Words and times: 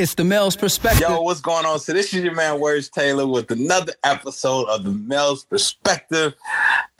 It's 0.00 0.14
the 0.14 0.22
male's 0.22 0.54
perspective. 0.54 1.08
Yo, 1.08 1.22
what's 1.22 1.40
going 1.40 1.66
on? 1.66 1.80
So 1.80 1.92
this 1.92 2.14
is 2.14 2.22
your 2.22 2.32
man 2.32 2.60
Words 2.60 2.88
Taylor 2.88 3.26
with 3.26 3.50
another 3.50 3.94
episode 4.04 4.68
of 4.68 4.84
the 4.84 4.92
male's 4.92 5.44
perspective. 5.44 6.34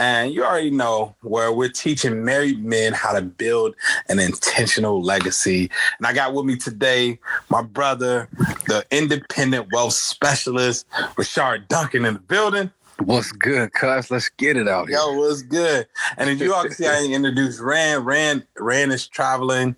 And 0.01 0.35
you 0.35 0.45
already 0.45 0.71
know 0.71 1.15
where 1.21 1.53
we're 1.53 1.69
teaching 1.69 2.25
married 2.25 2.65
men 2.65 2.93
how 2.93 3.13
to 3.13 3.23
build 3.23 3.77
an 4.09 4.19
intentional 4.19 5.01
legacy. 5.01 5.71
And 5.99 6.09
I 6.09 6.13
got 6.13 6.35
with 6.35 6.45
me 6.45 6.57
today 6.57 7.21
my 7.51 7.63
brother, 7.63 8.29
the 8.67 8.85
independent 8.91 9.73
wealth 9.73 9.93
specialist, 9.93 10.85
Rashard 10.91 11.69
Duncan 11.69 12.05
in 12.05 12.15
the 12.15 12.21
building. 12.21 12.73
What's 13.05 13.31
good, 13.31 13.73
cuz? 13.73 14.11
Let's 14.11 14.29
get 14.31 14.57
it 14.57 14.67
out 14.67 14.89
here. 14.89 14.99
Yo, 14.99 15.13
what's 15.13 15.43
good? 15.43 15.87
And 16.17 16.29
if 16.29 16.41
you 16.41 16.53
all 16.53 16.65
can 16.65 16.73
see, 16.73 16.87
I 16.87 17.05
introduced 17.11 17.61
Rand. 17.61 18.05
Rand, 18.05 18.45
Rand 18.59 18.93
is 18.93 19.07
traveling, 19.07 19.77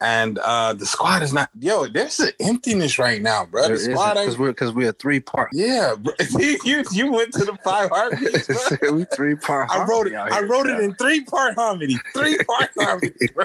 and 0.00 0.38
uh 0.38 0.72
the 0.74 0.86
squad 0.86 1.22
is 1.22 1.32
not. 1.32 1.50
Yo, 1.58 1.88
there's 1.88 2.20
an 2.20 2.30
emptiness 2.38 2.96
right 2.96 3.20
now, 3.20 3.44
bro. 3.44 3.66
The 3.68 3.76
squad 3.76 4.14
because 4.14 4.38
we're 4.38 4.52
because 4.52 4.72
we're 4.72 4.90
a 4.90 4.92
three 4.92 5.18
part. 5.18 5.48
Yeah, 5.52 5.96
bro. 5.98 6.12
you 6.38 6.84
you 6.92 7.10
went 7.10 7.32
to 7.34 7.44
the 7.44 7.56
five 7.64 7.90
bro. 8.80 8.92
we 8.92 9.04
three 9.16 9.34
part. 9.34 9.68
I 9.70 9.84
wrote 9.84 10.06
it. 10.06 10.14
I 10.14 10.40
wrote 10.42 10.66
it 10.66 10.78
in 10.78 10.94
three 10.94 11.24
part 11.24 11.56
harmony. 11.56 11.96
Three 12.14 12.38
part 12.38 12.70
harmony. 12.78 13.10
bro. 13.34 13.44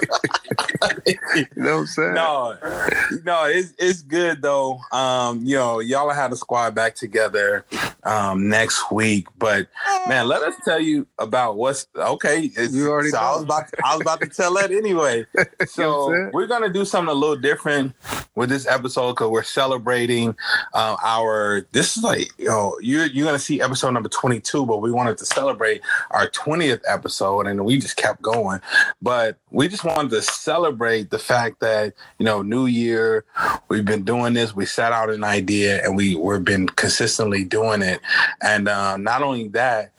You 1.34 1.46
know 1.56 1.74
what 1.74 1.80
I'm 1.80 1.86
saying? 1.86 2.14
no, 2.14 2.56
no, 3.24 3.44
it's 3.46 3.72
it's 3.76 4.02
good 4.02 4.40
though. 4.40 4.78
Um, 4.92 5.44
you 5.44 5.56
know, 5.56 5.80
y'all 5.80 6.10
have 6.10 6.30
the 6.30 6.36
squad 6.36 6.76
back 6.76 6.94
together 6.94 7.64
um 8.04 8.48
next 8.48 8.92
week. 8.92 9.15
But 9.38 9.68
man, 10.08 10.28
let 10.28 10.42
us 10.42 10.54
tell 10.64 10.80
you 10.80 11.06
about 11.18 11.56
what's 11.56 11.86
okay. 11.96 12.50
It's, 12.56 12.74
You 12.74 12.88
already 12.88 13.10
so 13.10 13.18
I 13.18 13.32
was 13.32 13.42
about 13.42 13.64
I 13.84 13.94
was 13.94 14.00
about 14.02 14.20
to 14.20 14.28
tell 14.28 14.54
that 14.54 14.70
anyway. 14.70 15.26
So 15.66 16.30
we're 16.32 16.46
gonna 16.46 16.72
do 16.72 16.84
something 16.84 17.10
a 17.10 17.14
little 17.18 17.36
different 17.36 17.94
with 18.34 18.48
this 18.48 18.66
episode 18.66 19.12
because 19.12 19.30
we're 19.30 19.42
celebrating 19.42 20.36
uh, 20.74 20.96
our. 21.02 21.66
This 21.72 21.96
is 21.96 22.02
like 22.02 22.30
you 22.38 22.46
know 22.46 22.76
you're 22.80 23.06
you're 23.06 23.26
gonna 23.26 23.38
see 23.38 23.60
episode 23.60 23.90
number 23.90 24.08
twenty 24.08 24.40
two, 24.40 24.64
but 24.64 24.78
we 24.78 24.92
wanted 24.92 25.18
to 25.18 25.26
celebrate 25.26 25.82
our 26.10 26.28
twentieth 26.28 26.82
episode, 26.88 27.46
and 27.46 27.64
we 27.64 27.78
just 27.78 27.96
kept 27.96 28.22
going. 28.22 28.60
But 29.02 29.38
we 29.50 29.68
just 29.68 29.84
wanted 29.84 30.10
to 30.10 30.22
celebrate 30.22 31.10
the 31.10 31.18
fact 31.18 31.60
that 31.60 31.94
you 32.18 32.24
know 32.24 32.42
New 32.42 32.66
Year, 32.66 33.24
we've 33.68 33.84
been 33.84 34.04
doing 34.04 34.34
this. 34.34 34.54
We 34.54 34.66
set 34.66 34.92
out 34.92 35.10
an 35.10 35.24
idea, 35.24 35.84
and 35.84 35.96
we 35.96 36.14
we've 36.14 36.44
been 36.44 36.68
consistently 36.68 37.44
doing 37.44 37.82
it. 37.82 38.00
And 38.42 38.68
um, 38.68 39.04
not 39.06 39.22
only 39.22 39.48
that, 39.48 39.92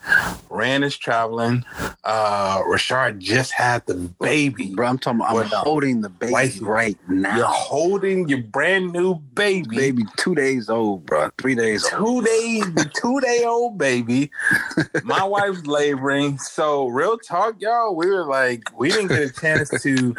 Rand 0.49 0.83
is 0.83 0.95
traveling. 0.97 1.63
Uh, 2.03 2.61
Rashard 2.63 3.19
just 3.19 3.51
had 3.51 3.85
the 3.87 3.95
baby. 3.95 4.73
Bro, 4.75 4.87
I'm 4.87 4.99
talking. 4.99 5.21
I'm 5.21 5.47
holding 5.47 6.01
the 6.01 6.09
baby 6.09 6.31
wife- 6.33 6.59
right 6.61 6.97
now. 7.09 7.35
You're 7.37 7.45
holding 7.47 8.27
your 8.29 8.41
brand 8.43 8.91
new 8.93 9.15
baby. 9.15 9.75
baby, 9.75 10.03
two 10.17 10.35
days 10.35 10.69
old, 10.69 11.05
bro. 11.05 11.29
Three 11.37 11.55
days 11.55 11.85
old. 11.93 12.25
Two 12.25 12.29
days, 12.29 12.63
two 12.93 13.19
day 13.21 13.43
old 13.45 13.77
baby. 13.77 14.29
My 15.03 15.23
wife's 15.23 15.65
laboring. 15.65 16.37
So, 16.37 16.87
real 16.87 17.17
talk, 17.17 17.55
y'all, 17.59 17.95
we 17.95 18.07
were 18.09 18.25
like, 18.25 18.63
we 18.77 18.89
didn't 18.89 19.07
get 19.07 19.21
a 19.23 19.33
chance 19.33 19.69
to 19.83 20.15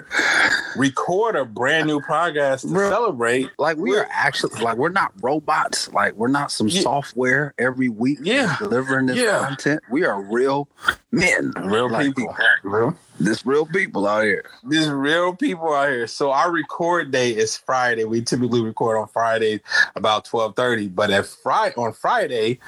record 0.77 1.37
a 1.37 1.45
brand 1.45 1.87
new 1.87 2.01
podcast 2.01 2.63
to 2.63 2.69
Bro. 2.69 2.91
celebrate. 2.91 3.49
Like 3.59 3.77
we 3.79 3.97
are 3.97 4.07
actually 4.11 4.61
like 4.63 4.77
we're 4.77 4.89
not 4.91 5.13
robots. 5.23 5.91
Like 5.93 6.15
we're 6.15 6.29
not 6.29 6.51
some 6.53 6.69
Yeah. 6.69 6.83
software 6.83 7.55
every 7.59 7.89
week 7.89 8.19
Yeah. 8.23 8.57
Delivering 8.79 9.07
this 9.07 9.17
Yeah. 9.19 9.45
content. 9.47 9.81
We 9.91 10.05
are 10.05 10.21
real 10.21 10.69
men, 11.11 11.53
Real 11.65 11.91
Like, 11.91 12.15
people. 12.15 12.37
Real. 12.63 12.95
This 13.21 13.45
real 13.45 13.67
people 13.67 14.07
out 14.07 14.23
here. 14.23 14.45
This 14.63 14.87
real 14.87 15.35
people 15.35 15.75
out 15.75 15.89
here. 15.89 16.07
So 16.07 16.31
our 16.31 16.53
record 16.53 17.11
day 17.11 17.31
is 17.33 17.57
Friday. 17.57 18.05
We 18.05 18.23
typically 18.23 18.63
record 18.63 18.97
on 18.97 19.09
Friday 19.09 19.61
about 19.97 20.25
twelve 20.25 20.55
thirty. 20.55 20.87
But 20.87 21.11
at 21.11 21.27
Friday 21.27 21.75
on 21.77 21.93
Friday, 21.95 22.61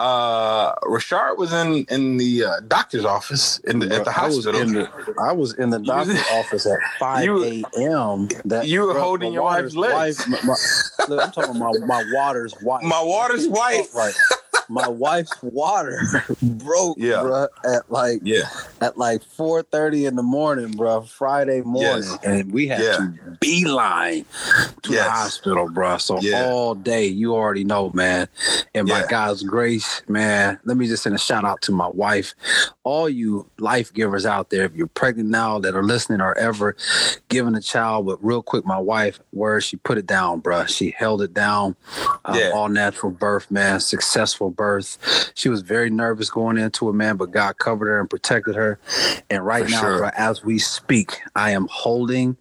uh 0.00 0.74
Rashard 0.80 1.38
was 1.38 1.54
in 1.54 1.86
in 1.88 2.18
the 2.18 2.44
uh, 2.44 2.60
doctor's 2.68 3.06
office 3.06 3.60
in 3.60 3.78
the, 3.78 3.94
at 3.94 4.04
the 4.04 4.12
I 4.14 4.26
was 4.26 4.44
in 4.44 4.74
the 4.74 5.14
I 5.26 5.32
was 5.32 5.54
in 5.54 5.70
the 5.70 5.78
doctor's 5.78 6.20
office 6.32 6.66
at 6.66 6.78
five 6.98 7.26
a.m. 7.26 8.28
That 8.44 8.68
you 8.68 8.82
were 8.82 8.92
bro, 8.92 9.02
holding 9.02 9.32
your 9.32 9.44
wife's 9.44 9.74
legs. 9.74 10.18
wife- 10.18 10.44
my- 10.44 10.48
my- 10.52 11.06
look, 11.08 11.24
I'm 11.24 11.32
talking 11.32 11.56
about 11.56 11.76
my, 11.80 11.86
my 11.86 12.04
water's 12.12 12.54
wife. 12.60 12.82
My 12.82 13.02
water's 13.02 13.48
wife. 13.48 13.94
Right. 13.94 14.14
My 14.68 14.88
wife's 14.88 15.36
water 15.42 16.00
broke, 16.42 16.96
Yeah. 16.98 17.14
bruh, 17.22 17.48
at 17.64 17.90
like 17.90 18.20
yeah. 18.22 18.48
at 18.80 18.96
like 18.98 19.22
four 19.22 19.62
thirty 19.62 20.06
in 20.06 20.16
the 20.16 20.22
morning, 20.22 20.72
bro, 20.72 21.02
Friday 21.02 21.60
morning, 21.62 22.02
Yes. 22.04 22.18
and 22.24 22.52
we 22.52 22.66
had 22.68 22.80
Yeah. 22.80 22.96
to 22.96 23.14
beeline 23.40 24.24
to 24.82 24.92
Yes. 24.92 25.04
the 25.04 25.10
hospital, 25.10 25.68
bro. 25.70 25.98
So 25.98 26.18
Yeah. 26.20 26.46
all 26.50 26.74
day, 26.74 27.06
you 27.06 27.34
already 27.34 27.64
know, 27.64 27.90
man. 27.94 28.28
And 28.74 28.88
by 28.88 29.06
God's 29.06 29.42
grace, 29.42 30.02
man, 30.08 30.58
let 30.64 30.76
me 30.76 30.86
just 30.86 31.02
send 31.02 31.14
a 31.14 31.18
shout 31.18 31.44
out 31.44 31.60
to 31.62 31.72
my 31.72 31.88
wife, 31.88 32.34
all 32.84 33.08
you 33.08 33.50
life 33.58 33.92
givers 33.92 34.24
out 34.26 34.50
there. 34.50 34.64
If 34.64 34.74
you're 34.74 34.86
pregnant 34.86 35.30
now 35.30 35.58
that 35.58 35.74
are 35.74 35.82
listening 35.82 36.20
or 36.20 36.36
ever 36.38 36.76
given 37.28 37.54
a 37.54 37.60
child, 37.60 38.06
but 38.06 38.22
real 38.24 38.42
quick, 38.42 38.64
my 38.64 38.78
wife, 38.78 39.18
where 39.30 39.60
she 39.60 39.76
put 39.78 39.98
it 39.98 40.06
down, 40.06 40.40
bro. 40.40 40.66
She 40.66 40.90
held 40.96 41.22
it 41.22 41.34
down. 41.34 41.76
Um, 42.24 42.38
Yeah. 42.38 42.50
All 42.54 42.68
natural 42.68 43.10
birth, 43.10 43.50
man. 43.50 43.80
Successful 43.80 44.50
birth. 44.50 44.98
She 45.34 45.48
was 45.48 45.62
very 45.62 45.90
nervous 45.90 46.30
going 46.30 46.58
into 46.58 46.88
it, 46.88 46.92
man, 46.92 47.16
but 47.16 47.30
God 47.30 47.58
covered 47.58 47.86
her 47.86 47.98
and 48.00 48.08
protected 48.08 48.54
her. 48.54 48.78
And 49.30 49.44
right 49.44 49.64
For 49.64 49.70
now, 49.70 49.80
sure. 49.80 49.98
bro, 49.98 50.10
as 50.16 50.44
we 50.44 50.58
speak, 50.58 51.20
I 51.34 51.50
am 51.52 51.66
holding 51.70 52.36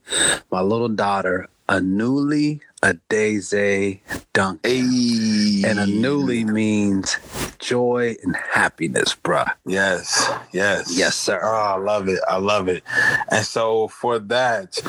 my 0.52 0.62
little 0.62 0.90
daughter, 0.90 1.48
a 1.70 1.80
newly 1.80 2.62
a 2.84 2.94
daisy 3.10 4.04
dunk. 4.34 4.60
Hey. 4.66 5.64
And 5.66 5.80
a 5.80 5.88
newly 5.88 6.44
means 6.44 7.18
joy 7.58 8.16
and 8.24 8.36
happiness, 8.36 9.16
bruh. 9.16 9.50
Yes. 9.66 10.30
Yes. 10.52 10.96
Yes, 10.96 11.16
sir. 11.16 11.40
Oh, 11.42 11.48
I 11.48 11.78
love 11.78 12.10
it. 12.10 12.20
I 12.28 12.38
love 12.38 12.68
it. 12.68 12.84
And 13.30 13.46
so 13.46 13.88
for 13.88 14.20
that, 14.20 14.82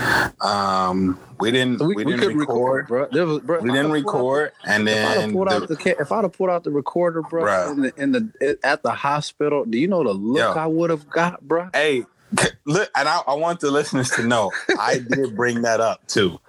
um, 0.45 1.19
we 1.39 1.53
didn't 1.53 1.81
we, 1.87 2.05
didn't 2.05 2.19
could 2.21 2.37
record. 2.37 2.89
bro. 2.89 3.07
Was, 3.13 3.41
bro. 3.43 3.61
We 3.61 3.71
didn't 3.71 3.93
record, 3.93 4.53
and 4.65 4.87
then 4.89 5.05
If 5.05 5.17
I'd 5.17 5.21
have 5.23 5.33
pulled 5.33 5.49
the- 5.49 5.55
out 5.55 5.69
the 5.69 6.01
if 6.01 6.13
I'd 6.13 6.25
have 6.25 6.33
pulled 6.33 6.51
out 6.51 6.65
the 6.65 6.71
recorder, 6.73 7.23
bro, 7.23 7.45
Bruh. 7.45 7.73
in 7.73 7.81
the 7.83 7.93
in 8.03 8.13
the 8.13 8.59
at 8.65 8.83
the 8.83 8.93
hospital, 8.93 9.65
do 9.65 9.79
you 9.79 9.87
know 9.89 10.03
the 10.05 10.13
look 10.13 10.39
Yo. 10.39 10.61
I 10.61 10.67
would 10.67 10.91
have 10.91 11.09
got, 11.09 11.47
bro? 11.47 11.69
Hey, 11.73 12.05
look, 12.67 12.91
and 12.97 13.09
I, 13.09 13.21
I 13.27 13.35
want 13.35 13.61
the 13.61 13.71
listeners 13.71 14.11
to 14.11 14.23
know 14.23 14.51
I 14.79 14.99
did 14.99 15.37
bring 15.37 15.63
that 15.63 15.81
up 15.81 16.07
too. 16.07 16.41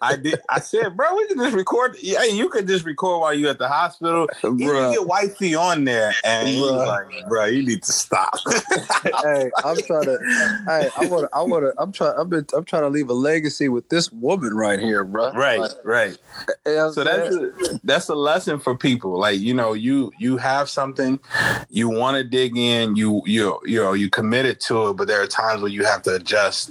I 0.00 0.16
did. 0.16 0.40
I 0.48 0.60
said, 0.60 0.96
bro, 0.96 1.14
we 1.16 1.26
can 1.28 1.38
just 1.38 1.54
record. 1.54 1.96
Yeah, 2.00 2.24
you 2.24 2.48
could 2.48 2.66
just 2.66 2.84
record 2.84 3.20
while 3.20 3.34
you're 3.34 3.50
at 3.50 3.58
the 3.58 3.68
hospital. 3.68 4.28
You 4.42 4.50
Bruh. 4.50 4.92
get 4.92 5.06
wifey 5.06 5.54
on 5.54 5.84
there, 5.84 6.12
and 6.24 6.48
he's 6.48 6.60
like, 6.60 7.06
bro, 7.28 7.46
you 7.46 7.64
need 7.64 7.82
to 7.82 7.92
stop. 7.92 8.34
hey, 9.22 9.50
I'm 9.64 9.76
trying 9.76 10.04
to. 10.04 10.18
Hey, 10.66 10.88
I 10.96 11.06
want 11.06 11.22
to. 11.22 11.28
I 11.32 11.42
want 11.42 11.64
to. 11.64 11.74
I'm 11.78 11.92
trying. 11.92 12.14
I've 12.18 12.30
been. 12.30 12.46
I'm 12.54 12.64
trying 12.64 12.82
to 12.82 12.88
leave 12.88 13.08
a 13.08 13.14
legacy 13.14 13.68
with 13.68 13.88
this 13.88 14.10
woman 14.12 14.54
right 14.54 14.78
here, 14.78 15.04
bro. 15.04 15.32
right, 15.32 15.60
Like, 15.60 15.70
right. 15.84 16.18
you 16.66 16.74
know 16.74 16.92
So 16.92 17.04
that's 17.04 17.34
a, 17.34 17.80
that's 17.84 18.08
a 18.08 18.14
lesson 18.14 18.58
for 18.58 18.76
people. 18.76 19.18
Like 19.18 19.38
you 19.38 19.54
know, 19.54 19.72
you 19.74 20.12
you 20.18 20.36
have 20.38 20.68
something, 20.68 21.20
you 21.68 21.88
want 21.88 22.16
to 22.16 22.24
dig 22.24 22.56
in, 22.56 22.96
you 22.96 23.22
you 23.26 23.58
you 23.64 23.80
know 23.82 23.92
you 23.92 24.10
committed 24.10 24.60
to 24.62 24.88
it, 24.88 24.94
but 24.94 25.06
there 25.08 25.22
are 25.22 25.26
times 25.28 25.62
where 25.62 25.70
you 25.70 25.84
have 25.84 26.02
to 26.02 26.14
adjust, 26.14 26.70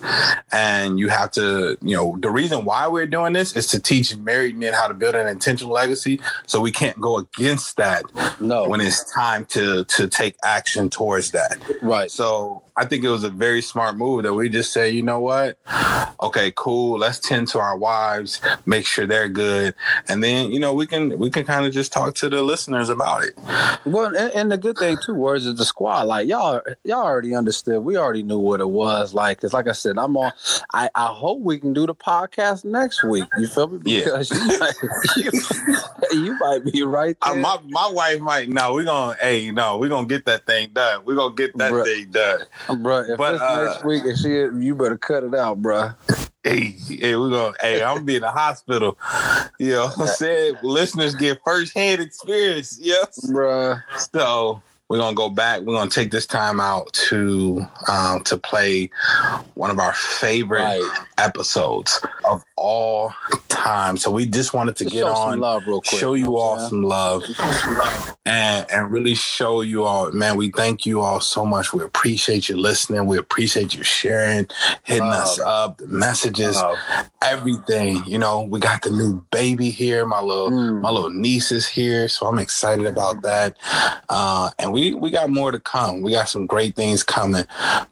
and 0.52 1.00
you 1.00 1.10
have 1.10 1.32
to 1.32 1.78
you 1.82 1.96
know 1.96 2.18
the 2.20 2.30
reason 2.30 2.66
why 2.66 2.88
we're 2.88 3.08
doing 3.08 3.34
this 3.34 3.56
is 3.56 3.68
to 3.68 3.80
teach 3.80 4.16
married 4.18 4.58
men 4.58 4.74
how 4.74 4.88
to 4.88 4.94
build 4.94 5.16
an 5.16 5.28
intentional 5.28 5.72
legacy. 5.72 6.20
So 6.46 6.60
we 6.60 6.72
can't 6.72 7.00
go 7.00 7.18
against 7.18 7.78
that 7.78 8.04
no 8.40 8.68
when 8.68 8.82
it's 8.82 9.12
time 9.14 9.46
to 9.46 9.86
to 9.86 10.08
take 10.08 10.36
action 10.44 10.90
towards 10.90 11.32
that. 11.32 11.58
right. 11.82 12.12
So 12.12 12.64
I 12.78 12.86
think 12.86 13.04
it 13.04 13.10
was 13.10 13.24
a 13.24 13.30
very 13.30 13.62
smart 13.62 13.98
move 13.98 14.24
that 14.24 14.34
we 14.34 14.50
just 14.50 14.72
say, 14.72 14.90
you 14.90 15.02
know 15.02 15.20
what? 15.20 15.58
Okay, 16.22 16.52
cool. 16.56 17.00
Let's 17.00 17.20
tend 17.20 17.48
to 17.50 17.60
our 17.60 17.78
wives, 17.78 18.42
make 18.66 18.86
sure 18.86 19.06
they're 19.06 19.30
good, 19.30 19.76
and 20.08 20.24
then 20.24 20.52
you 20.52 20.60
know 20.60 20.74
we 20.74 20.88
can 20.88 21.18
we 21.20 21.30
can 21.30 21.46
kind 21.46 21.66
of 21.66 21.74
just 21.74 21.94
talk 21.94 22.16
to 22.16 22.30
the 22.30 22.42
listeners 22.42 22.90
about 22.90 23.24
it. 23.24 23.38
Well, 23.86 24.16
and, 24.16 24.32
and 24.34 24.52
the 24.52 24.58
good 24.58 24.78
thing 24.78 24.98
too 25.04 25.14
was 25.14 25.46
is 25.46 25.56
the 25.56 25.66
squad. 25.66 26.04
Like 26.04 26.28
y'all, 26.28 26.62
y'all 26.84 27.04
already 27.04 27.36
understood. 27.36 27.84
We 27.84 27.98
already 27.98 28.24
knew 28.24 28.40
what 28.40 28.62
it 28.62 28.70
was. 28.70 29.14
Like, 29.14 29.42
cause 29.42 29.54
like 29.54 29.68
I 29.68 29.74
said, 29.74 29.98
I'm 29.98 30.18
on. 30.18 30.32
I, 30.74 30.90
I 30.96 31.08
hope 31.08 31.40
we 31.42 31.60
can 31.60 31.74
do 31.74 31.86
the 31.86 31.96
podcast 31.96 32.66
next 32.66 33.04
week. 33.04 33.26
You 33.38 33.48
feel 33.48 33.68
me? 33.68 33.80
Yeah. 33.86 34.24
You 34.32 34.60
might, 34.60 34.74
you, 35.18 35.32
you 36.14 36.38
might 36.40 36.66
be 36.66 36.84
right 36.84 37.16
my 37.36 37.60
my 37.68 37.90
wife 37.92 38.20
might 38.20 38.50
no, 38.50 38.74
we're 38.74 38.84
gonna 38.84 39.16
hey 39.22 39.52
no, 39.52 39.78
we're 39.78 39.90
gonna 39.90 40.08
get 40.08 40.26
that 40.26 40.46
thing 40.46 40.70
done. 40.74 41.04
We're 41.06 41.16
gonna 41.16 41.36
get 41.36 41.58
that 41.58 41.72
Bruh. 41.72 41.84
thing 41.84 42.12
done. 42.12 42.42
Bruh, 42.68 43.10
if 43.10 43.18
but, 43.18 43.36
it's 43.36 43.44
uh, 43.44 43.64
next 43.64 43.86
week 43.86 44.04
and 44.06 44.18
she, 44.18 44.30
you 44.66 44.76
better 44.76 44.98
cut 44.98 45.24
it 45.24 45.34
out, 45.34 45.62
bruh. 45.62 45.96
Hey, 46.44 46.76
hey, 46.88 47.16
we're 47.16 47.30
gonna 47.30 47.54
hey, 47.60 47.84
I'm 47.84 47.96
gonna 47.96 48.06
be 48.06 48.16
in 48.16 48.22
the 48.22 48.32
hospital. 48.32 48.98
You 49.60 49.72
know, 49.72 49.92
I 50.00 50.06
said 50.06 50.60
listeners 50.64 51.14
get 51.16 51.40
firsthand 51.44 52.02
experience. 52.02 52.78
Yes. 52.80 53.20
Bruh. 53.30 53.84
So 54.14 54.62
we're 54.88 55.00
gonna 55.00 55.16
go 55.16 55.30
back. 55.30 55.62
We're 55.62 55.76
gonna 55.76 55.90
take 55.90 56.12
this 56.12 56.26
time 56.26 56.62
out 56.62 56.94
to 56.94 57.66
um, 57.90 58.24
to 58.24 58.38
play 58.38 58.90
one 59.56 59.70
of 59.72 59.80
our 59.80 59.94
favorite 59.94 60.62
Right. 60.64 61.06
episodes 61.18 62.00
of 62.24 62.44
all 62.58 63.14
time. 63.50 63.98
So 63.98 64.12
we 64.12 64.26
just 64.26 64.54
wanted 64.54 64.76
to 64.78 64.86
Just 64.86 64.96
get 64.96 65.04
on, 65.04 65.40
love 65.40 65.64
real 65.68 65.82
quick, 65.82 66.00
show 66.00 66.14
you 66.16 66.24
know 66.24 66.30
you 66.30 66.32
what 66.34 66.42
all 66.42 66.70
some 66.70 66.84
love, 66.84 67.24
and 68.26 68.66
and 68.72 68.92
really 68.92 69.16
show 69.16 69.62
you 69.62 69.84
all, 69.84 70.12
man. 70.12 70.36
We 70.38 70.52
thank 70.52 70.86
you 70.86 71.02
all 71.02 71.20
so 71.20 71.46
much. 71.46 71.74
We 71.74 71.84
appreciate 71.84 72.50
you 72.50 72.58
listening. 72.58 73.06
We 73.06 73.18
appreciate 73.18 73.76
you 73.76 73.84
sharing, 73.84 74.48
hitting 74.84 75.04
us 75.04 75.40
up, 75.40 75.78
the 75.78 75.88
messages, 75.88 76.56
Love. 76.58 76.78
everything. 77.22 78.04
You 78.06 78.18
know, 78.18 78.42
we 78.42 78.60
got 78.60 78.82
the 78.82 78.90
new 78.90 79.22
baby 79.32 79.70
here. 79.70 80.06
My 80.06 80.22
little 80.22 80.50
Mm. 80.50 80.82
my 80.82 80.90
little 80.90 81.10
niece 81.12 81.52
is 81.52 81.68
here, 81.68 82.08
so 82.08 82.26
I'm 82.28 82.40
excited 82.40 82.86
about 82.86 83.22
that. 83.24 83.56
Uh, 84.10 84.50
and 84.60 84.72
we 84.74 84.94
we 84.94 85.12
got 85.12 85.30
more 85.30 85.52
to 85.52 85.60
come. 85.60 86.02
We 86.02 86.12
got 86.12 86.30
some 86.30 86.48
great 86.48 86.76
things 86.76 87.04
coming. 87.04 87.46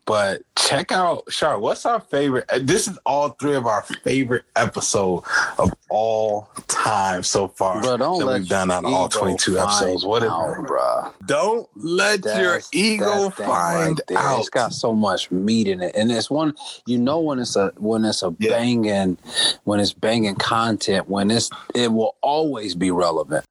But 0.06 0.42
check 0.58 0.92
out, 0.92 1.28
Char. 1.30 1.60
What's 1.60 1.86
our 1.86 2.00
favorite? 2.00 2.46
This 2.62 2.88
is 2.88 2.98
all 3.06 3.30
three 3.30 3.56
of 3.56 3.66
our 3.68 3.84
favorite 4.04 4.44
episode 4.56 5.24
of 5.58 5.74
all 5.90 6.50
time 6.68 7.24
so 7.24 7.48
far 7.48 7.82
Bro, 7.82 7.98
don't 7.98 8.20
that 8.20 8.26
let 8.26 8.40
we've 8.42 8.50
done 8.50 8.72
out 8.72 8.86
of 8.86 8.94
all 8.94 9.08
22 9.10 9.60
episodes. 9.60 10.06
What 10.06 10.24
out, 10.24 10.56
bruh. 10.66 11.14
Don't 11.26 11.68
let 11.76 12.24
your 12.26 12.60
ego 12.74 13.30
find 13.30 14.02
there. 14.08 14.18
out. 14.18 14.40
It's 14.40 14.50
got 14.50 14.74
so 14.74 14.94
much 14.94 15.32
meat 15.32 15.68
in 15.68 15.82
it, 15.82 15.96
and 15.96 16.12
it's 16.12 16.30
one 16.30 16.54
you 16.86 16.98
know 16.98 17.20
when 17.20 17.40
it's 17.40 17.56
a 17.56 17.72
when 17.78 18.04
it's 18.06 18.24
a 18.24 18.36
Yeah. 18.40 18.52
banging 18.52 19.18
when 19.64 19.80
it's 19.80 19.94
banging 19.94 20.36
content 20.36 21.10
when 21.10 21.32
it's 21.32 21.50
it 21.74 21.92
will 21.94 22.16
always 22.22 22.76
be 22.76 22.92
relevant. 22.92 23.45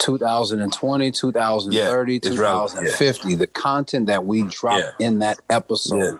2020, 0.00 1.10
2030, 1.12 2.12
Yeah, 2.12 2.16
it's 2.16 2.36
relevant, 2.36 2.86
yeah. 2.86 2.96
2050. 2.96 3.34
The 3.36 3.46
content 3.46 4.06
that 4.08 4.24
we 4.24 4.42
drop 4.44 4.78
Yeah. 4.78 5.06
in 5.06 5.18
that 5.20 5.38
episode 5.50 6.18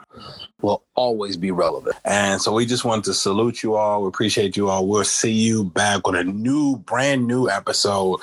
will 0.61 0.85
always 0.95 1.37
be 1.37 1.51
relevant. 1.51 1.97
And 2.05 2.41
so 2.41 2.53
we 2.53 2.67
just 2.67 2.85
wanted 2.85 3.05
to 3.05 3.15
salute 3.15 3.63
you 3.63 3.75
all. 3.77 4.03
We 4.03 4.09
appreciate 4.09 4.57
you 4.57 4.69
all. 4.69 4.87
We'll 4.87 5.05
see 5.05 5.33
you 5.33 5.65
back 5.65 6.07
with 6.07 6.17
a 6.17 6.25
new, 6.25 6.77
brand 6.77 7.27
new 7.27 7.49
episode, 7.49 8.21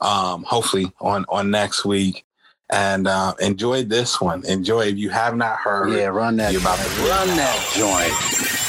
um, 0.00 0.44
hopefully 0.44 0.92
on 1.00 1.26
on 1.28 1.50
next 1.50 1.84
week. 1.84 2.24
And 2.70 3.06
uh, 3.06 3.34
enjoy 3.40 3.84
this 3.84 4.20
one. 4.20 4.44
Enjoy 4.46 4.86
if 4.86 4.96
you 4.96 5.10
have 5.10 5.36
not 5.36 5.58
heard. 5.58 5.92
Yeah, 5.92 6.06
run 6.06 6.36
that. 6.38 6.52
You're 6.52 6.62
about 6.62 6.78
to 6.78 6.88
run 7.02 7.28
that 7.36 7.72
joint. 7.76 8.63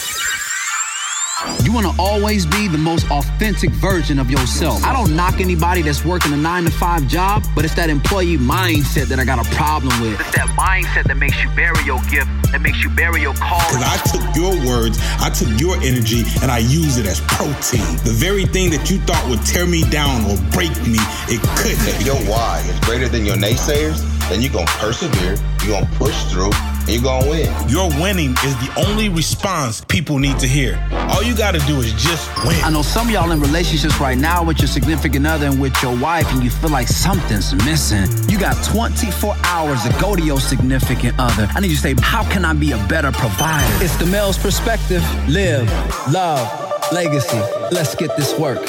You 1.63 1.73
want 1.73 1.87
to 1.87 1.93
always 1.99 2.45
be 2.45 2.67
the 2.67 2.77
most 2.77 3.09
authentic 3.09 3.71
version 3.71 4.19
of 4.19 4.29
yourself. 4.29 4.83
I 4.83 4.93
don't 4.93 5.15
knock 5.15 5.39
anybody 5.39 5.81
that's 5.81 6.05
working 6.05 6.33
a 6.33 6.37
nine 6.37 6.63
to 6.65 6.71
five 6.71 7.07
job, 7.07 7.43
but 7.55 7.65
it's 7.65 7.75
that 7.75 7.89
employee 7.89 8.37
mindset 8.37 9.05
that 9.07 9.19
I 9.19 9.25
got 9.25 9.45
a 9.45 9.49
problem 9.55 9.99
with. 10.01 10.19
It's 10.19 10.35
that 10.35 10.47
mindset 10.57 11.05
that 11.07 11.17
makes 11.17 11.41
you 11.41 11.49
bury 11.55 11.83
your 11.83 11.99
gift, 12.09 12.29
that 12.51 12.61
makes 12.61 12.83
you 12.83 12.89
bury 12.89 13.21
your 13.21 13.33
Because 13.33 13.75
calling. 13.75 13.83
I 13.83 13.97
took 14.05 14.35
your 14.35 14.53
words, 14.65 14.99
I 15.19 15.29
took 15.29 15.49
your 15.59 15.75
energy, 15.77 16.23
and 16.41 16.51
I 16.51 16.59
used 16.59 16.99
it 16.99 17.05
as 17.05 17.21
protein. 17.21 17.97
The 18.03 18.15
very 18.15 18.45
thing 18.45 18.69
that 18.71 18.89
you 18.89 18.99
thought 18.99 19.27
would 19.29 19.43
tear 19.45 19.65
me 19.65 19.83
down 19.89 20.25
or 20.29 20.37
break 20.51 20.71
me, 20.85 21.01
it 21.27 21.41
couldn't. 21.57 21.87
If 21.87 22.05
your 22.05 22.17
why 22.29 22.63
is 22.67 22.79
greater 22.81 23.07
than 23.07 23.25
your 23.25 23.37
naysayers, 23.37 24.01
then 24.29 24.41
you're 24.41 24.51
gonna 24.51 24.65
persevere, 24.77 25.35
you're 25.63 25.79
gonna 25.79 25.95
push 25.95 26.23
through, 26.25 26.51
and 26.53 26.89
you're 26.89 27.03
gonna 27.03 27.29
win. 27.29 27.69
Your 27.69 27.89
winning 28.01 28.31
is 28.31 28.55
the 28.57 28.85
only 28.87 29.09
response 29.09 29.83
people 29.85 30.17
need 30.17 30.39
to 30.39 30.47
hear. 30.47 30.81
All 31.09 31.23
you 31.23 31.35
got 31.35 31.51
to 31.53 31.59
do 31.67 31.79
is 31.79 31.93
just 31.93 32.29
win. 32.45 32.59
I 32.63 32.69
know 32.71 32.81
some 32.81 33.07
of 33.07 33.13
y'all 33.13 33.31
in 33.31 33.39
relationships 33.39 33.99
right 33.99 34.17
now 34.17 34.43
with 34.43 34.59
your 34.59 34.67
significant 34.67 35.25
other 35.27 35.45
and 35.47 35.61
with 35.61 35.75
your 35.81 35.97
wife, 35.97 36.25
and 36.31 36.43
you 36.43 36.49
feel 36.49 36.71
like 36.71 36.87
something's 36.87 37.53
missing. 37.65 38.07
You 38.29 38.39
got 38.39 38.55
24 38.65 39.35
hours 39.43 39.81
to 39.83 39.95
go 40.01 40.15
to 40.15 40.21
your 40.21 40.39
significant 40.39 41.15
other. 41.19 41.47
I 41.55 41.59
need 41.59 41.69
you 41.69 41.75
to 41.75 41.81
say, 41.81 41.95
How 41.99 42.23
can 42.29 42.45
I 42.45 42.53
be 42.53 42.71
a 42.71 42.87
better 42.87 43.11
provider? 43.11 43.83
It's 43.83 43.95
the 43.97 44.05
male's 44.05 44.37
perspective. 44.37 45.03
Live, 45.29 45.69
love, 46.11 46.91
legacy. 46.91 47.39
Let's 47.71 47.95
get 47.95 48.15
this 48.17 48.37
work. 48.39 48.59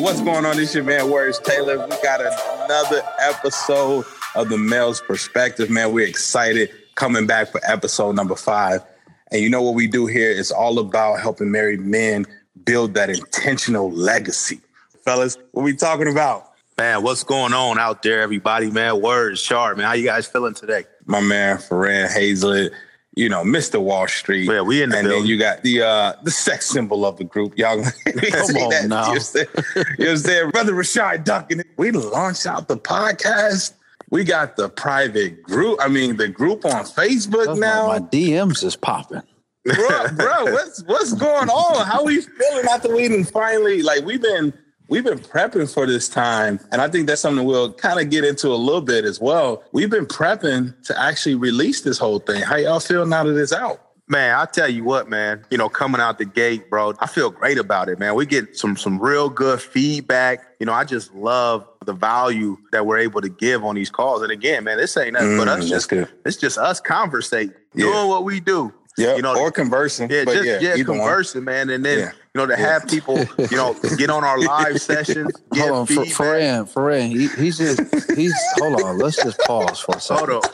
What's 0.00 0.20
going 0.22 0.46
on? 0.46 0.56
This 0.56 0.74
your 0.74 0.84
man 0.84 1.10
Words 1.10 1.38
Taylor. 1.38 1.78
We 1.78 1.96
got 2.02 2.20
another 2.20 3.02
episode 3.20 4.04
of 4.34 4.48
the 4.48 4.58
Male's 4.58 5.00
Perspective. 5.00 5.70
Man, 5.70 5.92
we're 5.92 6.06
excited 6.06 6.70
coming 6.94 7.26
back 7.26 7.48
for 7.48 7.60
episode 7.64 8.14
number 8.16 8.36
five. 8.36 8.82
And 9.30 9.40
you 9.40 9.48
know 9.48 9.62
what 9.62 9.74
we 9.74 9.86
do 9.86 10.06
here 10.06 10.30
is 10.30 10.50
all 10.50 10.78
about 10.78 11.20
helping 11.20 11.50
married 11.50 11.80
men 11.80 12.26
build 12.64 12.94
that 12.94 13.10
intentional 13.10 13.90
legacy. 13.90 14.60
Fellas, 15.04 15.38
what 15.52 15.62
we 15.62 15.74
talking 15.74 16.10
about? 16.10 16.52
Man, 16.78 17.02
what's 17.02 17.24
going 17.24 17.52
on 17.52 17.78
out 17.78 18.02
there, 18.02 18.22
everybody? 18.22 18.70
Man, 18.70 19.00
words, 19.00 19.40
sharp, 19.40 19.78
man. 19.78 19.86
How 19.86 19.92
you 19.92 20.04
guys 20.04 20.26
feeling 20.26 20.54
today? 20.54 20.84
My 21.06 21.20
man 21.20 21.58
Ferran 21.58 22.10
Hazlett, 22.10 22.72
you 23.14 23.28
know, 23.28 23.42
Mr. 23.42 23.80
Wall 23.80 24.06
Street. 24.08 24.48
Yeah, 24.50 24.62
we 24.62 24.82
in 24.82 24.90
the 24.90 24.98
and 24.98 25.10
then 25.10 25.26
you 25.26 25.38
got 25.38 25.62
the 25.62 25.82
uh 25.82 26.14
the 26.22 26.30
sex 26.30 26.68
symbol 26.68 27.04
of 27.04 27.18
the 27.18 27.24
group. 27.24 27.58
Y'all 27.58 27.82
Come 28.04 28.56
on 28.56 28.70
now. 28.70 28.80
You 28.80 28.88
know 28.88 28.96
what 28.96 29.08
I'm 29.08 29.20
saying? 29.20 29.46
You 29.54 29.82
know 29.82 29.84
what 29.98 30.08
I'm 30.08 30.16
saying? 30.16 30.50
Brother 30.50 30.72
Rashad 30.72 31.24
Duncan. 31.24 31.62
We 31.76 31.90
launched 31.90 32.46
out 32.46 32.68
the 32.68 32.78
podcast. 32.78 33.74
We 34.12 34.24
got 34.24 34.56
the 34.56 34.68
private 34.68 35.42
group. 35.42 35.78
I 35.80 35.88
mean, 35.88 36.18
the 36.18 36.28
group 36.28 36.66
on 36.66 36.84
Facebook 36.84 37.46
That's 37.46 37.58
now. 37.58 37.86
My, 37.86 37.98
my 37.98 38.06
DMs 38.08 38.62
is 38.62 38.76
popping. 38.76 39.22
bro, 39.64 40.08
bro, 40.14 40.44
what's 40.52 40.82
what's 40.82 41.14
going 41.14 41.48
on? 41.48 41.86
How 41.86 42.04
we 42.04 42.20
feeling 42.20 42.66
after 42.70 42.94
we 42.94 43.08
done 43.08 43.24
finally 43.24 43.80
like 43.80 44.04
we've 44.04 44.20
been 44.20 44.52
we've 44.88 45.04
been 45.04 45.18
prepping 45.18 45.72
for 45.72 45.86
this 45.86 46.10
time, 46.10 46.60
and 46.70 46.82
I 46.82 46.88
think 46.88 47.06
that's 47.06 47.22
something 47.22 47.46
we'll 47.46 47.72
kind 47.72 48.00
of 48.00 48.10
get 48.10 48.22
into 48.22 48.48
a 48.48 48.54
little 48.54 48.82
bit 48.82 49.06
as 49.06 49.18
well. 49.18 49.64
We've 49.72 49.88
been 49.88 50.04
prepping 50.04 50.82
to 50.84 51.00
actually 51.00 51.36
release 51.36 51.80
this 51.80 51.96
whole 51.96 52.18
thing. 52.18 52.42
How 52.42 52.56
y'all 52.56 52.80
feel 52.80 53.06
now 53.06 53.24
that 53.24 53.40
it's 53.40 53.52
out? 53.54 53.80
Man, 54.08 54.38
I 54.38 54.44
tell 54.44 54.68
you 54.68 54.84
what, 54.84 55.08
man. 55.08 55.46
You 55.48 55.56
know, 55.56 55.70
coming 55.70 56.02
out 56.02 56.18
the 56.18 56.26
gate, 56.26 56.68
bro, 56.68 56.92
I 56.98 57.06
feel 57.06 57.30
great 57.30 57.56
about 57.56 57.88
it, 57.88 57.98
man. 57.98 58.14
We 58.14 58.26
get 58.26 58.58
some 58.58 58.76
some 58.76 58.98
real 58.98 59.30
good 59.30 59.62
feedback. 59.62 60.44
You 60.60 60.66
know, 60.66 60.74
I 60.74 60.84
just 60.84 61.14
love 61.14 61.66
the 61.86 61.92
value 61.92 62.56
that 62.72 62.86
we're 62.86 62.98
able 62.98 63.20
to 63.20 63.28
give 63.28 63.64
on 63.64 63.74
these 63.74 63.90
calls. 63.90 64.22
And 64.22 64.30
again, 64.32 64.64
man, 64.64 64.78
this 64.78 64.96
ain't 64.96 65.14
nothing 65.14 65.36
but 65.36 65.48
Mm, 65.48 65.58
us. 65.62 65.68
Just, 65.68 65.88
good. 65.88 66.08
It's 66.24 66.36
just 66.36 66.58
us 66.58 66.80
conversating, 66.80 67.54
Yeah. 67.74 67.86
doing 67.86 68.08
what 68.08 68.24
we 68.24 68.40
do. 68.40 68.72
Yeah, 68.98 69.16
You 69.16 69.22
know, 69.22 69.34
or 69.38 69.50
conversing. 69.50 70.10
Yeah, 70.10 70.24
but 70.26 70.34
just 70.34 70.44
yeah, 70.46 70.58
yeah, 70.60 70.76
either 70.76 70.92
one. 70.92 71.00
conversing, 71.00 71.44
man, 71.44 71.70
and 71.70 71.82
then 71.82 71.98
Yeah. 71.98 72.10
you 72.34 72.38
know 72.40 72.46
to 72.46 72.54
have 72.56 72.86
people, 72.88 73.26
you 73.50 73.56
know, 73.56 73.74
get 73.96 74.10
on 74.10 74.22
our 74.22 74.38
live 74.38 74.82
sessions, 74.82 75.32
get 75.52 75.62
Hold 75.62 75.72
on, 75.72 75.86
for, 75.86 76.04
feedback. 76.04 76.12
Ferran, 76.18 76.70
Ferran, 76.70 77.08
he, 77.10 77.28
he's 77.28 77.56
just 77.56 77.80
he's 78.14 78.34
hold 78.56 78.82
on. 78.82 78.98
Let's 78.98 79.16
just 79.16 79.38
pause 79.40 79.80
for 79.80 79.96
a 79.96 80.00
second. 80.00 80.28
Hold 80.28 80.44
on. 80.44 80.50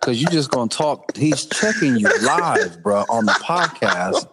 Because 0.00 0.22
you 0.22 0.28
just 0.28 0.50
gonna 0.50 0.70
talk. 0.70 1.14
He's 1.14 1.44
checking 1.44 1.96
you 1.96 2.08
live, 2.22 2.82
bro, 2.82 3.04
on 3.10 3.26
the 3.26 3.32
podcast. 3.32 4.26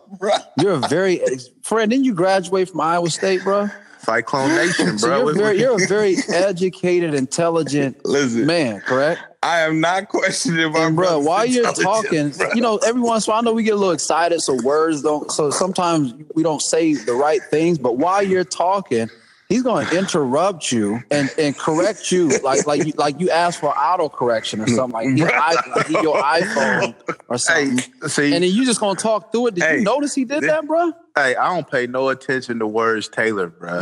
You're 0.58 0.74
a 0.74 0.78
very 0.88 1.20
friend. 1.62 1.92
Didn't 1.92 2.06
you 2.06 2.14
graduate 2.14 2.70
from 2.70 2.80
Iowa 2.80 3.10
State, 3.10 3.44
bro? 3.44 3.70
Cyclone 4.06 4.50
Nation, 4.56 4.98
So 5.00 5.08
bro. 5.08 5.18
you're, 5.26 5.34
very, 5.36 5.60
you're 5.60 5.84
a 5.84 5.88
very 5.88 6.16
educated, 6.30 7.14
intelligent 7.14 8.06
Listen, 8.06 8.46
man, 8.46 8.82
correct? 8.82 9.22
I 9.44 9.62
am 9.62 9.80
not 9.80 10.10
questioning 10.10 10.72
my 10.72 10.86
And 10.86 10.96
bro, 10.96 11.20
while 11.20 11.46
you're 11.46 11.72
talking, 11.74 12.30
bro. 12.30 12.50
you 12.56 12.62
know, 12.62 12.78
every 12.78 13.02
once 13.02 13.28
in 13.28 13.32
a 13.32 13.34
while, 13.34 13.42
I 13.42 13.44
know 13.44 13.54
we 13.54 13.64
get 13.64 13.74
a 13.74 13.78
little 13.78 13.94
excited, 13.94 14.42
so 14.42 14.56
words 14.64 15.02
don't. 15.04 15.32
So 15.32 15.52
sometimes 15.52 16.14
we 16.34 16.42
don't 16.44 16.62
say 16.62 16.94
the 16.96 17.14
right 17.14 17.42
things. 17.52 17.78
But 17.78 17.98
while 17.98 18.24
you're 18.24 18.44
talking, 18.44 19.08
he's 19.48 19.62
going 19.62 19.86
to 19.86 19.98
interrupt 19.98 20.72
you 20.72 21.00
and, 21.12 21.30
and 21.38 21.56
correct 21.56 22.12
you, 22.12 22.30
like 22.40 22.66
like 22.66 22.86
you, 22.88 22.94
like 22.98 23.20
you 23.20 23.30
asked 23.30 23.60
for 23.60 23.70
auto 23.78 24.10
correction 24.10 24.62
or 24.62 24.68
something, 24.68 24.92
like, 24.94 25.10
he, 25.16 25.24
I, 25.24 25.54
like 25.76 25.88
he 25.88 25.94
your 25.94 26.16
iPhone 26.18 26.96
or 27.28 27.38
something. 27.38 27.78
Hey, 28.02 28.08
see, 28.08 28.34
and 28.34 28.44
then 28.44 28.52
you 28.52 28.66
just 28.66 28.80
gonna 28.80 28.98
talk 29.00 29.32
through 29.32 29.48
it. 29.48 29.56
Did 29.56 29.64
Hey, 29.64 29.78
you 29.78 29.84
notice 29.84 30.16
he 30.16 30.26
did 30.26 30.42
this- 30.42 30.50
that, 30.50 30.66
bro? 30.66 30.92
Hey, 31.16 31.36
I 31.36 31.54
don't 31.54 31.70
pay 31.70 31.88
no 31.88 32.10
attention 32.10 32.60
to 32.60 32.68
words 32.68 33.08
Taylor, 33.08 33.48
bro. 33.48 33.82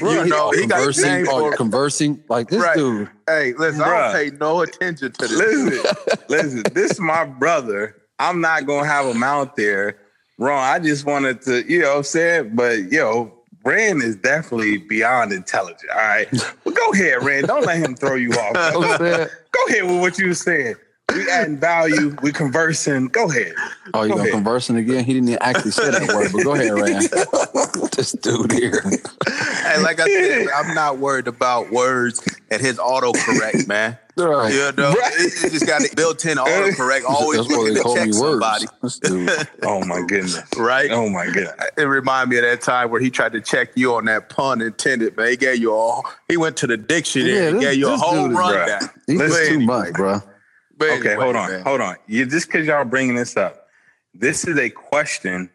Bro, 0.00 0.12
you 0.24 0.26
know, 0.26 0.50
he 0.50 0.60
conversing, 0.62 1.04
names 1.10 1.28
or 1.28 1.50
for- 1.52 1.56
conversing 1.56 2.22
like 2.28 2.48
this 2.48 2.62
Right. 2.62 2.76
dude. 2.76 3.10
Hey, 3.26 3.54
listen, 3.54 3.82
I 3.82 4.12
don't 4.12 4.12
pay 4.30 4.36
no 4.38 4.60
attention 4.60 5.12
to 5.12 5.26
this. 5.28 5.38
Listen, 5.38 6.16
listen, 6.28 6.62
this 6.74 6.92
is 6.92 7.00
my 7.00 7.24
brother. 7.24 7.96
I'm 8.18 8.40
not 8.40 8.66
gonna 8.66 8.86
have 8.86 9.06
him 9.06 9.22
out 9.22 9.56
there. 9.56 9.98
Wrong. 10.38 10.62
I 10.62 10.78
just 10.78 11.06
wanted 11.06 11.40
to, 11.42 11.64
you 11.70 11.80
know 11.80 11.90
what 11.90 11.96
I'm 11.98 12.02
saying? 12.04 12.50
But 12.54 12.92
yo, 12.92 13.32
Rand 13.64 14.02
is 14.02 14.16
definitely 14.16 14.78
beyond 14.78 15.32
intelligent. 15.32 15.90
All 15.90 15.98
right. 15.98 16.28
Well, 16.64 16.74
go 16.74 16.92
ahead, 16.92 17.22
Rand. 17.24 17.46
Don't 17.46 17.64
let 17.64 17.78
him 17.78 17.94
throw 17.94 18.16
you 18.16 18.30
off. 18.32 18.54
know 18.54 18.80
what 18.80 19.00
I'm 19.00 19.14
saying? 19.16 19.28
go 19.52 19.64
ahead 19.68 19.84
with 19.84 20.00
what 20.00 20.18
you 20.18 20.26
were 20.28 20.34
saying. 20.34 20.74
We 21.14 21.30
adding 21.30 21.56
value, 21.56 22.16
we 22.20 22.32
conversing. 22.32 23.06
Go 23.06 23.30
ahead. 23.30 23.54
Oh, 23.94 24.02
you 24.02 24.08
Go 24.08 24.16
gonna 24.16 24.22
ahead. 24.22 24.32
conversing 24.32 24.76
again? 24.76 25.04
He 25.04 25.14
didn't 25.14 25.38
actually 25.40 25.70
say 25.70 25.90
that 25.90 26.12
word, 26.12 26.30
but 26.32 26.42
go 26.42 26.54
ahead, 26.54 26.72
Rand. 26.74 27.92
this 27.92 28.12
dude 28.12 28.50
here. 28.52 28.82
Hey, 29.62 29.80
like 29.82 30.00
I 30.00 30.06
said, 30.08 30.48
I'm 30.54 30.74
not 30.74 30.98
worried 30.98 31.28
about 31.28 31.70
words 31.70 32.26
and 32.50 32.60
his 32.60 32.76
autocorrect, 32.78 33.68
man. 33.68 33.96
Right. 34.16 34.52
You 34.52 34.72
know, 34.72 34.92
Right. 34.94 35.12
it, 35.14 35.44
it 35.44 35.52
just 35.52 35.66
got 35.66 35.82
a 35.82 35.94
built-in 35.94 36.38
autocorrect. 36.38 37.04
Always 37.08 37.38
That's 37.46 37.50
why 37.50 37.56
looking 37.56 37.74
they 37.74 37.82
to 37.82 37.94
check 37.94 38.06
me 38.08 38.12
somebody, 38.12 38.66
words. 38.82 38.98
This 39.00 39.10
dude. 39.10 39.48
Oh 39.62 39.84
my 39.84 40.02
goodness. 40.08 40.42
right? 40.56 40.90
Oh 40.90 41.08
my 41.08 41.26
goodness. 41.26 41.52
It 41.78 41.82
reminded 41.84 42.30
me 42.30 42.38
of 42.38 42.44
that 42.44 42.62
time 42.62 42.90
where 42.90 43.00
he 43.00 43.10
tried 43.10 43.32
to 43.32 43.40
check 43.40 43.70
you 43.76 43.94
on 43.94 44.06
that 44.06 44.28
pun 44.28 44.60
intended, 44.60 45.16
man. 45.16 45.28
He 45.30 45.36
gave 45.36 45.58
you 45.58 45.72
all. 45.72 46.04
He 46.28 46.36
went 46.36 46.56
to 46.58 46.66
the 46.66 46.76
dictionary 46.76 47.32
Yeah, 47.32 47.42
and 47.48 47.56
this- 47.60 47.64
gave 47.70 47.78
you 47.78 47.86
a 47.88 47.90
this 47.92 48.00
whole 48.00 48.22
dude 48.28 48.32
is- 48.32 48.36
rundown. 48.38 48.80
He's 49.06 49.48
too 49.48 49.60
much, 49.60 49.92
bro. 49.92 50.20
But 50.76 50.90
Okay, 50.90 51.10
anyway, 51.10 51.24
hold 51.24 51.36
on, 51.36 51.50
man. 51.50 51.62
hold 51.62 51.80
on. 51.80 51.96
You 52.06 52.26
just 52.26 52.46
because 52.46 52.66
y'all 52.66 52.84
bringing 52.84 53.14
this 53.14 53.36
up, 53.36 53.68
this 54.14 54.46
is 54.46 54.58
a 54.58 54.70
question 54.70 55.50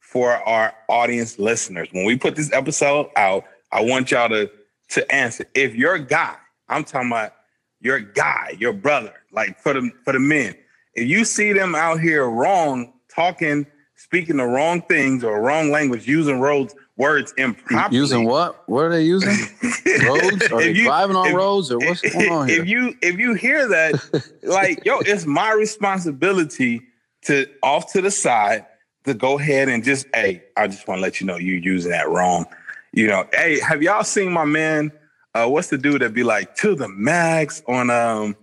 for 0.00 0.32
our 0.32 0.74
audience 0.88 1.38
listeners. 1.38 1.88
When 1.92 2.04
we 2.04 2.16
put 2.16 2.36
this 2.36 2.52
episode 2.52 3.10
out, 3.16 3.44
I 3.72 3.82
want 3.82 4.10
y'all 4.10 4.28
to 4.28 4.50
to 4.90 5.14
answer. 5.14 5.44
If 5.54 5.74
your 5.74 5.98
guy, 5.98 6.34
I'm 6.68 6.84
talking 6.84 7.10
about 7.10 7.34
your 7.80 8.00
guy, 8.00 8.56
your 8.58 8.72
brother, 8.72 9.14
like 9.32 9.58
for 9.58 9.74
the 9.74 9.90
for 10.04 10.12
the 10.12 10.20
men, 10.20 10.54
if 10.94 11.08
you 11.08 11.24
see 11.24 11.52
them 11.52 11.74
out 11.74 12.00
here 12.00 12.28
wrong, 12.28 12.92
talking, 13.14 13.66
speaking 13.96 14.38
the 14.38 14.44
wrong 14.44 14.82
things 14.82 15.22
or 15.24 15.40
wrong 15.40 15.70
language, 15.70 16.06
using 16.06 16.40
roads 16.40 16.74
words 16.98 17.32
improperly. 17.38 17.96
Using 17.96 18.24
what? 18.26 18.68
What 18.68 18.82
are 18.84 18.90
they 18.90 19.02
using? 19.04 19.30
roads? 20.06 20.46
Are 20.52 20.60
they 20.60 20.72
you- 20.72 20.84
driving 20.84 21.16
on 21.16 21.28
if- 21.28 21.34
roads 21.34 21.70
or 21.72 21.78
what's 21.78 22.02
going 22.02 22.30
on 22.30 22.48
here? 22.48 22.60
If 22.60 22.68
you 22.68 22.94
if 23.00 23.18
you 23.18 23.32
hear 23.34 23.66
that, 23.68 24.32
like 24.42 24.84
yo, 24.84 24.98
it's 25.00 25.24
my 25.24 25.52
responsibility 25.52 26.82
to 27.22 27.46
off 27.62 27.92
to 27.92 28.00
the 28.02 28.10
side 28.10 28.66
to 29.04 29.14
go 29.14 29.38
ahead 29.38 29.68
and 29.68 29.82
just 29.82 30.06
hey, 30.14 30.42
I 30.56 30.66
just 30.68 30.86
want 30.86 30.98
to 30.98 31.02
let 31.02 31.20
you 31.20 31.26
know 31.26 31.36
you 31.36 31.54
using 31.54 31.90
that 31.92 32.08
wrong. 32.08 32.46
You 32.92 33.06
know, 33.06 33.26
hey, 33.32 33.60
have 33.60 33.82
y'all 33.82 34.04
seen 34.04 34.32
my 34.32 34.44
man? 34.44 34.92
Uh, 35.34 35.46
what's 35.46 35.68
the 35.68 35.78
dude 35.78 36.02
that 36.02 36.14
be 36.14 36.24
like 36.24 36.54
to 36.56 36.74
the 36.74 36.88
max 36.88 37.62
on 37.68 37.90
um 37.90 38.36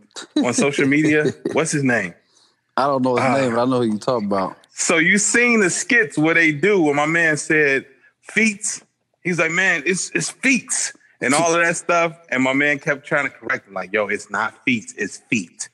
on 0.44 0.54
social 0.54 0.88
media? 0.88 1.26
what's 1.54 1.72
his 1.72 1.84
name? 1.84 2.14
I 2.78 2.88
don't 2.88 3.02
know 3.04 3.16
his 3.16 3.26
Ah. 3.26 3.38
name, 3.38 3.56
but 3.56 3.62
I 3.62 3.66
know 3.66 3.82
who 3.82 3.94
you 3.94 3.98
talking 4.00 4.28
about. 4.28 4.58
So 4.72 4.98
you 4.98 5.18
seen 5.18 5.62
the 5.62 5.70
skits 5.70 6.18
where 6.18 6.34
they 6.36 6.52
do 6.52 6.82
where 6.82 6.94
my 6.94 7.06
man 7.06 7.38
said 7.38 7.86
feats. 8.26 8.84
He's 9.24 9.40
like, 9.40 9.52
man, 9.52 9.84
it's 9.86 10.12
it's 10.12 10.30
feats 10.30 10.94
and 11.22 11.34
all 11.34 11.54
of 11.56 11.62
that 11.62 11.76
stuff. 11.78 12.18
And 12.30 12.44
my 12.44 12.54
man 12.54 12.80
kept 12.80 13.06
trying 13.06 13.26
to 13.26 13.32
correct 13.32 13.68
him, 13.68 13.74
like, 13.74 13.92
yo, 13.94 14.08
it's 14.08 14.30
not 14.30 14.54
feats, 14.66 14.94
it's 14.98 15.18
feet. 15.30 15.70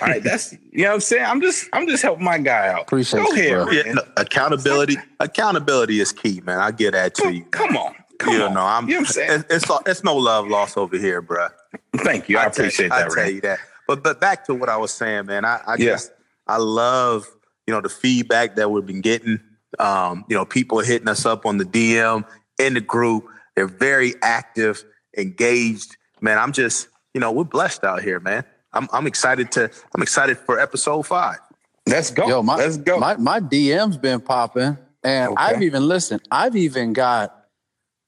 All 0.00 0.08
right, 0.08 0.22
that's 0.22 0.52
you 0.72 0.82
know 0.84 0.88
what 0.88 0.94
I'm 0.94 1.00
saying. 1.00 1.24
I'm 1.26 1.40
just 1.40 1.68
I'm 1.72 1.86
just 1.88 2.02
helping 2.02 2.24
my 2.24 2.38
guy 2.38 2.68
out. 2.68 2.82
Appreciate 2.82 3.20
Go 3.24 3.32
you, 3.32 3.42
ahead, 3.42 3.64
bro. 3.66 3.70
Yeah, 3.72 3.92
no, 3.94 4.02
accountability. 4.16 4.96
Accountability 5.20 6.00
is 6.00 6.12
key, 6.12 6.40
man. 6.44 6.58
I 6.58 6.70
get 6.70 6.92
that 6.92 7.14
to 7.16 7.32
you. 7.34 7.44
Come 7.46 7.76
on, 7.76 7.94
come 8.18 8.32
you 8.34 8.42
on. 8.42 8.54
know, 8.54 8.60
I'm. 8.62 8.88
you 8.88 8.94
know 8.94 9.00
what 9.00 9.08
I'm 9.08 9.12
saying. 9.12 9.44
It's, 9.50 9.64
it's 9.64 9.80
it's 9.86 10.04
no 10.04 10.16
love 10.16 10.46
lost 10.48 10.78
over 10.78 10.96
here, 10.96 11.20
bruh. 11.20 11.50
Thank 11.98 12.28
you. 12.28 12.38
I, 12.38 12.42
tell- 12.42 12.64
appreciate 12.64 12.92
I 12.92 13.00
that. 13.00 13.10
tell 13.10 13.24
Ray. 13.24 13.30
you 13.32 13.40
that. 13.42 13.58
But 13.86 14.02
but 14.02 14.20
back 14.20 14.46
to 14.46 14.54
what 14.54 14.68
I 14.70 14.76
was 14.78 14.92
saying, 14.92 15.26
man. 15.26 15.44
I, 15.44 15.60
I 15.66 15.74
Yeah. 15.78 15.90
just 15.92 16.12
I 16.46 16.56
love 16.56 17.26
you 17.66 17.74
know 17.74 17.80
the 17.82 17.88
feedback 17.90 18.56
that 18.56 18.70
we've 18.70 18.86
been 18.86 19.00
getting. 19.02 19.38
Um, 19.78 20.24
you 20.28 20.36
know, 20.36 20.44
people 20.44 20.80
are 20.80 20.84
hitting 20.84 21.08
us 21.08 21.26
up 21.26 21.46
on 21.46 21.58
the 21.58 21.64
DM 21.64 22.24
in 22.58 22.74
the 22.74 22.80
group. 22.80 23.26
They're 23.56 23.66
very 23.66 24.14
active, 24.22 24.84
engaged. 25.16 25.96
Man, 26.20 26.38
I'm 26.38 26.52
just 26.52 26.88
you 27.12 27.20
know 27.20 27.32
we're 27.32 27.44
blessed 27.44 27.84
out 27.84 28.02
here, 28.02 28.20
man. 28.20 28.44
I'm 28.72 28.88
I'm 28.92 29.06
excited 29.06 29.52
to 29.52 29.70
I'm 29.94 30.02
excited 30.02 30.38
for 30.38 30.58
episode 30.58 31.02
five. 31.06 31.38
Let's 31.86 32.10
go. 32.10 32.26
Yo, 32.26 32.42
my, 32.42 32.56
Let's 32.56 32.76
go. 32.78 32.98
My 32.98 33.16
my 33.16 33.40
DM's 33.40 33.96
been 33.96 34.20
popping, 34.20 34.78
and 35.02 35.32
Okay. 35.32 35.42
I've 35.42 35.62
even 35.62 35.86
listened. 35.86 36.22
I've 36.30 36.56
even 36.56 36.92
got 36.92 37.46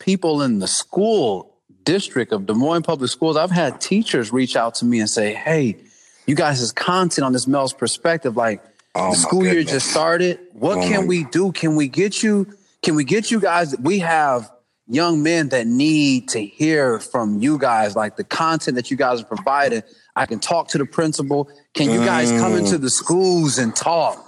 people 0.00 0.42
in 0.42 0.58
the 0.58 0.68
school 0.68 1.54
district 1.84 2.32
of 2.32 2.46
Des 2.46 2.54
Moines 2.54 2.82
Public 2.82 3.10
Schools. 3.10 3.36
I've 3.36 3.50
had 3.50 3.80
teachers 3.80 4.32
reach 4.32 4.56
out 4.56 4.74
to 4.76 4.84
me 4.84 4.98
and 4.98 5.08
say, 5.08 5.34
"Hey, 5.34 5.76
you 6.26 6.34
guys' 6.34 6.72
content 6.72 7.24
on 7.24 7.32
this 7.32 7.46
Male's 7.46 7.72
perspective, 7.72 8.36
like 8.36 8.64
Oh, 8.98 9.10
the 9.10 9.16
school 9.16 9.44
year 9.44 9.62
just 9.62 9.90
started. 9.90 10.38
What 10.52 10.78
Oh, 10.78 10.88
can 10.88 11.06
we 11.06 11.24
do? 11.24 11.52
Can 11.52 11.76
we 11.76 11.88
get 11.88 12.22
you? 12.22 12.46
Can 12.82 12.94
we 12.94 13.04
get 13.04 13.30
you 13.30 13.40
guys? 13.40 13.76
We 13.78 13.98
have." 14.00 14.50
Young 14.88 15.20
men 15.20 15.48
that 15.48 15.66
need 15.66 16.28
to 16.28 16.40
hear 16.40 17.00
from 17.00 17.40
you 17.42 17.58
guys, 17.58 17.96
like 17.96 18.16
the 18.16 18.22
content 18.22 18.76
that 18.76 18.88
you 18.88 18.96
guys 18.96 19.20
are 19.20 19.24
providing. 19.24 19.82
I 20.14 20.26
can 20.26 20.38
talk 20.38 20.68
to 20.68 20.78
the 20.78 20.86
principal. 20.86 21.48
Can 21.74 21.90
you 21.90 22.04
guys 22.04 22.30
come 22.30 22.52
Mm. 22.52 22.58
into 22.58 22.78
the 22.78 22.88
schools 22.88 23.58
and 23.58 23.74
talk? 23.74 24.24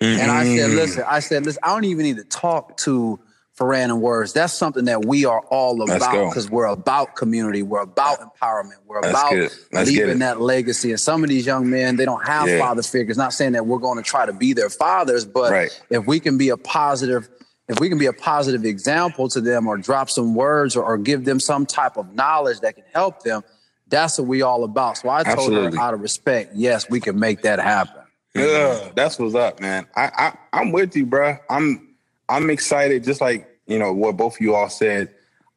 And 0.00 0.30
I 0.30 0.44
Mm. 0.46 0.56
said, 0.56 0.70
listen, 0.70 1.04
I 1.06 1.20
said, 1.20 1.44
listen, 1.44 1.60
I 1.62 1.74
don't 1.74 1.84
even 1.84 2.06
need 2.06 2.16
to 2.16 2.24
talk 2.24 2.78
to 2.78 3.20
Ferran 3.60 3.84
and 3.84 4.00
words. 4.00 4.32
That's 4.32 4.54
something 4.54 4.86
that 4.86 5.04
we 5.04 5.26
are 5.26 5.40
all 5.50 5.82
about 5.82 6.30
because 6.30 6.48
we're 6.50 6.66
about 6.66 7.14
community. 7.14 7.62
We're 7.62 7.82
about 7.82 8.18
empowerment. 8.20 8.76
We're 8.86 9.02
Let's 9.02 9.12
about 9.18 9.30
get 9.30 9.38
it. 9.40 9.58
Let's 9.70 9.90
get 9.90 10.04
leaving 10.06 10.18
that 10.20 10.40
legacy. 10.40 10.90
And 10.90 10.98
some 11.00 11.22
of 11.22 11.28
these 11.28 11.44
young 11.44 11.68
men, 11.68 11.96
they 11.96 12.06
don't 12.06 12.26
have 12.26 12.48
Yeah. 12.48 12.58
father 12.58 12.82
figures. 12.82 13.18
Not 13.18 13.34
saying 13.34 13.52
that 13.52 13.66
we're 13.66 13.78
going 13.78 13.98
to 13.98 14.02
try 14.02 14.24
to 14.24 14.32
be 14.32 14.54
their 14.54 14.70
fathers, 14.70 15.26
but 15.26 15.52
Right. 15.52 15.82
if 15.90 16.06
we 16.06 16.20
can 16.20 16.38
be 16.38 16.48
a 16.48 16.56
positive, 16.56 17.28
if 17.68 17.78
we 17.80 17.90
can 17.90 17.98
be 17.98 18.06
a 18.06 18.14
positive 18.14 18.64
example 18.64 19.28
to 19.28 19.40
them 19.42 19.66
or 19.66 19.76
drop 19.76 20.08
some 20.08 20.34
words 20.34 20.74
or, 20.74 20.82
or 20.82 20.96
give 20.96 21.26
them 21.26 21.38
some 21.38 21.66
type 21.66 21.98
of 21.98 22.14
knowledge 22.14 22.60
that 22.60 22.76
can 22.76 22.84
help 22.94 23.22
them, 23.24 23.42
that's 23.88 24.18
what 24.18 24.26
we 24.26 24.40
all 24.40 24.64
about. 24.64 24.96
So 24.96 25.10
I 25.10 25.22
told 25.22 25.38
Absolutely. 25.38 25.76
her 25.76 25.82
out 25.84 25.92
of 25.92 26.00
respect, 26.00 26.52
yes, 26.54 26.88
we 26.88 26.98
can 27.00 27.18
make 27.18 27.42
that 27.42 27.58
happen. 27.60 28.02
Yeah, 28.34 28.88
that's 28.94 29.18
what's 29.18 29.34
up, 29.34 29.60
man. 29.60 29.86
I, 29.96 30.10
I 30.16 30.32
I'm 30.58 30.72
with 30.72 30.96
you, 30.96 31.04
bro. 31.04 31.36
I'm 31.50 31.88
I'm 32.28 32.48
excited, 32.48 33.02
just 33.02 33.20
like 33.20 33.48
you 33.70 33.78
know 33.78 33.92
what 33.92 34.16
both 34.16 34.34
of 34.34 34.40
you 34.40 34.54
all 34.54 34.68
said. 34.68 35.08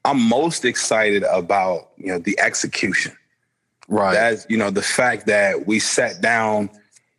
I'm 0.06 0.22
most 0.22 0.66
excited 0.66 1.24
about 1.24 1.90
you 1.98 2.08
know 2.08 2.20
the 2.20 2.40
execution. 2.40 3.16
Right. 3.88 4.14
That's 4.14 4.46
you 4.50 4.58
know 4.58 4.70
the 4.70 4.82
fact 4.82 5.26
that 5.28 5.68
we 5.68 5.80
sat 5.80 6.22
down, 6.22 6.70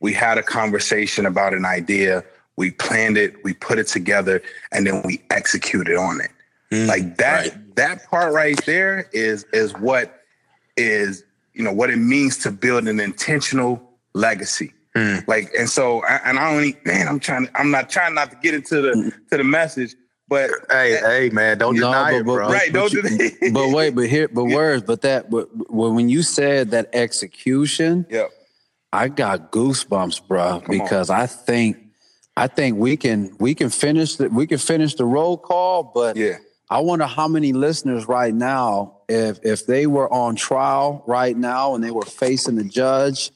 we 0.01 0.13
had 0.13 0.39
a 0.39 0.43
conversation 0.43 1.27
about 1.27 1.53
an 1.53 1.65
idea, 1.65 2.25
we 2.57 2.71
planned 2.71 3.19
it, 3.19 3.43
we 3.45 3.55
put 3.55 3.79
it 3.79 3.89
together, 3.89 4.43
and 4.73 4.87
then 4.87 5.03
we 5.03 5.21
executed 5.31 5.97
on 5.97 6.21
it. 6.21 6.31
Mm, 6.71 6.87
like 6.87 7.17
that 7.19 7.77
that 7.77 8.05
part 8.09 8.33
right 8.33 8.65
there 8.65 9.09
is 9.13 9.45
is 9.53 9.73
what 9.75 10.23
is 10.77 11.25
you 11.53 11.63
know 11.63 11.73
what 11.73 11.91
it 11.91 11.97
means 11.97 12.39
to 12.39 12.51
build 12.51 12.87
an 12.87 13.01
intentional 13.01 13.83
legacy. 14.15 14.73
Mm. 14.95 15.27
Like 15.27 15.53
and 15.59 15.69
so 15.69 16.05
and 16.05 16.39
I 16.39 16.55
only 16.55 16.79
man 16.85 17.09
I'm 17.09 17.19
trying 17.19 17.49
I'm 17.55 17.71
not 17.71 17.91
trying 17.91 18.15
not 18.15 18.31
to 18.31 18.37
get 18.43 18.55
into 18.55 18.81
the 18.81 18.93
mm. 18.93 19.29
to 19.31 19.37
the 19.37 19.45
message, 19.45 19.97
but 20.29 20.51
Hey, 20.71 20.97
hey, 21.01 21.31
man, 21.31 21.59
don't 21.59 21.75
No, 21.77 21.89
deny 21.89 22.11
but- 22.13 22.17
it, 22.21 22.27
but- 22.27 22.33
bro. 22.35 22.49
right 22.51 22.73
don't 22.73 22.93
you- 22.93 23.03
do 23.03 23.31
but 23.53 23.71
wait, 23.71 23.95
but 23.95 24.09
here, 24.09 24.29
but 24.29 24.45
words, 24.45 24.83
but 24.83 25.03
that, 25.03 25.31
but 25.31 25.49
but 25.55 25.91
when 25.91 26.09
you 26.09 26.23
said 26.23 26.71
that 26.73 26.91
execution, 26.93 28.07
Yep. 28.11 28.31
I 28.93 29.09
got 29.09 29.51
goosebumps, 29.51 30.27
bro, 30.29 30.43
on. 30.43 30.63
because 30.69 31.11
I 31.11 31.27
think, 31.27 31.79
I 32.37 32.47
think 32.47 32.79
we 32.79 32.97
can 32.97 33.37
we 33.41 33.55
can 33.55 33.69
finish 33.71 34.17
the 34.17 34.29
we 34.29 34.47
can 34.47 34.59
finish 34.59 34.95
the 34.95 35.05
roll 35.05 35.37
call, 35.37 35.83
but 35.95 36.17
Yeah. 36.17 36.37
I 36.71 36.81
wonder 36.81 37.05
how 37.07 37.29
many 37.29 37.53
listeners 37.53 38.09
right 38.09 38.35
now, 38.35 38.99
if 39.09 39.39
if 39.45 39.67
they 39.67 39.87
were 39.87 40.11
on 40.13 40.35
trial 40.37 41.03
right 41.07 41.37
now 41.37 41.75
and 41.75 41.85
they 41.85 41.91
were 41.91 42.03
facing 42.05 42.57
the 42.57 42.65
judge, 42.65 43.31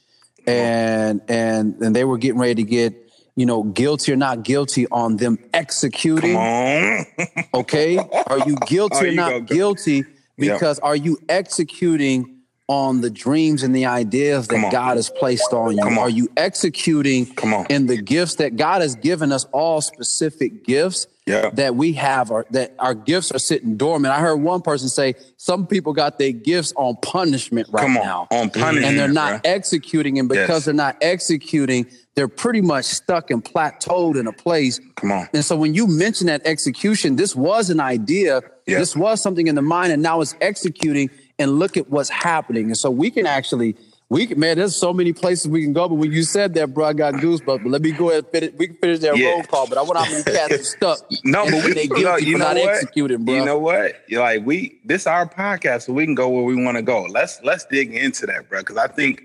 and 0.47 1.21
and 1.27 1.75
and 1.81 1.95
they 1.95 2.03
were 2.05 2.17
getting 2.17 2.39
ready 2.39 2.55
to 2.55 2.63
get 2.63 3.08
you 3.39 3.45
know 3.45 3.63
guilty 3.63 4.11
or 4.11 4.15
not 4.17 4.43
guilty 4.43 4.85
on 4.91 5.17
them 5.17 5.37
executing. 5.53 6.35
On. 6.35 7.05
Okay. 7.53 7.97
Are 7.97 8.39
you 8.47 8.55
guilty 8.67 8.95
Oh, 8.97 9.01
or 9.01 9.07
you 9.07 9.15
not 9.15 9.29
go- 9.31 9.39
go- 9.39 9.55
guilty? 9.55 9.95
Yep. 9.97 10.05
Because 10.37 10.79
are 10.79 10.95
you 10.95 11.17
executing 11.27 12.35
on 12.67 13.01
the 13.01 13.09
dreams 13.09 13.63
and 13.63 13.75
the 13.75 13.85
ideas 13.87 14.47
that. 14.47 14.71
God 14.71 14.97
has 14.97 15.09
placed 15.09 15.51
on 15.53 15.75
you? 15.75 15.81
On. 15.83 15.97
Are 15.97 16.09
you 16.09 16.29
executing 16.37 17.27
in 17.69 17.87
the 17.87 17.97
gifts 17.99 18.35
that 18.35 18.55
God 18.55 18.81
has 18.81 18.93
given 18.95 19.31
us 19.31 19.45
all 19.51 19.81
specific 19.81 20.63
gifts 20.65 21.07
Yeah. 21.25 21.49
that 21.53 21.75
we 21.75 21.93
have 21.93 22.29
or 22.29 22.45
that 22.51 22.75
our 22.77 22.93
gifts 22.93 23.31
are 23.31 23.39
sitting 23.39 23.75
dormant? 23.75 24.13
I 24.13 24.19
heard 24.19 24.35
one 24.37 24.61
person 24.61 24.87
say 24.87 25.15
some 25.37 25.65
people 25.65 25.93
got 25.93 26.19
their 26.19 26.31
gifts 26.31 26.71
on 26.75 26.95
punishment 27.01 27.67
right 27.71 27.81
Come 27.81 27.97
on. 27.97 28.05
now. 28.05 28.27
On 28.31 28.49
punishment, 28.51 28.85
And 28.85 28.99
they're 28.99 29.07
not 29.07 29.41
bruh. 29.43 29.47
executing. 29.57 30.19
And 30.19 30.29
because 30.29 30.49
Yes. 30.49 30.65
they're 30.65 30.73
not 30.75 30.97
executing, 31.01 31.87
they're 32.19 32.27
pretty 32.27 32.59
much 32.59 32.83
stuck 32.83 33.31
and 33.31 33.41
plateaued 33.41 34.19
in 34.19 34.27
a 34.27 34.33
place 34.33 34.81
Come 34.95 35.13
on. 35.13 35.29
and 35.33 35.45
so 35.45 35.55
when 35.55 35.73
you 35.73 35.87
mention 35.87 36.27
that 36.27 36.41
execution, 36.43 37.15
this 37.15 37.33
was 37.33 37.69
an 37.69 37.79
idea. 37.79 38.41
Yeah. 38.67 38.77
This 38.79 38.93
was 38.93 39.21
something 39.21 39.47
in 39.47 39.55
the 39.55 39.61
mind, 39.61 39.93
and 39.93 40.03
now 40.03 40.19
it's 40.19 40.35
executing. 40.41 41.09
And 41.41 41.57
look 41.57 41.77
at 41.77 41.89
what's 41.89 42.09
happening. 42.09 42.65
And 42.65 42.75
so 42.77 42.91
we 42.91 43.09
can 43.09 43.25
actually, 43.25 43.77
we 44.09 44.27
can, 44.27 44.37
man. 44.37 44.57
There's 44.57 44.75
so 44.75 44.91
many 44.91 45.13
places 45.13 45.47
we 45.47 45.63
can 45.63 45.71
go. 45.71 45.87
But 45.87 45.95
when 45.95 46.11
you 46.11 46.23
said 46.23 46.53
that, 46.55 46.73
bro, 46.73 46.83
I 46.87 46.91
got 46.91 47.13
goosebumps. 47.13 47.63
But 47.63 47.67
let 47.67 47.81
me 47.81 47.91
go 47.93 48.09
ahead 48.09 48.25
and 48.25 48.31
finish. 48.33 48.51
We 48.57 48.67
can 48.67 48.75
finish 48.75 48.99
that 48.99 49.17
Yeah. 49.17 49.29
roll 49.29 49.43
call. 49.43 49.65
But 49.65 49.77
I 49.77 49.83
want 49.83 49.97
how 49.99 50.11
many 50.11 50.23
cats 50.23 50.53
are 50.59 50.63
stuck. 50.63 50.99
No, 51.23 51.45
but 51.49 51.63
we 51.63 51.71
they 51.73 51.87
no, 51.87 52.17
you 52.17 52.37
know 52.37 52.43
not 52.43 52.57
what? 52.57 52.69
executing, 52.75 53.23
bro. 53.23 53.35
You 53.35 53.45
know 53.45 53.57
what? 53.57 54.03
You're 54.09 54.21
like 54.21 54.45
we 54.45 54.77
this 54.83 55.07
our 55.07 55.25
podcast, 55.25 55.83
so 55.83 55.93
we 55.93 56.03
can 56.03 56.13
go 56.15 56.27
where 56.27 56.43
we 56.43 56.61
want 56.61 56.75
to 56.75 56.81
go. 56.83 57.03
Let's 57.03 57.39
let's 57.45 57.63
dig 57.65 57.95
into 57.95 58.25
that, 58.25 58.49
bro. 58.49 58.59
Because 58.59 58.75
I 58.75 58.87
think. 58.89 59.23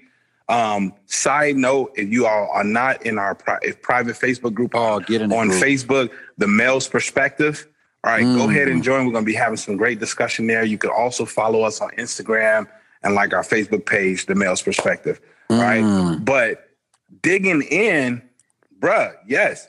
Um, 0.48 0.92
side 1.06 1.56
note: 1.56 1.92
If 1.96 2.10
you 2.10 2.26
all 2.26 2.50
are 2.52 2.64
not 2.64 3.04
in 3.06 3.18
our 3.18 3.34
pri- 3.34 3.58
if 3.62 3.80
private 3.80 4.16
Facebook 4.16 4.52
group 4.54 4.74
Oh, 4.74 4.94
on, 4.96 5.02
get 5.04 5.22
in 5.22 5.32
on 5.32 5.48
group. 5.48 5.62
Facebook, 5.62 6.10
the 6.38 6.46
male's 6.46 6.86
perspective. 6.88 7.66
All 8.04 8.12
right, 8.12 8.22
go 8.22 8.50
ahead 8.50 8.68
Mm. 8.68 8.72
and 8.72 8.82
join. 8.82 9.06
We're 9.06 9.12
going 9.12 9.24
to 9.24 9.30
be 9.30 9.34
having 9.34 9.56
some 9.56 9.78
great 9.78 9.98
discussion 9.98 10.46
there. 10.46 10.62
You 10.62 10.76
can 10.76 10.90
also 10.90 11.24
follow 11.24 11.62
us 11.62 11.80
on 11.80 11.88
Instagram 11.92 12.66
and 13.02 13.14
like 13.14 13.32
our 13.32 13.42
Facebook 13.42 13.86
page, 13.86 14.26
the 14.26 14.34
male's 14.34 14.60
perspective. 14.60 15.20
All 15.48 15.58
right, 15.58 15.82
Mm. 15.82 16.22
but 16.24 16.68
digging 17.22 17.62
in, 17.62 18.20
bruh, 18.78 19.14
yes, 19.26 19.68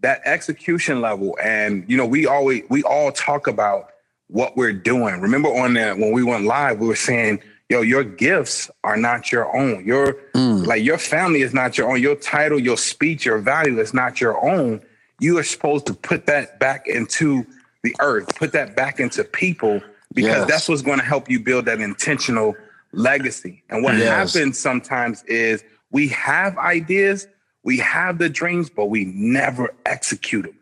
that 0.00 0.22
execution 0.24 1.02
level, 1.02 1.36
and 1.42 1.84
you 1.86 1.98
know, 1.98 2.06
we 2.06 2.26
always 2.26 2.62
we 2.70 2.82
all 2.84 3.12
talk 3.12 3.46
about 3.46 3.90
what 4.28 4.56
we're 4.56 4.72
doing. 4.72 5.20
Remember 5.20 5.50
on 5.50 5.74
the 5.74 5.92
when 5.92 6.12
we 6.12 6.22
went 6.22 6.44
live, 6.44 6.78
we 6.78 6.86
were 6.86 6.96
saying, 6.96 7.40
yo, 7.68 7.80
your 7.80 8.04
gifts 8.04 8.70
are 8.82 8.96
not 8.96 9.32
your 9.32 9.54
own. 9.56 9.84
Your 9.84 10.14
mm. 10.34 10.66
like 10.66 10.82
your 10.82 10.98
family 10.98 11.42
is 11.42 11.54
not 11.54 11.78
your 11.78 11.90
own. 11.90 12.00
Your 12.00 12.16
title, 12.16 12.58
your 12.58 12.76
speech, 12.76 13.24
your 13.24 13.38
value 13.38 13.78
is 13.80 13.94
not 13.94 14.20
your 14.20 14.42
own. 14.44 14.80
you 15.20 15.38
are 15.38 15.44
supposed 15.44 15.86
to 15.86 15.94
put 15.94 16.26
that 16.26 16.58
back 16.58 16.88
into 16.88 17.46
the 17.84 17.94
earth, 18.00 18.34
put 18.36 18.50
that 18.50 18.74
back 18.74 18.98
into 18.98 19.22
people, 19.22 19.80
because 20.12 20.38
Yes. 20.40 20.48
that's 20.48 20.68
what's 20.68 20.82
going 20.82 20.98
to 20.98 21.04
help 21.04 21.30
you 21.30 21.38
build 21.38 21.66
that 21.66 21.80
intentional 21.80 22.56
legacy. 22.92 23.62
And 23.70 23.84
what 23.84 23.96
Yes. 23.96 24.34
happens 24.34 24.58
sometimes 24.58 25.22
is 25.24 25.62
we 25.92 26.08
have 26.08 26.58
ideas, 26.58 27.28
we 27.62 27.78
have 27.78 28.18
the 28.18 28.28
dreams, 28.28 28.68
but 28.68 28.86
we 28.86 29.04
never 29.04 29.72
execute 29.86 30.46
them. 30.46 30.56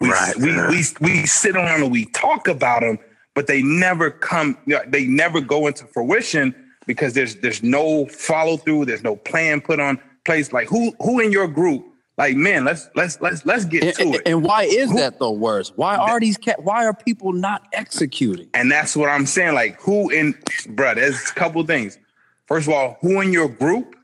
We, 0.00 0.10
Right. 0.10 0.36
we, 0.36 0.52
we, 0.68 0.84
we 1.00 1.26
sit 1.26 1.56
around 1.56 1.82
and 1.82 1.90
we 1.90 2.04
talk 2.04 2.46
about 2.46 2.82
them, 2.82 2.98
but 3.34 3.46
they 3.46 3.62
never 3.62 4.10
come, 4.10 4.56
they 4.86 5.06
never 5.06 5.40
go 5.40 5.66
into 5.66 5.86
fruition 5.86 6.54
because 6.86 7.14
there's 7.14 7.36
there's 7.36 7.62
no 7.62 8.06
follow 8.06 8.56
through, 8.56 8.84
there's 8.86 9.02
no 9.02 9.16
plan 9.16 9.60
put 9.60 9.80
on 9.80 9.98
place. 10.24 10.52
Like 10.52 10.68
who 10.68 10.94
who 11.00 11.20
in 11.20 11.32
your 11.32 11.48
group, 11.48 11.84
like 12.18 12.36
man, 12.36 12.64
let's 12.64 12.88
let's 12.94 13.20
let's 13.20 13.44
let's 13.44 13.64
get 13.64 13.82
And, 13.84 13.94
to 13.96 14.02
and- 14.02 14.14
it. 14.16 14.22
and 14.26 14.44
why 14.44 14.64
is 14.64 14.90
Who- 14.90 14.98
that 14.98 15.18
though 15.18 15.32
worse? 15.32 15.72
Why 15.76 15.96
are 15.96 16.20
these 16.20 16.36
cat? 16.36 16.62
Why 16.62 16.84
are 16.86 16.94
people 16.94 17.32
not 17.32 17.66
executing? 17.72 18.48
And 18.54 18.70
that's 18.70 18.96
what 18.96 19.08
I'm 19.08 19.26
saying. 19.26 19.54
Like, 19.54 19.80
who 19.80 20.10
in, 20.10 20.34
bruh, 20.68 20.94
there's 20.94 21.30
a 21.30 21.34
couple 21.34 21.64
things. 21.66 21.98
First 22.46 22.68
of 22.68 22.74
all, 22.74 22.98
who 23.00 23.20
in 23.20 23.32
your 23.32 23.48
group 23.48 23.96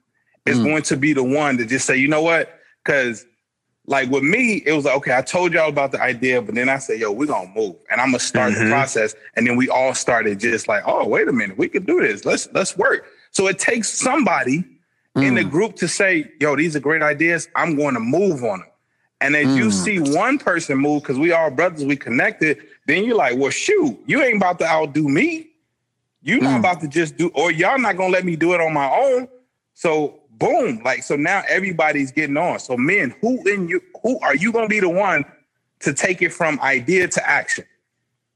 is 0.47 0.59
Mm. 0.59 0.65
going 0.65 0.83
to 0.85 0.97
be 0.97 1.13
the 1.13 1.23
one 1.23 1.59
to 1.59 1.67
just 1.67 1.87
say, 1.87 1.97
you 1.99 2.09
know 2.09 2.23
what? 2.23 2.59
Because, 2.83 3.27
like, 3.91 4.09
with 4.09 4.23
me, 4.23 4.63
it 4.65 4.73
was 4.73 4.85
like, 4.85 4.95
okay, 4.99 5.17
I 5.17 5.21
told 5.21 5.53
y'all 5.53 5.69
about 5.69 5.91
the 5.91 6.01
idea, 6.01 6.41
but 6.41 6.55
then 6.55 6.69
I 6.69 6.79
said, 6.79 7.01
yo, 7.01 7.11
we're 7.11 7.27
to 7.27 7.51
move 7.57 7.75
and 7.91 8.01
I'm 8.01 8.13
to 8.13 8.21
start 8.21 8.55
the 8.55 8.61
mm-hmm. 8.61 8.71
process. 8.71 9.17
And 9.35 9.45
then 9.45 9.57
we 9.57 9.69
all 9.69 9.95
started 9.95 10.39
just 10.39 10.69
like, 10.69 10.85
oh, 10.87 11.09
wait 11.09 11.27
a 11.27 11.33
minute, 11.33 11.59
we 11.59 11.69
could 11.69 11.87
do 11.87 12.01
this. 12.01 12.25
Let's, 12.25 12.49
let's 12.53 12.79
work. 12.79 13.05
So 13.33 13.49
it 13.49 13.59
takes 13.59 13.91
somebody 13.91 14.65
in 15.17 15.35
the 15.35 15.43
mm. 15.43 15.51
group 15.51 15.75
to 15.77 15.89
say, 15.89 16.31
yo, 16.41 16.55
these 16.55 16.77
are 16.77 16.81
great 16.81 17.03
ideas. 17.03 17.49
I'm 17.57 17.75
going 17.75 17.95
to 17.95 18.01
move 18.01 18.45
on 18.45 18.61
them. 18.61 18.69
And 19.21 19.35
as 19.35 19.57
you 19.57 19.67
mm. 19.67 19.73
see 19.73 19.99
one 19.99 20.39
person 20.39 20.79
move, 20.79 21.03
because 21.03 21.19
we 21.19 21.33
all 21.33 21.51
brothers, 21.51 21.85
we 21.85 21.97
connected, 21.97 22.59
then 22.87 23.03
you're 23.03 23.17
like, 23.17 23.37
well, 23.37 23.51
shoot, 23.51 23.99
you 24.07 24.23
ain't 24.23 24.37
about 24.37 24.61
to 24.61 24.67
outdo 24.67 25.09
me. 25.09 25.51
You're 26.23 26.41
not 26.41 26.57
mm. 26.57 26.59
about 26.61 26.81
to 26.83 26.89
just 26.89 27.17
do, 27.17 27.29
or 27.35 27.51
y'all 27.51 27.79
not 27.79 27.97
gonna 27.97 28.13
let 28.13 28.25
me 28.25 28.37
do 28.37 28.55
it 28.55 28.61
on 28.61 28.73
my 28.73 28.89
own. 28.89 29.29
So 29.75 30.20
boom, 30.41 30.83
like 30.85 31.05
so 31.05 31.15
now 31.15 31.45
everybody's 31.49 32.11
getting 32.11 32.37
on. 32.37 32.59
So 32.59 32.77
men, 32.77 33.15
who 33.21 33.47
in 33.49 33.69
you, 33.69 33.81
who 34.03 34.19
are 34.21 34.35
you 34.35 34.51
gonna 34.53 34.67
be 34.67 34.81
the 34.81 34.89
one 34.89 35.25
to 35.81 35.95
take 35.95 36.23
it 36.23 36.33
from 36.33 36.59
idea 36.61 37.07
to 37.07 37.29
action, 37.29 37.65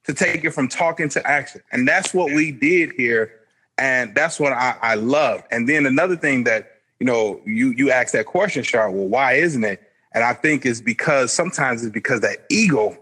to 0.04 0.14
take 0.14 0.44
it 0.44 0.52
from 0.52 0.68
talking 0.68 1.08
to 1.08 1.26
action? 1.26 1.62
And 1.72 1.88
that's 1.88 2.14
what 2.14 2.32
we 2.32 2.52
did 2.52 2.92
here, 2.96 3.32
and 3.76 4.14
that's 4.14 4.38
what 4.38 4.52
I, 4.52 4.76
I 4.80 4.94
love. 4.94 5.42
And 5.50 5.68
then 5.68 5.86
another 5.86 6.16
thing 6.16 6.44
that 6.44 6.70
you 7.00 7.06
know, 7.06 7.40
you 7.44 7.70
you 7.70 7.90
asked 7.90 8.12
that 8.12 8.26
question, 8.26 8.62
Sharp. 8.62 8.92
Well, 8.92 9.08
why 9.08 9.34
isn't 9.34 9.64
it? 9.64 9.82
And 10.14 10.22
I 10.22 10.32
think 10.32 10.64
it's 10.64 10.80
because 10.80 11.32
sometimes 11.32 11.82
it's 11.82 11.92
because 11.92 12.20
that 12.20 12.46
ego 12.48 12.96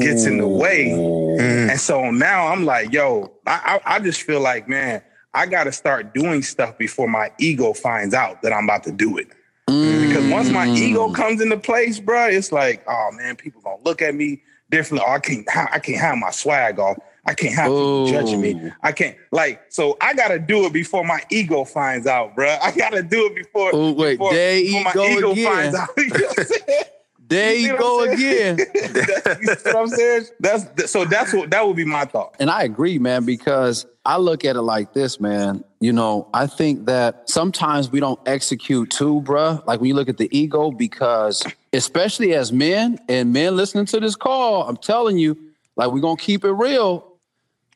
gets 0.00 0.26
in 0.26 0.36
the 0.36 0.46
way. 0.46 0.92
And 1.38 1.80
so 1.80 2.10
now 2.10 2.48
I'm 2.48 2.64
like, 2.66 2.92
yo, 2.92 3.32
I, 3.46 3.80
I, 3.86 3.96
I 3.96 4.00
just 4.00 4.22
feel 4.22 4.40
like, 4.40 4.68
man, 4.68 5.02
I 5.36 5.44
got 5.44 5.64
to 5.64 5.72
start 5.72 6.14
doing 6.14 6.42
stuff 6.42 6.78
before 6.78 7.08
my 7.08 7.30
ego 7.38 7.74
finds 7.74 8.14
out 8.14 8.40
that 8.40 8.54
I'm 8.54 8.64
about 8.64 8.84
to 8.84 8.92
do 8.92 9.18
it. 9.18 9.28
Because 9.66 10.30
once 10.30 10.48
my 10.48 10.66
ego 10.68 11.08
mm. 11.08 11.14
comes 11.14 11.42
into 11.42 11.58
place, 11.58 12.00
bro, 12.00 12.28
it's 12.28 12.52
like, 12.52 12.82
oh 12.88 13.10
man, 13.12 13.36
people 13.36 13.60
gonna 13.60 13.82
look 13.84 14.00
at 14.00 14.14
me 14.14 14.42
differently. 14.70 15.04
Oh, 15.06 15.12
I 15.12 15.18
can't, 15.18 15.46
I 15.54 15.78
can't 15.78 16.00
have 16.00 16.16
my 16.16 16.30
swag 16.30 16.78
off. 16.78 16.96
I 17.26 17.34
can't 17.34 17.54
have 17.54 17.66
people 17.66 18.06
judging 18.06 18.40
me. 18.40 18.72
I 18.82 18.92
can't 18.92 19.16
like, 19.32 19.60
so 19.68 19.98
I 20.00 20.14
gotta 20.14 20.38
do 20.38 20.64
it 20.64 20.72
before 20.72 21.04
my 21.04 21.20
ego 21.30 21.64
finds 21.64 22.06
out, 22.06 22.34
bro. 22.34 22.56
I 22.62 22.70
gotta 22.70 23.02
do 23.02 23.26
it 23.26 23.34
before. 23.34 23.72
Oh, 23.74 23.92
wait, 23.92 24.18
before, 24.18 24.32
there 24.32 24.60
before 24.60 24.84
my 24.84 24.90
ego 24.90 25.32
again. 25.32 25.52
finds 25.52 25.74
out. 25.76 25.88
You 25.96 26.08
know 26.08 26.26
what 26.26 26.38
I'm 26.38 26.44
saying? 26.44 26.84
There 27.28 27.54
You 27.54 27.72
you 27.72 27.78
go 27.78 28.04
again. 28.04 28.56
That's, 28.74 29.40
you 29.40 29.54
see 29.54 29.72
what 29.72 29.76
I'm 29.76 29.88
saying? 29.88 30.24
That's 30.38 30.90
so. 30.90 31.04
That's 31.04 31.32
what 31.32 31.50
that 31.50 31.66
would 31.66 31.76
be 31.76 31.84
my 31.84 32.04
thought. 32.04 32.36
And 32.38 32.50
I 32.50 32.62
agree, 32.62 32.98
man, 32.98 33.24
because 33.24 33.86
I 34.04 34.18
look 34.18 34.44
at 34.44 34.54
it 34.54 34.62
like 34.62 34.92
this, 34.92 35.18
man. 35.18 35.64
You 35.80 35.92
know, 35.92 36.28
I 36.32 36.46
think 36.46 36.86
that 36.86 37.28
sometimes 37.28 37.90
we 37.90 37.98
don't 37.98 38.20
execute 38.26 38.90
too, 38.90 39.22
bruh. 39.22 39.66
Like 39.66 39.80
when 39.80 39.88
you 39.88 39.94
look 39.94 40.08
at 40.08 40.18
the 40.18 40.28
ego, 40.36 40.70
because 40.70 41.42
especially 41.72 42.34
as 42.34 42.52
men 42.52 42.98
and 43.08 43.32
men 43.32 43.56
listening 43.56 43.86
to 43.86 44.00
this 44.00 44.14
call, 44.14 44.68
I'm 44.68 44.76
telling 44.76 45.18
you, 45.18 45.36
like 45.74 45.90
we're 45.90 46.00
gonna 46.00 46.16
keep 46.16 46.44
it 46.44 46.52
real. 46.52 47.12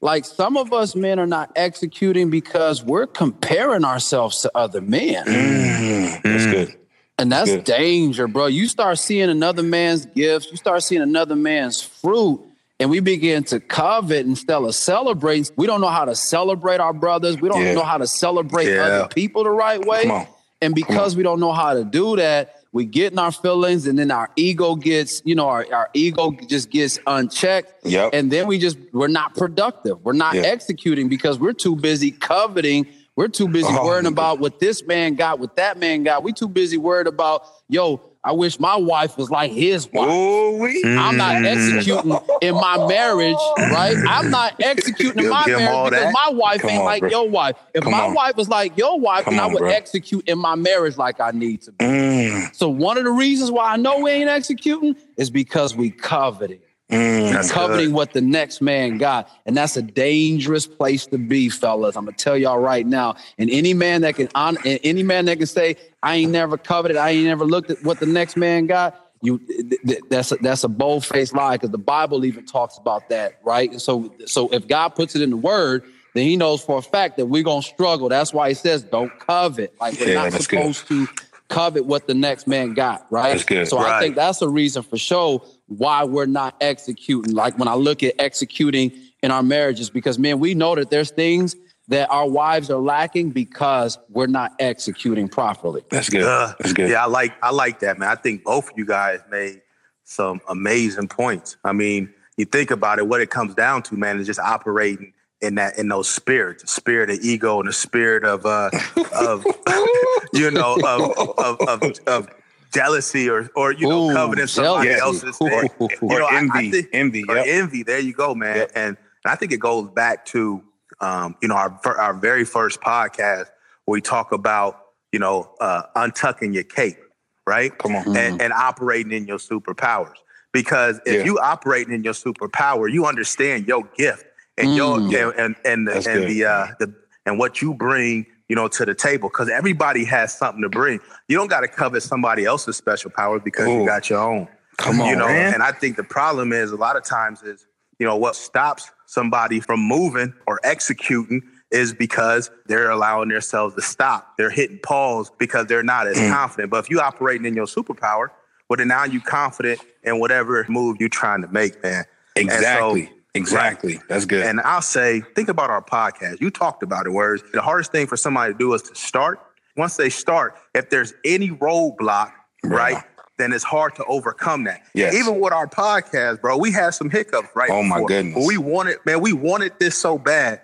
Like 0.01 0.24
some 0.24 0.57
of 0.57 0.72
us 0.72 0.94
men 0.94 1.18
are 1.18 1.27
not 1.27 1.53
executing 1.57 2.31
because 2.31 2.83
we're 2.83 3.07
comparing 3.07 3.85
ourselves 3.85 4.40
to 4.42 4.51
other 4.55 4.81
men. 4.81 5.27
Mm-hmm. 5.27 6.29
That's 6.29 6.44
mm. 6.44 6.51
good. 6.53 6.80
And 7.20 7.30
that's 7.30 7.50
Good. 7.50 7.64
danger, 7.64 8.26
bro. 8.26 8.46
You 8.46 8.66
start 8.66 8.98
seeing 8.98 9.28
another 9.28 9.62
man's 9.62 10.06
gifts, 10.06 10.50
you 10.50 10.56
start 10.56 10.83
seeing 10.83 11.02
another 11.02 11.37
man's 11.37 11.83
fruit, 11.83 12.40
and 12.78 12.88
we 12.88 13.00
begin 13.00 13.44
to 13.44 13.61
covet 13.61 14.24
instead 14.24 14.56
of 14.62 14.74
celebrating. 14.74 15.52
We 15.56 15.66
don't 15.66 15.83
know 15.83 15.88
how 15.88 16.06
to 16.06 16.14
celebrate 16.16 16.80
our 16.80 16.94
brothers. 16.94 17.38
We 17.40 17.50
don't 17.50 17.61
Yeah. 17.62 17.74
know 17.74 17.83
how 17.85 17.98
to 17.98 18.06
celebrate 18.06 18.72
Yeah. 18.72 18.85
other 18.85 19.09
people 19.09 19.44
the 19.44 19.50
right 19.50 19.85
way. 19.85 20.26
And 20.62 20.74
because 20.74 21.14
we 21.14 21.22
don't 21.22 21.40
know 21.40 21.52
how 21.52 21.74
to 21.74 21.85
do 21.85 22.16
that, 22.16 22.56
we 22.72 22.85
get 22.85 23.12
in 23.12 23.18
our 23.18 23.33
feelings 23.33 23.87
and 23.87 23.98
then 23.98 24.11
our 24.11 24.30
ego 24.37 24.76
gets, 24.76 25.20
you 25.24 25.35
know, 25.35 25.48
our, 25.48 25.66
our 25.72 25.90
ego 25.92 26.30
just 26.46 26.70
gets 26.70 26.98
unchecked. 27.06 27.85
Yep. 27.85 28.11
And 28.14 28.30
then 28.30 28.46
we 28.46 28.59
just, 28.59 28.78
we're 28.92 29.09
not 29.09 29.35
productive. 29.35 29.98
We're 30.04 30.12
not 30.12 30.35
Yeah. 30.37 30.42
executing 30.42 31.09
because 31.09 31.38
we're 31.38 31.52
too 31.52 31.74
busy 31.76 32.12
coveting. 32.12 32.87
We're 33.16 33.29
too 33.29 33.49
busy 33.49 33.68
Oh, 33.70 33.85
worrying 33.85 34.07
about 34.07 34.38
what 34.38 34.61
this 34.61 34.87
man 34.87 35.14
got, 35.14 35.38
what 35.38 35.57
that 35.57 35.79
man 35.79 36.05
got. 36.05 36.23
We 36.23 36.33
too 36.33 36.49
busy 36.49 36.79
worried 36.79 37.07
about, 37.07 37.44
yo, 37.68 38.01
I 38.23 38.33
wish 38.33 38.59
my 38.61 38.77
wife 38.77 39.16
was 39.18 39.31
like 39.31 39.51
his 39.53 39.90
wife. 39.92 40.09
I'm 40.09 41.16
not 41.16 41.37
Mm-hmm. 41.37 41.44
executing 41.44 42.18
in 42.42 42.55
my 42.55 42.87
marriage, 42.87 43.37
right? 43.70 43.96
I'm 44.07 44.31
not 44.31 44.55
executing 44.61 45.25
in 45.25 45.31
my 45.31 45.44
give 45.46 45.59
'em 45.61 45.68
all 45.68 45.85
marriage 45.90 45.90
because 45.90 46.05
that? 46.05 46.12
my 46.12 46.29
wife 46.37 46.61
Come 46.61 46.70
ain't 46.70 46.81
on, 46.81 46.85
like 46.87 47.01
bro. 47.01 47.11
your 47.11 47.29
wife. 47.29 47.57
If 47.75 47.85
Come 47.85 47.92
my 47.92 48.07
on. 48.07 48.14
wife 48.14 48.37
was 48.37 48.49
like 48.49 48.77
your 48.79 48.99
wife, 49.01 49.25
Come 49.25 49.35
then 49.37 49.40
I 49.44 49.46
would 49.46 49.59
bro. 49.59 49.70
execute 49.70 50.29
in 50.29 50.38
my 50.38 50.55
marriage 50.55 50.96
like 50.99 51.20
I 51.20 51.31
need 51.33 51.62
to 51.62 51.73
be. 51.73 51.85
Mm, 51.85 52.55
So 52.55 52.68
one 52.68 52.96
of 52.99 53.05
the 53.05 53.11
reasons 53.11 53.51
why 53.51 53.73
I 53.73 53.77
know 53.77 53.99
we 54.01 54.11
ain't 54.11 54.29
executing 54.31 54.96
is 55.16 55.31
because 55.31 55.75
we 55.75 55.90
coveting. 55.90 56.61
Mm. 56.90 57.50
Coveting 57.50 57.87
good. 57.87 57.94
what 57.94 58.12
the 58.12 58.20
next 58.20 58.61
man 58.61 58.98
got. 58.98 59.31
And 59.46 59.57
that's 59.57 59.76
a 59.76 59.83
dangerous 59.83 60.66
place 60.66 61.07
to 61.07 61.18
be, 61.18 61.48
fellas. 61.48 61.96
I'm 61.96 62.05
gonna 62.05 62.16
tell 62.16 62.37
y'all 62.37 62.59
right 62.59 62.87
now. 62.87 63.16
And 63.38 63.48
any 63.50 63.74
man 63.74 64.03
that 64.03 64.16
can 64.16 64.29
on 64.35 64.59
any 64.64 65.03
man 65.03 65.24
that 65.26 65.38
can 65.38 65.46
say, 65.46 65.76
I 66.03 66.16
ain't 66.16 66.33
never 66.33 66.57
coveted, 66.59 66.96
I 66.96 67.11
ain't 67.11 67.26
never 67.26 67.44
looked 67.44 67.70
at 67.70 67.83
what 67.85 68.00
the 68.00 68.07
next 68.07 68.37
man 68.37 68.66
got. 68.66 69.07
You 69.22 69.38
th- 69.38 69.81
th- 69.87 70.00
that's 70.09 70.33
a, 70.33 70.37
that's 70.37 70.64
a 70.64 70.68
bold 70.68 71.05
faced 71.05 71.35
lie 71.35 71.57
because 71.57 71.70
the 71.70 71.79
Bible 71.79 72.24
even 72.24 72.46
talks 72.46 72.79
about 72.79 73.09
that, 73.11 73.38
right? 73.44 73.70
And 73.70 73.81
so 73.83 74.12
so 74.26 74.48
if 74.48 74.66
God 74.66 74.90
puts 74.90 75.14
it 75.14 75.22
in 75.22 75.31
the 75.31 75.37
word, 75.37 75.85
then 76.14 76.24
he 76.26 76.37
knows 76.37 76.62
for 76.62 76.79
a 76.79 76.83
fact 76.83 77.18
that 77.18 77.26
we're 77.26 77.42
gonna 77.42 77.62
struggle. 77.62 78.09
That's 78.09 78.33
why 78.33 78.48
he 78.48 78.55
says 78.55 78.83
don't 78.83 79.16
covet. 79.20 79.74
Like 79.81 80.00
we're 80.00 80.09
Yeah, 80.09 80.14
not 80.14 80.33
that's 80.33 80.46
good. 80.46 80.59
supposed 80.74 80.88
to 80.88 81.07
covet 81.50 81.84
what 81.84 82.06
the 82.06 82.14
next 82.14 82.46
man 82.46 82.72
got, 82.72 83.06
right? 83.10 83.32
That's 83.32 83.44
good. 83.44 83.68
So 83.68 83.76
I 83.76 84.00
think 84.00 84.14
that's 84.14 84.40
a 84.40 84.48
reason 84.48 84.82
for 84.82 84.96
sure 84.96 85.44
why 85.66 86.04
we're 86.04 86.26
not 86.26 86.54
executing. 86.62 87.34
Like 87.34 87.58
when 87.58 87.68
I 87.68 87.74
look 87.74 88.02
at 88.02 88.14
executing 88.18 88.92
in 89.22 89.30
our 89.30 89.42
marriages, 89.42 89.90
because 89.90 90.18
man, 90.18 90.38
we 90.38 90.54
know 90.54 90.74
that 90.74 90.88
there's 90.88 91.10
things 91.10 91.54
that 91.88 92.10
our 92.10 92.28
wives 92.28 92.70
are 92.70 92.78
lacking 92.80 93.30
because 93.30 93.98
we're 94.08 94.28
not 94.28 94.52
executing 94.60 95.28
properly. 95.28 95.82
That's 95.90 96.08
good. 96.08 96.22
Uh, 96.22 96.54
That's 96.60 96.72
good. 96.72 96.88
Yeah, 96.88 97.02
I 97.02 97.06
like 97.06 97.34
I 97.42 97.50
like 97.50 97.80
that, 97.80 97.98
man. 97.98 98.08
I 98.08 98.14
think 98.14 98.44
both 98.44 98.70
of 98.70 98.78
you 98.78 98.86
guys 98.86 99.20
made 99.30 99.60
some 100.04 100.40
amazing 100.48 101.08
points. 101.08 101.56
I 101.64 101.72
mean, 101.72 102.12
you 102.36 102.44
think 102.44 102.70
about 102.70 102.98
it, 102.98 103.06
what 103.06 103.20
it 103.20 103.30
comes 103.30 103.54
down 103.54 103.82
to, 103.84 103.96
man, 103.96 104.18
is 104.18 104.26
just 104.26 104.40
operating 104.40 105.12
in 105.42 105.55
that 105.57 105.79
in 105.79 105.88
those 105.88 106.09
spirits, 106.09 106.70
spirit 106.72 107.11
of 107.11 107.18
ego 107.22 107.61
and 107.61 107.68
the 107.68 107.72
spirit 107.72 108.24
of 108.24 108.44
uh 108.46 108.70
of 109.14 109.44
you 110.33 110.50
know 110.50 110.76
of 110.85 111.38
of 111.38 111.61
of, 111.68 111.92
of 112.07 112.29
jealousy 112.72 113.29
or 113.29 113.48
or 113.57 113.72
you 113.72 113.88
know 113.88 114.11
Ooh, 114.11 114.14
coveting 114.14 114.46
somebody 114.46 114.90
jealousy. 114.90 115.26
else's 115.26 115.38
thing. 115.38 115.70
Ooh. 115.81 115.88
You 116.03 116.09
know, 116.09 116.16
or 116.16 116.22
I- 116.24 116.35
I 116.35 116.38
envy. 116.38 116.70
think- 116.70 116.88
envy. 116.92 117.24
or 117.29 117.37
Yep. 117.37 117.46
envy. 117.48 117.83
There 117.83 117.98
you 117.98 118.12
go, 118.12 118.35
man. 118.35 118.68
And, 118.74 118.96
and 118.96 118.96
I 119.26 119.37
think 119.37 119.53
it 119.53 119.59
goes 119.59 119.88
back 119.88 120.24
to 120.26 120.62
um, 121.00 121.37
you 121.40 121.48
know 121.48 121.55
our 121.57 121.81
our 121.98 122.14
very 122.14 122.44
first 122.44 122.81
podcast 122.81 123.46
where 123.87 123.94
we 123.94 124.00
talk 124.00 124.33
about 124.33 124.81
you 125.12 125.18
know 125.18 125.55
uh, 125.61 125.83
untucking 125.96 126.53
your 126.55 126.64
cape, 126.64 126.98
right? 127.46 127.76
Come 127.79 127.96
on. 127.96 128.16
and, 128.16 128.40
and 128.42 128.53
operating 128.53 129.12
in 129.12 129.26
your 129.26 129.38
superpowers. 129.38 130.14
Because 130.53 131.00
if 131.07 131.14
Yeah. 131.20 131.24
you 131.24 131.38
operating 131.38 131.94
in 131.94 132.03
your 132.05 132.12
superpower, 132.12 132.90
you 132.92 133.07
understand 133.07 133.66
your 133.68 133.85
gift 133.96 134.24
and 134.61 134.75
your 134.77 134.99
Mm. 134.99 135.35
and 135.38 135.57
and 135.64 135.88
and, 135.88 135.88
the, 135.88 136.11
and 136.11 136.31
the 136.31 136.44
uh 136.44 136.66
the 136.79 136.94
and 137.27 137.38
what 137.38 137.61
you 137.62 137.75
bring, 137.75 138.27
you 138.49 138.57
know, 138.57 138.68
to 138.68 138.85
the 138.85 138.94
table. 138.94 139.29
Because 139.29 139.49
everybody 139.49 140.05
has 140.05 140.37
something 140.37 140.62
to 140.62 140.68
bring. 140.68 141.01
You 141.29 141.37
don't 141.37 141.49
got 141.49 141.61
to 141.61 141.68
covet 141.68 142.03
somebody 142.03 142.44
else's 142.44 142.77
special 142.77 143.11
powers 143.11 143.42
because 143.44 143.66
Ooh. 143.68 143.81
you 143.81 143.87
got 143.87 144.09
your 144.11 144.20
own. 144.20 144.49
Come 144.79 145.01
on, 145.01 145.09
you 145.09 145.16
know. 145.16 145.27
man. 145.27 145.53
And 145.55 145.62
I 145.62 145.73
think 145.73 145.96
the 145.96 146.05
problem 146.05 146.53
is 146.53 146.73
a 146.73 146.77
lot 146.77 146.96
of 146.96 147.05
times 147.05 147.42
is 147.42 147.66
you 147.99 148.07
know 148.07 148.16
what 148.16 148.37
stops 148.37 148.90
somebody 149.07 149.61
from 149.61 149.81
moving 149.81 150.33
or 150.46 150.61
executing 150.64 151.42
is 151.70 151.92
because 151.92 152.51
they're 152.66 152.90
allowing 152.90 153.29
themselves 153.29 153.75
to 153.77 153.83
stop. 153.83 154.37
They're 154.37 154.51
hitting 154.51 154.81
pause 154.83 155.31
because 155.38 155.66
they're 155.66 155.83
not 155.85 156.07
as 156.09 156.16
Mm. 156.16 156.33
confident. 156.33 156.70
But 156.70 156.79
if 156.85 156.90
you're 156.90 157.03
operating 157.03 157.46
in 157.46 157.55
your 157.55 157.66
superpower, 157.66 158.29
well 158.68 158.77
then 158.79 158.88
now 158.88 159.05
you're 159.05 159.23
confident 159.23 159.81
in 160.03 160.18
whatever 160.18 160.64
move 160.68 160.96
you're 160.99 161.09
trying 161.09 161.42
to 161.42 161.49
make, 161.49 161.81
man. 161.83 162.05
And 162.37 162.51
so- 162.51 162.96
Exactly. 163.35 163.93
exactly. 163.95 164.07
That's 164.09 164.25
good. 164.25 164.45
and 164.47 164.61
I'll 164.61 164.83
say, 164.83 165.21
think 165.35 165.49
about 165.49 165.71
our 165.71 165.83
podcast. 165.83 166.40
You 166.40 166.51
talked 166.51 166.83
about 166.83 167.07
it, 167.07 167.11
words. 167.11 167.43
The 167.53 167.62
hardest 167.62 167.93
thing 167.93 168.07
for 168.07 168.16
somebody 168.16 168.53
to 168.53 168.59
do 168.59 168.73
is 168.75 168.83
to 168.83 168.95
start. 168.95 169.40
Once 169.77 169.97
they 169.97 170.11
start, 170.11 170.57
if 170.75 170.90
there's 170.90 171.14
any 171.25 171.51
roadblock, 171.51 172.33
right, 172.64 173.03
then 173.38 173.53
it's 173.53 173.64
hard 173.64 173.95
to 173.95 174.05
overcome 174.07 174.64
that. 174.64 174.83
Yes. 174.95 175.14
Even 175.14 175.38
with 175.40 175.53
our 175.53 175.66
podcast, 175.69 176.40
bro, 176.40 176.57
we 176.59 176.73
had 176.73 176.90
some 176.90 177.09
hiccups, 177.09 177.49
right? 177.55 177.71
Oh, 177.71 177.83
my 177.83 177.97
before. 177.97 178.09
goodness. 178.09 178.35
But 178.35 178.47
we 178.47 178.59
wanted, 178.59 178.99
man, 179.07 179.21
we 179.21 179.33
wanted 179.33 179.73
this 179.79 179.97
so 179.97 180.19
bad, 180.19 180.61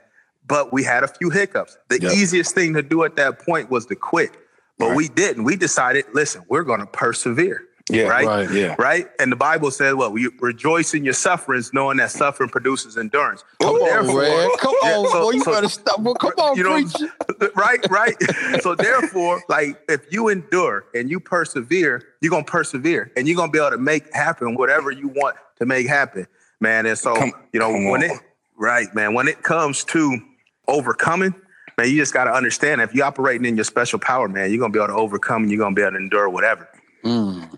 but 0.47 0.73
we 0.73 0.83
had 0.83 1.05
a 1.05 1.09
few 1.09 1.31
hiccups. 1.31 1.79
The 1.89 2.01
Yep. 2.01 2.13
easiest 2.13 2.55
thing 2.55 2.75
to 2.75 2.83
do 2.83 3.05
at 3.05 3.17
that 3.17 3.39
point 3.39 3.71
was 3.71 3.87
to 3.87 3.95
quit. 3.95 4.37
But 4.79 4.89
Right. 4.89 4.97
we 4.97 5.09
didn't. 5.09 5.45
We 5.45 5.57
decided, 5.57 6.05
listen, 6.13 6.43
we're 6.49 6.65
going 6.65 6.81
to 6.81 6.87
persevere. 6.87 7.63
Yeah, 7.89 8.09
Right? 8.09 8.27
right. 8.27 8.51
Yeah. 8.51 8.75
Right? 8.81 9.07
And 9.21 9.31
the 9.31 9.37
Bible 9.37 9.71
says, 9.71 9.95
well, 9.95 10.11
we 10.11 10.29
rejoice 10.41 10.93
in 10.93 11.05
your 11.05 11.15
sufferings, 11.15 11.73
knowing 11.73 11.99
that 11.99 12.11
suffering 12.11 12.51
produces 12.51 12.97
endurance. 12.97 13.45
Come 13.63 13.77
So 13.77 13.83
on, 13.85 13.89
therefore- 13.89 14.21
Red. 14.23 14.51
Come 14.59 14.75
Yeah, 14.83 14.97
on, 14.97 15.11
so- 15.13 15.21
boy. 15.23 15.31
You 15.31 15.41
so- 15.45 15.53
better 15.53 15.69
stop. 15.69 16.01
Well, 16.01 16.15
come 16.17 16.33
on, 16.39 16.57
you 16.57 16.65
know, 16.65 16.73
preach. 16.73 16.93
right, 17.55 17.87
right. 17.89 18.17
so 18.61 18.75
therefore, 18.75 19.41
like 19.49 19.79
if 19.89 20.01
you 20.13 20.29
endure 20.29 20.87
and 20.95 21.09
you 21.09 21.21
persevere, 21.21 22.03
you're 22.21 22.31
gonna 22.31 22.43
persevere 22.43 23.13
and 23.17 23.29
you're 23.29 23.37
gonna 23.37 23.53
be 23.53 23.59
able 23.61 23.71
to 23.71 23.79
make 23.79 24.13
happen 24.13 24.57
whatever 24.57 24.91
you 24.91 25.07
want 25.09 25.37
to 25.61 25.65
make 25.67 25.87
happen, 25.87 26.27
man. 26.61 26.87
And 26.87 26.99
so 26.99 27.15
Come- 27.15 27.33
you 27.53 27.61
know 27.61 27.71
when 27.71 28.03
on. 28.03 28.11
it 28.11 28.13
right, 28.59 28.93
man, 28.97 29.15
when 29.15 29.29
it 29.29 29.45
comes 29.45 29.85
to 29.85 30.19
overcoming, 30.67 31.35
man, 31.79 31.89
you 31.89 31.97
just 31.97 32.13
gotta 32.13 32.33
understand 32.33 32.81
if 32.81 32.93
you're 32.95 33.07
operating 33.07 33.45
in 33.47 33.55
your 33.57 33.65
special 33.65 34.01
power, 34.01 34.29
man, 34.29 34.51
you're 34.51 34.59
gonna 34.59 34.73
be 34.73 34.79
able 34.81 34.89
to 34.89 34.95
overcome 34.95 35.43
and 35.43 35.53
you're 35.53 35.61
gonna 35.61 35.75
be 35.75 35.83
able 35.83 35.93
to 35.93 35.99
endure 35.99 36.29
whatever. 36.29 36.69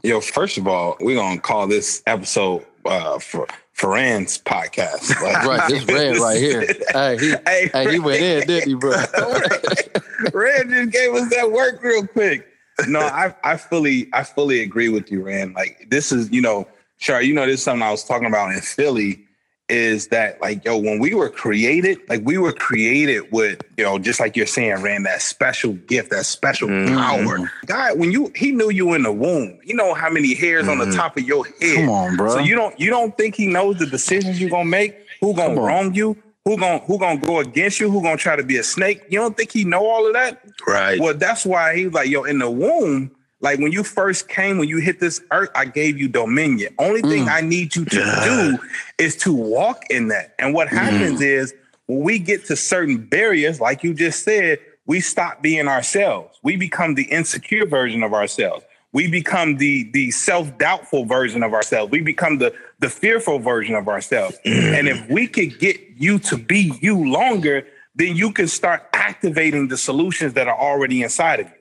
Yo, 0.02 0.20
first 0.20 0.58
of 0.58 0.66
all, 0.68 0.96
we're 1.00 1.16
gonna 1.16 1.40
call 1.40 1.66
this 1.66 2.02
episode 2.06 2.64
uh 2.84 3.18
for 3.18 3.46
Ferran's 3.72 4.38
podcast. 4.38 5.14
Like, 5.22 5.44
Right, 5.46 5.68
this 5.68 5.84
red 5.86 6.16
right 6.16 6.36
here. 6.40 6.60
Hey, 6.92 7.16
he, 7.18 7.30
Hey, 7.46 7.70
hey, 7.72 7.92
he 7.92 7.98
went 8.00 8.20
in, 8.20 8.46
didn't 8.46 8.68
he, 8.68 8.74
bro? 8.74 8.90
Rand 10.32 10.70
just 10.70 10.90
gave 10.92 11.14
us 11.14 11.30
that 11.30 11.50
work 11.52 11.82
real 11.82 12.06
quick. 12.06 12.46
No, 12.86 13.00
I 13.00 13.34
I 13.44 13.56
fully 13.56 14.08
I 14.12 14.22
fully 14.24 14.60
agree 14.62 14.88
with 14.88 15.10
you, 15.10 15.22
Rand. 15.22 15.54
Like 15.54 15.86
this 15.90 16.12
is, 16.12 16.30
you 16.30 16.40
know, 16.40 16.68
sure, 16.98 17.20
you 17.20 17.34
know, 17.34 17.46
this 17.46 17.60
is 17.60 17.62
something 17.64 17.82
I 17.82 17.90
was 17.90 18.04
talking 18.04 18.28
about 18.28 18.52
in 18.52 18.60
Philly. 18.60 19.24
Is 19.68 20.08
that 20.08 20.40
like 20.40 20.64
yo, 20.64 20.78
when 20.78 20.98
we 20.98 21.12
were 21.12 21.28
created, 21.28 21.98
like 22.08 22.22
we 22.24 22.38
were 22.38 22.54
created 22.54 23.30
with, 23.30 23.60
you 23.76 23.84
know, 23.84 23.98
just 23.98 24.18
like 24.18 24.34
you're 24.34 24.46
saying, 24.46 24.80
ran 24.82 25.02
that 25.02 25.20
special 25.20 25.74
gift, 25.74 26.10
that 26.10 26.24
special 26.24 26.68
power. 26.68 27.50
God, 27.66 27.98
when 27.98 28.10
you 28.10 28.32
he 28.34 28.52
knew 28.52 28.70
you 28.70 28.94
in 28.94 29.02
the 29.02 29.12
womb, 29.12 29.58
you 29.64 29.74
know 29.74 29.92
how 29.92 30.08
many 30.08 30.34
hairs 30.34 30.68
on 30.68 30.78
the 30.78 30.90
top 30.92 31.18
of 31.18 31.24
your 31.24 31.44
head. 31.44 31.76
Come 31.76 31.90
on, 31.90 32.16
bro. 32.16 32.30
So 32.30 32.38
you 32.38 32.54
don't 32.54 32.80
you 32.80 32.88
don't 32.88 33.14
think 33.18 33.34
he 33.34 33.46
knows 33.46 33.78
the 33.78 33.84
decisions 33.84 34.40
you're 34.40 34.48
gonna 34.48 34.64
make? 34.64 34.96
Who 35.20 35.34
gonna 35.34 35.60
wrong 35.60 35.94
you? 35.94 36.16
Who 36.46 36.56
gonna 36.56 36.78
who 36.78 36.98
gonna 36.98 37.20
go 37.20 37.40
against 37.40 37.78
you? 37.78 37.90
Who 37.90 38.00
gonna 38.00 38.16
try 38.16 38.36
to 38.36 38.42
be 38.42 38.56
a 38.56 38.62
snake? 38.62 39.02
You 39.10 39.18
don't 39.18 39.36
think 39.36 39.52
he 39.52 39.64
know 39.64 39.86
all 39.86 40.06
of 40.06 40.14
that? 40.14 40.42
Right. 40.66 40.98
Well, 40.98 41.12
that's 41.12 41.44
why 41.44 41.76
he 41.76 41.84
was 41.84 41.92
like, 41.92 42.08
yo, 42.08 42.24
in 42.24 42.38
the 42.38 42.50
womb, 42.50 43.10
like 43.40 43.58
when 43.60 43.70
you 43.72 43.82
first 43.84 44.28
came, 44.28 44.58
when 44.58 44.68
you 44.68 44.78
hit 44.78 44.98
this 45.00 45.20
earth, 45.30 45.50
I 45.54 45.64
gave 45.64 45.98
you 45.98 46.08
dominion. 46.08 46.74
Only 46.78 47.02
thing 47.02 47.26
Mm. 47.26 47.30
I 47.32 47.40
need 47.40 47.76
you 47.76 47.84
to 47.84 48.20
do 48.24 48.58
is 48.98 49.16
to 49.18 49.32
walk 49.32 49.84
in 49.90 50.08
that. 50.08 50.34
And 50.38 50.54
what 50.54 50.68
Mm. 50.68 50.78
happens 50.78 51.20
is 51.20 51.54
when 51.86 52.00
we 52.00 52.18
get 52.18 52.46
to 52.46 52.56
certain 52.56 52.96
barriers, 52.98 53.60
like 53.60 53.84
you 53.84 53.94
just 53.94 54.24
said, 54.24 54.58
we 54.86 55.00
stop 55.00 55.42
being 55.42 55.68
ourselves. 55.68 56.38
We 56.42 56.56
become 56.56 56.94
the 56.94 57.04
insecure 57.04 57.66
version 57.66 58.02
of 58.02 58.12
ourselves. 58.14 58.64
We 58.92 59.06
become 59.06 59.58
the 59.58 59.88
the 59.92 60.10
self-doubtful 60.10 61.04
version 61.04 61.42
of 61.42 61.52
ourselves. 61.52 61.90
We 61.92 62.00
become 62.00 62.38
the 62.38 62.54
the 62.80 62.88
fearful 62.88 63.38
version 63.38 63.74
of 63.74 63.86
ourselves. 63.88 64.38
and 64.44 64.88
if 64.88 65.08
we 65.08 65.26
could 65.26 65.58
get 65.58 65.78
you 65.96 66.18
to 66.20 66.36
be 66.38 66.72
you 66.80 66.96
longer, 67.10 67.66
then 67.94 68.16
you 68.16 68.32
can 68.32 68.48
start 68.48 68.88
activating 68.94 69.68
the 69.68 69.76
solutions 69.76 70.32
that 70.34 70.48
are 70.48 70.58
already 70.58 71.02
inside 71.02 71.40
of 71.40 71.46
you. 71.48 71.52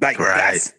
Like 0.00 0.18
Right. 0.18 0.36
that's 0.36 0.72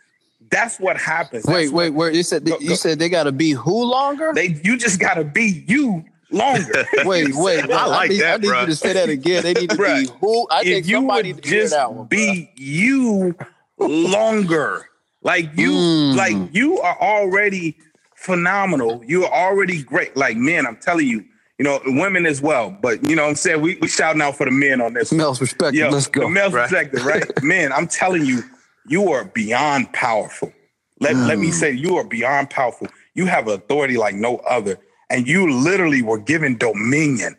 that's 0.50 0.80
what 0.80 0.98
happens. 0.98 1.46
Wait, 1.46 1.64
That's 1.64 1.72
wait, 1.72 1.90
what- 1.92 2.08
wait. 2.08 2.16
You 2.16 2.24
said 2.24 2.46
Go- 2.46 2.58
you 2.60 2.76
said 2.76 3.00
they 3.00 3.10
got 3.10 3.24
to 3.24 3.32
be 3.32 3.52
who 3.52 3.84
longer? 3.86 4.32
They 4.34 4.60
you 4.64 4.78
just 4.78 5.00
gotta 5.00 5.24
be 5.24 5.64
you 5.68 6.04
longer. 6.32 6.86
Wait, 7.06 7.30
wait. 7.36 7.72
I 7.72 7.86
like 7.86 8.10
need, 8.10 8.20
that, 8.22 8.34
I 8.34 8.38
need 8.42 8.50
bruh. 8.50 8.62
you 8.62 8.66
to 8.68 8.76
say 8.76 8.92
that 8.94 9.08
again. 9.10 9.44
They 9.44 9.54
need 9.54 9.70
to 9.70 9.78
be 9.78 10.10
who? 10.20 10.46
I 10.52 10.64
think 10.64 10.76
if 10.80 10.88
you 10.90 10.98
somebody 10.98 11.32
would 11.32 11.36
need 11.38 11.44
to 11.44 11.50
hear 11.50 11.62
just 11.62 11.74
that 11.74 11.94
one. 11.94 12.08
be 12.08 12.52
you 12.58 13.34
longer, 13.80 14.90
like 15.24 15.50
you, 15.56 15.72
Mm. 15.72 16.16
like 16.16 16.36
you 16.54 16.80
are 16.80 16.98
already 17.02 17.78
phenomenal. 18.16 19.04
You 19.06 19.26
are 19.26 19.32
already 19.52 19.84
great. 19.84 20.16
Like 20.18 20.38
men, 20.38 20.66
I'm 20.68 20.78
telling 20.78 21.08
you, 21.08 21.24
you 21.58 21.64
know, 21.64 21.80
women 21.86 22.26
as 22.26 22.42
well. 22.42 22.72
But 22.82 23.08
you 23.10 23.16
know, 23.16 23.24
what 23.24 23.30
I'm 23.30 23.36
saying 23.36 23.62
we 23.62 23.76
we 23.82 23.88
shouting 23.88 24.22
out 24.22 24.36
for 24.38 24.46
the 24.46 24.52
men 24.52 24.82
on 24.82 24.94
this. 24.94 25.12
bruh. 25.12 25.18
Male's 25.18 25.40
perspective. 25.40 25.76
Yo, 25.80 25.90
Let's 25.90 26.08
go. 26.08 26.22
The 26.22 26.30
male's 26.30 26.54
Right. 26.54 26.64
perspective, 26.70 27.06
right? 27.06 27.24
Man, 27.44 27.72
I'm 27.72 27.88
telling 27.88 28.26
you, 28.26 28.44
you 28.88 29.12
are 29.12 29.26
beyond 29.26 29.92
powerful. 29.94 30.54
Let, 31.00 31.16
let 31.16 31.38
Mm. 31.38 31.42
me 31.42 31.52
say, 31.52 31.72
you 31.72 31.98
are 31.98 32.04
beyond 32.04 32.50
powerful. 32.50 32.88
You 33.14 33.26
have 33.28 33.48
authority 33.48 33.98
like 33.98 34.16
no 34.16 34.38
other. 34.38 34.80
And 35.10 35.28
you 35.28 35.52
literally 35.52 36.02
were 36.02 36.18
given 36.20 36.58
dominion. 36.58 37.38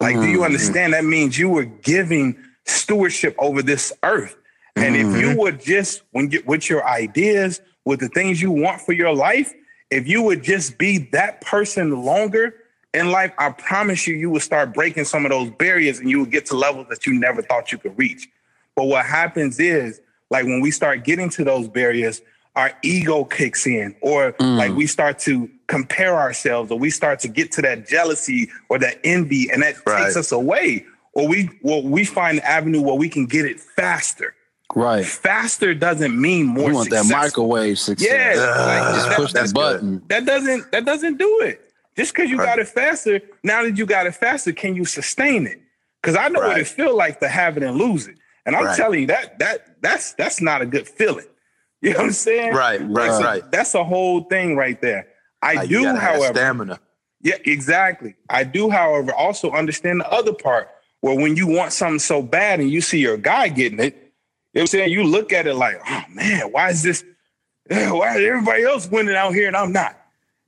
Like, 0.00 0.20
do 0.20 0.26
you 0.28 0.40
Mm. 0.40 0.46
understand? 0.46 0.92
That 0.94 1.04
means 1.04 1.38
you 1.38 1.48
were 1.48 1.64
giving 1.64 2.36
stewardship 2.64 3.34
over 3.38 3.62
this 3.62 3.92
earth. 4.02 4.36
And 4.76 4.96
if 4.96 5.06
Mm-hmm. 5.08 5.20
you 5.20 5.36
would 5.38 5.60
just, 5.60 6.02
when 6.12 6.30
you, 6.30 6.42
with 6.46 6.68
your 6.68 6.84
ideas, 6.86 7.60
with 7.84 8.00
the 8.00 8.08
things 8.08 8.40
you 8.42 8.50
want 8.50 8.80
for 8.80 8.92
your 8.92 9.14
life, 9.14 9.52
if 9.90 10.08
you 10.08 10.22
would 10.22 10.42
just 10.42 10.78
be 10.78 10.98
that 11.12 11.40
person 11.42 12.02
longer 12.04 12.54
in 12.92 13.10
life, 13.10 13.32
I 13.38 13.50
promise 13.50 14.06
you, 14.06 14.16
you 14.16 14.30
would 14.30 14.42
start 14.42 14.72
breaking 14.74 15.04
some 15.04 15.24
of 15.24 15.30
those 15.30 15.50
barriers 15.50 15.98
and 16.00 16.10
you 16.10 16.20
would 16.20 16.30
get 16.30 16.46
to 16.46 16.56
levels 16.56 16.86
that 16.88 17.06
you 17.06 17.14
never 17.14 17.42
thought 17.42 17.70
you 17.70 17.78
could 17.78 17.96
reach. 17.98 18.28
But 18.74 18.84
what 18.84 19.04
happens 19.06 19.60
is, 19.60 20.00
like 20.30 20.44
when 20.44 20.60
we 20.60 20.70
start 20.70 21.04
getting 21.04 21.28
to 21.30 21.44
those 21.44 21.68
barriers, 21.68 22.20
our 22.56 22.72
ego 22.82 23.24
kicks 23.24 23.66
in, 23.66 23.94
or 24.00 24.32
mm. 24.34 24.56
like 24.56 24.72
we 24.72 24.86
start 24.86 25.18
to 25.20 25.50
compare 25.66 26.14
ourselves, 26.16 26.70
or 26.70 26.78
we 26.78 26.90
start 26.90 27.18
to 27.20 27.28
get 27.28 27.50
to 27.52 27.62
that 27.62 27.86
jealousy 27.88 28.48
or 28.68 28.78
that 28.78 28.98
envy, 29.04 29.50
and 29.50 29.62
that 29.62 29.76
Right. 29.86 30.04
takes 30.04 30.16
us 30.16 30.32
away. 30.32 30.86
Or 31.12 31.28
we 31.28 31.50
well, 31.62 31.82
we 31.82 32.04
find 32.04 32.38
the 32.38 32.48
avenue 32.48 32.80
where 32.80 32.94
we 32.96 33.08
can 33.08 33.26
get 33.26 33.44
it 33.44 33.60
faster. 33.60 34.34
Right. 34.74 35.06
Faster 35.06 35.72
doesn't 35.74 36.18
mean 36.20 36.46
more. 36.46 36.68
You 36.70 36.74
want 36.74 36.90
that 36.90 37.06
microwave 37.06 37.78
success. 37.78 38.08
Yeah, 38.08 38.40
like, 38.40 38.94
Just 38.94 39.08
that- 39.08 39.16
push 39.16 39.32
the 39.32 39.38
that's 39.40 39.52
good. 39.52 39.60
button. 39.74 40.02
that 40.08 40.24
doesn't 40.24 40.72
that 40.72 40.84
doesn't 40.84 41.18
do 41.18 41.40
it. 41.42 41.60
Just 41.96 42.12
because 42.12 42.28
you 42.30 42.38
Right. 42.38 42.46
got 42.46 42.58
it 42.58 42.68
faster, 42.68 43.20
now 43.44 43.62
that 43.62 43.76
you 43.78 43.86
got 43.86 44.06
it 44.06 44.16
faster, 44.16 44.52
can 44.52 44.74
you 44.74 44.84
sustain 44.84 45.46
it? 45.46 45.60
Because 46.02 46.16
I 46.16 46.28
know 46.28 46.40
what 46.40 46.58
it 46.58 46.66
feel 46.66 46.96
like 46.96 47.20
to 47.20 47.28
have 47.28 47.56
it 47.56 47.62
and 47.62 47.76
lose 47.76 48.08
it. 48.08 48.16
And 48.46 48.56
I'm 48.56 48.64
Right. 48.64 48.76
telling 48.76 49.00
you 49.02 49.06
that 49.06 49.38
that 49.38 49.73
that's 49.84 50.14
that's 50.14 50.40
not 50.40 50.62
a 50.62 50.66
good 50.66 50.88
feeling. 50.88 51.26
You 51.82 51.90
know 51.90 51.98
what 51.98 52.04
I'm 52.06 52.12
saying? 52.12 52.54
Right, 52.54 52.80
right, 52.80 52.88
Like, 53.08 53.12
so 53.12 53.24
right. 53.24 53.50
That's 53.52 53.74
a 53.74 53.84
whole 53.84 54.22
thing 54.22 54.56
right 54.56 54.80
there. 54.80 55.06
I 55.42 55.56
Like, 55.56 55.68
do, 55.68 55.84
however, 55.84 56.32
stamina. 56.32 56.80
yeah, 57.20 57.36
exactly. 57.44 58.14
I 58.30 58.44
do, 58.44 58.70
however, 58.70 59.12
also 59.12 59.50
understand 59.50 60.00
the 60.00 60.10
other 60.10 60.32
part 60.32 60.70
where 61.02 61.14
when 61.14 61.36
you 61.36 61.46
want 61.46 61.74
something 61.74 61.98
so 61.98 62.22
bad 62.22 62.60
and 62.60 62.70
you 62.70 62.80
see 62.80 63.00
your 63.00 63.18
guy 63.18 63.48
getting 63.50 63.80
it, 63.80 63.92
you 63.94 64.00
know 64.00 64.06
what 64.52 64.60
I'm 64.62 64.66
saying? 64.68 64.92
You 64.92 65.04
look 65.04 65.30
at 65.34 65.46
it 65.46 65.56
like, 65.56 65.78
oh 65.86 66.02
man, 66.10 66.50
why 66.52 66.70
is 66.70 66.82
this? 66.82 67.04
Why 67.68 68.16
is 68.16 68.26
everybody 68.26 68.62
else 68.62 68.86
winning 68.90 69.14
out 69.16 69.34
here 69.34 69.48
and 69.48 69.56
I'm 69.56 69.72
not? 69.72 69.94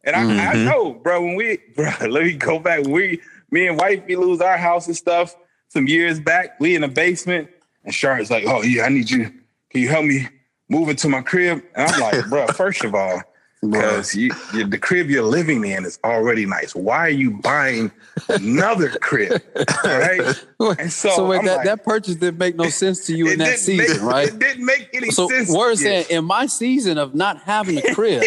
And 0.04 0.16
I, 0.16 0.52
I 0.52 0.56
Mhm. 0.56 0.64
know, 0.64 0.92
bro, 0.94 1.20
when 1.22 1.34
we, 1.34 1.58
bro, 1.74 1.90
let 2.08 2.24
me 2.24 2.32
go 2.32 2.58
back. 2.58 2.80
When 2.82 2.92
we, 2.92 3.20
me 3.50 3.66
and 3.68 3.78
wife, 3.78 4.02
we 4.06 4.16
lose 4.16 4.40
our 4.40 4.56
house 4.56 4.86
and 4.86 4.96
stuff 4.96 5.36
some 5.68 5.86
years 5.86 6.18
back. 6.18 6.58
We 6.60 6.74
in 6.76 6.80
the 6.82 6.88
basement, 6.88 7.48
and 7.86 7.94
Charlotte's 7.94 8.30
like, 8.30 8.44
oh 8.46 8.62
yeah, 8.62 8.82
I 8.84 8.88
need 8.90 9.08
you. 9.10 9.24
Can 9.70 9.80
you 9.80 9.88
help 9.88 10.04
me 10.04 10.28
move 10.68 10.88
into 10.90 11.08
my 11.08 11.22
crib? 11.22 11.62
And 11.74 11.90
I'm 11.90 12.00
like, 12.00 12.26
bro, 12.28 12.46
first 12.48 12.84
of 12.84 12.94
all, 12.94 13.22
because 13.62 14.14
you, 14.14 14.30
you, 14.54 14.66
the 14.66 14.78
crib 14.78 15.08
you're 15.08 15.22
living 15.24 15.64
in 15.64 15.84
is 15.86 15.98
already 16.04 16.44
nice. 16.46 16.74
Why 16.74 16.98
are 16.98 17.08
you 17.08 17.30
buying 17.40 17.90
another 18.28 18.90
crib? 18.90 19.42
Right? 19.84 20.44
And 20.78 20.92
so, 20.92 21.26
wait, 21.28 21.44
that, 21.44 21.56
like, 21.58 21.66
that 21.66 21.84
purchase 21.84 22.16
didn't 22.16 22.38
make 22.38 22.56
no 22.56 22.68
sense 22.68 23.06
to 23.06 23.16
you 23.16 23.28
in 23.28 23.38
that 23.38 23.58
season, 23.58 23.96
make, 24.04 24.12
right? 24.12 24.28
It 24.28 24.38
didn't 24.38 24.64
make 24.64 24.88
any 24.92 25.10
So 25.10 25.28
sense. 25.28 25.50
Yeah. 25.52 25.74
saying 25.74 26.06
in 26.10 26.24
my 26.24 26.46
season 26.46 26.98
of 26.98 27.14
not 27.14 27.42
having 27.42 27.78
a 27.78 27.94
crib, 27.94 28.24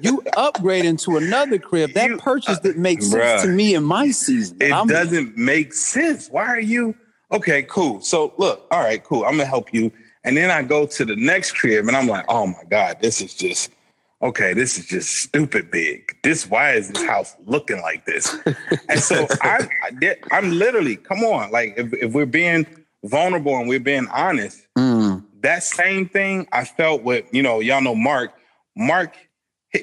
you 0.00 0.22
upgrade 0.36 0.84
into 0.84 1.16
another 1.16 1.58
crib. 1.58 1.92
That 1.94 2.10
You- 2.10 2.18
purchase 2.18 2.58
uh, 2.58 2.60
didn't 2.60 2.82
make 2.82 3.02
sense 3.02 3.14
bruh. 3.14 3.42
to 3.42 3.48
me 3.48 3.74
in 3.74 3.84
my 3.84 4.10
season. 4.10 4.56
It 4.60 4.72
I'm- 4.72 4.86
doesn't 4.88 5.36
make 5.36 5.72
sense. 5.74 6.28
Why 6.28 6.46
are 6.46 6.60
you 6.60 6.94
okay? 7.32 7.62
Cool. 7.62 8.00
So 8.00 8.32
look, 8.38 8.66
all 8.70 8.80
right, 8.80 9.02
cool. 9.02 9.24
I'm 9.24 9.32
gonna 9.32 9.46
help 9.46 9.72
you. 9.72 9.92
And 10.24 10.36
then 10.36 10.50
I 10.50 10.62
go 10.62 10.86
to 10.86 11.04
the 11.04 11.16
next 11.16 11.52
crib, 11.52 11.88
and 11.88 11.96
I'm 11.96 12.06
like, 12.06 12.24
oh 12.28 12.46
my 12.46 12.62
god, 12.68 12.98
this 13.00 13.20
is 13.20 13.34
just 13.34 13.70
okay. 14.22 14.52
This 14.52 14.78
is 14.78 14.86
just 14.86 15.10
stupid 15.16 15.70
big. 15.70 16.16
This 16.22 16.48
why 16.48 16.72
is 16.72 16.90
this 16.90 17.04
house 17.06 17.36
looking 17.46 17.80
like 17.80 18.04
this? 18.04 18.36
and 18.88 19.00
so 19.00 19.26
I, 19.40 19.68
I 19.82 20.16
I'm 20.32 20.50
literally 20.50 20.96
come 20.96 21.20
on, 21.20 21.50
like 21.50 21.74
if, 21.76 21.92
if 21.94 22.12
we're 22.12 22.26
being 22.26 22.66
vulnerable 23.04 23.56
and 23.56 23.68
we're 23.68 23.80
being 23.80 24.08
honest, 24.08 24.66
Mm, 24.76 25.24
that 25.42 25.62
same 25.62 26.08
thing 26.08 26.46
I 26.52 26.64
felt 26.64 27.02
with 27.02 27.24
you 27.32 27.42
know 27.42 27.60
y'all 27.60 27.80
know 27.80 27.94
Mark. 27.94 28.32
Mark 28.76 29.16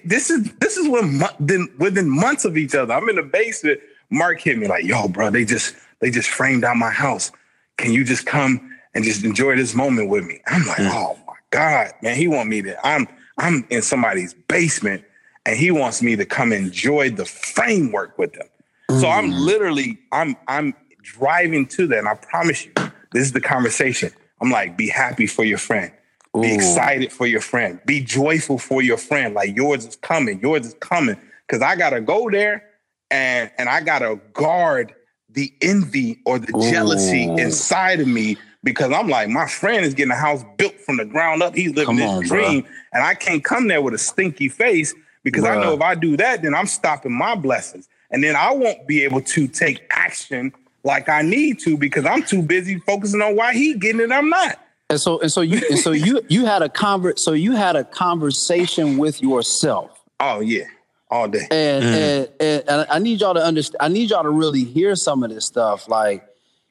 this 0.03 0.29
is 0.29 0.51
this 0.55 0.77
is 0.77 0.87
when 0.87 1.21
then 1.39 1.67
within 1.79 2.09
months 2.09 2.45
of 2.45 2.57
each 2.57 2.75
other. 2.75 2.93
I'm 2.93 3.07
in 3.09 3.15
the 3.15 3.23
basement. 3.23 3.79
Mark 4.09 4.39
hit 4.39 4.57
me 4.57 4.67
like, 4.67 4.85
"Yo, 4.85 5.07
bro, 5.07 5.29
they 5.29 5.45
just 5.45 5.75
they 5.99 6.11
just 6.11 6.29
framed 6.29 6.63
out 6.63 6.77
my 6.77 6.89
house. 6.89 7.31
Can 7.77 7.91
you 7.91 8.03
just 8.03 8.25
come 8.25 8.75
and 8.93 9.03
just 9.03 9.23
enjoy 9.23 9.55
this 9.55 9.75
moment 9.75 10.09
with 10.09 10.25
me?" 10.25 10.41
I'm 10.47 10.65
like, 10.67 10.77
mm. 10.77 10.91
"Oh 10.91 11.17
my 11.27 11.35
god, 11.51 11.91
man, 12.01 12.15
he 12.15 12.27
want 12.27 12.49
me 12.49 12.61
to. 12.63 12.87
I'm 12.87 13.07
I'm 13.37 13.65
in 13.69 13.81
somebody's 13.81 14.33
basement, 14.33 15.03
and 15.45 15.57
he 15.57 15.71
wants 15.71 16.01
me 16.01 16.15
to 16.15 16.25
come 16.25 16.51
enjoy 16.51 17.11
the 17.11 17.25
framework 17.25 18.17
with 18.17 18.33
them. 18.33 18.47
Mm. 18.89 19.01
So 19.01 19.07
I'm 19.07 19.31
mm. 19.31 19.39
literally 19.39 19.99
I'm 20.11 20.35
I'm 20.47 20.73
driving 21.01 21.65
to 21.67 21.87
that, 21.87 21.99
and 21.99 22.07
I 22.07 22.15
promise 22.15 22.65
you, 22.65 22.73
this 23.11 23.23
is 23.23 23.31
the 23.31 23.41
conversation. 23.41 24.11
I'm 24.41 24.51
like, 24.51 24.77
be 24.77 24.87
happy 24.87 25.27
for 25.27 25.43
your 25.43 25.57
friend. 25.57 25.91
Ooh. 26.35 26.41
Be 26.41 26.53
excited 26.53 27.11
for 27.11 27.25
your 27.25 27.41
friend. 27.41 27.79
Be 27.85 28.01
joyful 28.01 28.59
for 28.59 28.81
your 28.81 28.97
friend. 28.97 29.33
Like 29.33 29.55
yours 29.55 29.85
is 29.85 29.95
coming. 29.95 30.39
Yours 30.39 30.67
is 30.67 30.75
coming. 30.75 31.17
Cause 31.47 31.61
I 31.61 31.75
gotta 31.75 32.01
go 32.01 32.29
there 32.29 32.65
and 33.09 33.49
and 33.57 33.69
I 33.69 33.81
gotta 33.81 34.19
guard 34.33 34.93
the 35.37 35.53
envy 35.61 36.19
or 36.25 36.39
the 36.39 36.51
Ooh. 36.57 36.71
jealousy 36.71 37.25
inside 37.25 37.99
of 37.99 38.07
me 38.07 38.37
because 38.63 38.91
I'm 38.91 39.07
like, 39.07 39.29
my 39.29 39.45
friend 39.45 39.85
is 39.85 39.93
getting 39.93 40.11
a 40.11 40.15
house 40.15 40.43
built 40.57 40.73
from 40.81 40.97
the 40.97 41.05
ground 41.05 41.43
up. 41.43 41.53
He's 41.53 41.75
living 41.75 41.97
his 41.97 42.27
dream, 42.27 42.61
bro. 42.61 42.71
and 42.93 43.03
I 43.03 43.13
can't 43.13 43.43
come 43.43 43.67
there 43.67 43.83
with 43.83 43.93
a 43.93 43.99
stinky 43.99 44.49
face 44.49 44.95
because 45.23 45.43
Bruh. 45.43 45.57
I 45.57 45.61
know 45.61 45.73
if 45.73 45.81
I 45.81 45.93
do 45.93 46.17
that, 46.17 46.41
then 46.41 46.55
I'm 46.55 46.65
stopping 46.65 47.11
my 47.11 47.35
blessings, 47.35 47.87
and 48.09 48.23
then 48.23 48.35
I 48.35 48.51
won't 48.51 48.87
be 48.87 49.03
able 49.03 49.21
to 49.21 49.47
take 49.47 49.85
action 49.91 50.51
like 50.83 51.07
I 51.07 51.21
need 51.21 51.59
to 51.59 51.77
because 51.77 52.03
I'm 52.07 52.23
too 52.23 52.41
busy 52.41 52.79
focusing 52.79 53.21
on 53.21 53.35
why 53.35 53.53
he 53.53 53.75
getting 53.75 54.01
it. 54.01 54.11
I'm 54.11 54.29
not. 54.29 54.59
And 54.89 54.99
so 54.99 55.19
and 55.19 55.31
so 55.31 55.41
you 55.41 55.61
and 55.69 55.77
so 55.77 55.91
you 55.91 56.21
you 56.29 56.47
had 56.47 56.63
a 56.63 56.69
convert 56.69 57.19
so 57.19 57.33
you 57.33 57.51
had 57.51 57.75
a 57.75 57.83
conversation 57.83 58.97
with 58.97 59.21
yourself. 59.21 59.91
Oh 60.19 60.39
yeah. 60.39 60.63
All 61.09 61.27
day. 61.27 61.47
And, 61.51 61.83
mm. 61.83 61.87
and, 61.87 62.29
and 62.39 62.63
and 62.69 62.87
I 62.89 62.99
need 62.99 63.21
y'all 63.21 63.33
to 63.33 63.43
understand 63.43 63.77
I 63.79 63.87
need 63.87 64.09
y'all 64.09 64.23
to 64.23 64.29
really 64.29 64.63
hear 64.63 64.95
some 64.95 65.23
of 65.23 65.29
this 65.29 65.45
stuff. 65.45 65.87
Like 65.87 66.27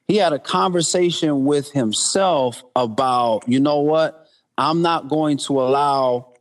he 0.09 0.17
had 0.17 0.33
a 0.33 0.39
conversation 0.39 1.45
with 1.45 1.73
himself 1.73 2.63
about, 2.75 3.49
you 3.49 3.61
know 3.61 3.81
what? 3.81 4.29
I'm 4.59 4.83
not 4.83 5.09
going 5.09 5.39
to 5.39 5.61
allow 5.61 6.35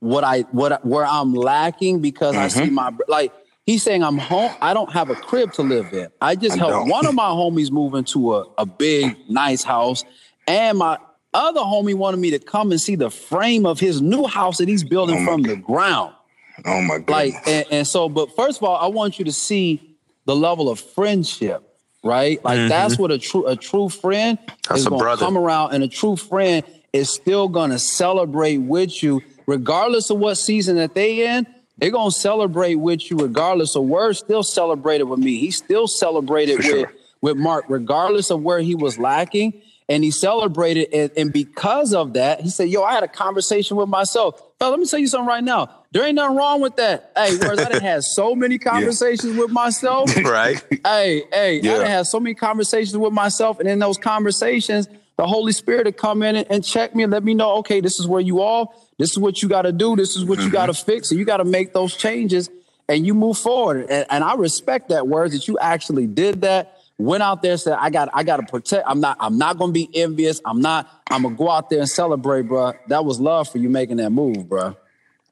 what 0.00 0.24
I 0.24 0.40
what 0.52 0.84
where 0.86 1.06
I'm 1.06 1.34
lacking 1.34 2.00
because 2.00 2.34
mm-hmm. 2.34 2.44
I 2.44 2.48
see 2.48 2.60
mm-hmm. 2.62 2.74
my 2.74 2.92
like 3.08 3.32
He's 3.66 3.82
saying 3.82 4.04
I'm 4.04 4.18
home. 4.18 4.52
I 4.60 4.74
don't 4.74 4.92
have 4.92 5.08
a 5.08 5.14
crib 5.14 5.52
to 5.54 5.62
live 5.62 5.92
in. 5.94 6.08
I 6.20 6.36
just 6.36 6.56
I 6.56 6.58
helped 6.58 6.72
don't. 6.72 6.88
one 6.88 7.06
of 7.06 7.14
my 7.14 7.22
homies 7.28 7.70
move 7.70 7.94
into 7.94 8.34
a, 8.34 8.44
a 8.58 8.66
big, 8.66 9.16
nice 9.28 9.64
house. 9.64 10.04
And 10.46 10.78
my 10.78 10.98
other 11.32 11.60
homie 11.60 11.94
wanted 11.94 12.18
me 12.18 12.30
to 12.32 12.38
come 12.38 12.72
and 12.72 12.80
see 12.80 12.94
the 12.94 13.10
frame 13.10 13.64
of 13.64 13.80
his 13.80 14.02
new 14.02 14.26
house 14.26 14.58
that 14.58 14.68
he's 14.68 14.84
building 14.84 15.16
oh 15.20 15.24
from 15.24 15.42
God. 15.42 15.50
the 15.50 15.56
ground. 15.56 16.14
Oh 16.64 16.82
my 16.82 16.98
god! 16.98 17.10
Like 17.10 17.34
and, 17.46 17.66
and, 17.70 17.86
so, 17.86 18.08
but 18.08 18.34
first 18.36 18.58
of 18.58 18.64
all, 18.64 18.76
I 18.76 18.86
want 18.86 19.18
you 19.18 19.24
to 19.24 19.32
see 19.32 19.96
the 20.24 20.36
level 20.36 20.68
of 20.68 20.78
friendship, 20.80 21.62
right? 22.02 22.42
Like 22.44 22.58
mm-hmm. 22.58 22.68
that's 22.68 22.98
what 22.98 23.10
a 23.10 23.18
true 23.18 23.46
a 23.46 23.56
true 23.56 23.88
friend 23.88 24.38
that's 24.68 24.80
is 24.80 24.86
going 24.86 25.00
to 25.02 25.16
come 25.16 25.36
around, 25.36 25.74
and 25.74 25.82
a 25.82 25.88
true 25.88 26.16
friend 26.16 26.64
is 26.92 27.10
still 27.10 27.48
going 27.48 27.70
to 27.70 27.78
celebrate 27.78 28.58
with 28.58 29.02
you, 29.02 29.20
regardless 29.46 30.10
of 30.10 30.18
what 30.18 30.36
season 30.36 30.76
that 30.76 30.94
they 30.94 31.36
in. 31.36 31.46
They're 31.78 31.90
gonna 31.90 32.12
celebrate 32.12 32.76
with 32.76 33.10
you 33.10 33.16
regardless 33.16 33.74
of 33.74 33.82
where. 33.84 34.12
Still 34.14 34.44
celebrated 34.44 35.04
with 35.04 35.18
me. 35.18 35.38
He 35.38 35.50
still 35.50 35.88
celebrated 35.88 36.58
with 36.58 36.66
sure. 36.66 36.92
with 37.20 37.36
Mark, 37.36 37.64
regardless 37.68 38.30
of 38.30 38.42
where 38.42 38.60
he 38.60 38.76
was 38.76 38.96
lacking. 38.96 39.60
And 39.86 40.02
he 40.02 40.10
celebrated, 40.10 40.88
it. 40.92 41.12
and 41.16 41.30
because 41.30 41.92
of 41.92 42.14
that, 42.14 42.40
he 42.40 42.48
said, 42.48 42.70
"Yo, 42.70 42.82
I 42.82 42.94
had 42.94 43.02
a 43.02 43.08
conversation 43.08 43.76
with 43.76 43.88
myself." 43.88 44.42
Fella, 44.58 44.70
let 44.70 44.80
me 44.80 44.86
tell 44.86 44.98
you 44.98 45.06
something 45.06 45.28
right 45.28 45.44
now. 45.44 45.68
There 45.92 46.06
ain't 46.06 46.14
nothing 46.14 46.36
wrong 46.36 46.62
with 46.62 46.76
that. 46.76 47.12
Hey, 47.14 47.36
whereas 47.36 47.58
I 47.58 47.68
done 47.68 47.82
had 47.82 48.02
so 48.02 48.34
many 48.34 48.56
conversations 48.56 49.34
yeah. 49.34 49.42
with 49.42 49.50
myself. 49.50 50.16
right. 50.24 50.64
Hey, 50.86 51.24
hey, 51.30 51.60
yeah. 51.62 51.74
I 51.74 51.78
done 51.78 51.86
had 51.86 52.06
so 52.06 52.18
many 52.18 52.34
conversations 52.34 52.96
with 52.96 53.12
myself, 53.12 53.60
and 53.60 53.68
in 53.68 53.78
those 53.78 53.98
conversations, 53.98 54.88
the 55.18 55.26
Holy 55.26 55.52
Spirit 55.52 55.84
to 55.84 55.92
come 55.92 56.22
in 56.22 56.36
and, 56.36 56.50
and 56.50 56.64
check 56.64 56.94
me 56.94 57.02
and 57.02 57.12
let 57.12 57.22
me 57.22 57.34
know, 57.34 57.56
okay, 57.56 57.80
this 57.80 58.00
is 58.00 58.06
where 58.06 58.22
you 58.22 58.40
are 58.40 58.66
this 58.98 59.10
is 59.10 59.18
what 59.18 59.42
you 59.42 59.48
got 59.48 59.62
to 59.62 59.72
do. 59.72 59.96
This 59.96 60.16
is 60.16 60.24
what 60.24 60.38
mm-hmm. 60.38 60.46
you 60.46 60.52
got 60.52 60.66
to 60.66 60.74
fix. 60.74 61.10
And 61.10 61.18
you 61.18 61.26
got 61.26 61.38
to 61.38 61.44
make 61.44 61.72
those 61.72 61.96
changes 61.96 62.50
and 62.88 63.06
you 63.06 63.14
move 63.14 63.38
forward. 63.38 63.86
And, 63.90 64.06
and 64.10 64.24
I 64.24 64.34
respect 64.34 64.90
that 64.90 65.08
words 65.08 65.34
that 65.34 65.48
you 65.48 65.58
actually 65.58 66.06
did 66.06 66.42
that. 66.42 66.78
Went 66.96 67.22
out 67.24 67.42
there, 67.42 67.56
said, 67.56 67.76
I 67.80 67.90
got, 67.90 68.08
I 68.14 68.22
got 68.22 68.36
to 68.36 68.44
protect. 68.44 68.86
I'm 68.86 69.00
not, 69.00 69.16
I'm 69.18 69.36
not 69.36 69.58
going 69.58 69.70
to 69.70 69.72
be 69.72 69.90
envious. 69.94 70.40
I'm 70.44 70.60
not, 70.60 70.88
I'm 71.10 71.22
going 71.22 71.34
to 71.34 71.38
go 71.38 71.50
out 71.50 71.68
there 71.68 71.80
and 71.80 71.88
celebrate, 71.88 72.42
bro. 72.42 72.72
That 72.86 73.04
was 73.04 73.18
love 73.18 73.48
for 73.48 73.58
you 73.58 73.68
making 73.68 73.96
that 73.96 74.10
move, 74.10 74.48
bro. 74.48 74.76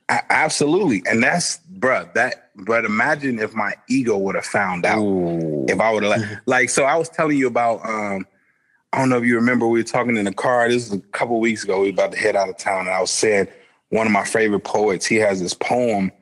absolutely. 0.08 1.02
And 1.08 1.22
that's, 1.22 1.58
bro, 1.58 2.08
that, 2.14 2.50
but 2.56 2.84
imagine 2.84 3.38
if 3.38 3.54
my 3.54 3.74
ego 3.88 4.18
would 4.18 4.34
have 4.34 4.44
found 4.44 4.84
out 4.84 4.98
Ooh. 4.98 5.64
if 5.68 5.80
I 5.80 5.92
would 5.92 6.02
have 6.02 6.18
like, 6.18 6.38
like, 6.46 6.70
so 6.70 6.84
I 6.84 6.96
was 6.96 7.08
telling 7.08 7.38
you 7.38 7.46
about, 7.46 7.84
um, 7.88 8.26
I 8.92 8.98
don't 8.98 9.08
know 9.08 9.16
if 9.16 9.24
you 9.24 9.36
remember, 9.36 9.66
we 9.66 9.80
were 9.80 9.84
talking 9.84 10.16
in 10.16 10.26
the 10.26 10.34
car. 10.34 10.68
This 10.68 10.86
is 10.86 10.92
a 10.92 10.98
couple 10.98 11.40
weeks 11.40 11.64
ago. 11.64 11.80
We 11.80 11.86
were 11.86 11.92
about 11.92 12.12
to 12.12 12.18
head 12.18 12.36
out 12.36 12.50
of 12.50 12.58
town, 12.58 12.80
and 12.80 12.90
I 12.90 13.00
was 13.00 13.10
saying 13.10 13.48
one 13.88 14.06
of 14.06 14.12
my 14.12 14.24
favorite 14.24 14.64
poets. 14.64 15.06
He 15.06 15.16
has 15.16 15.40
this 15.40 15.54
poem. 15.54 16.12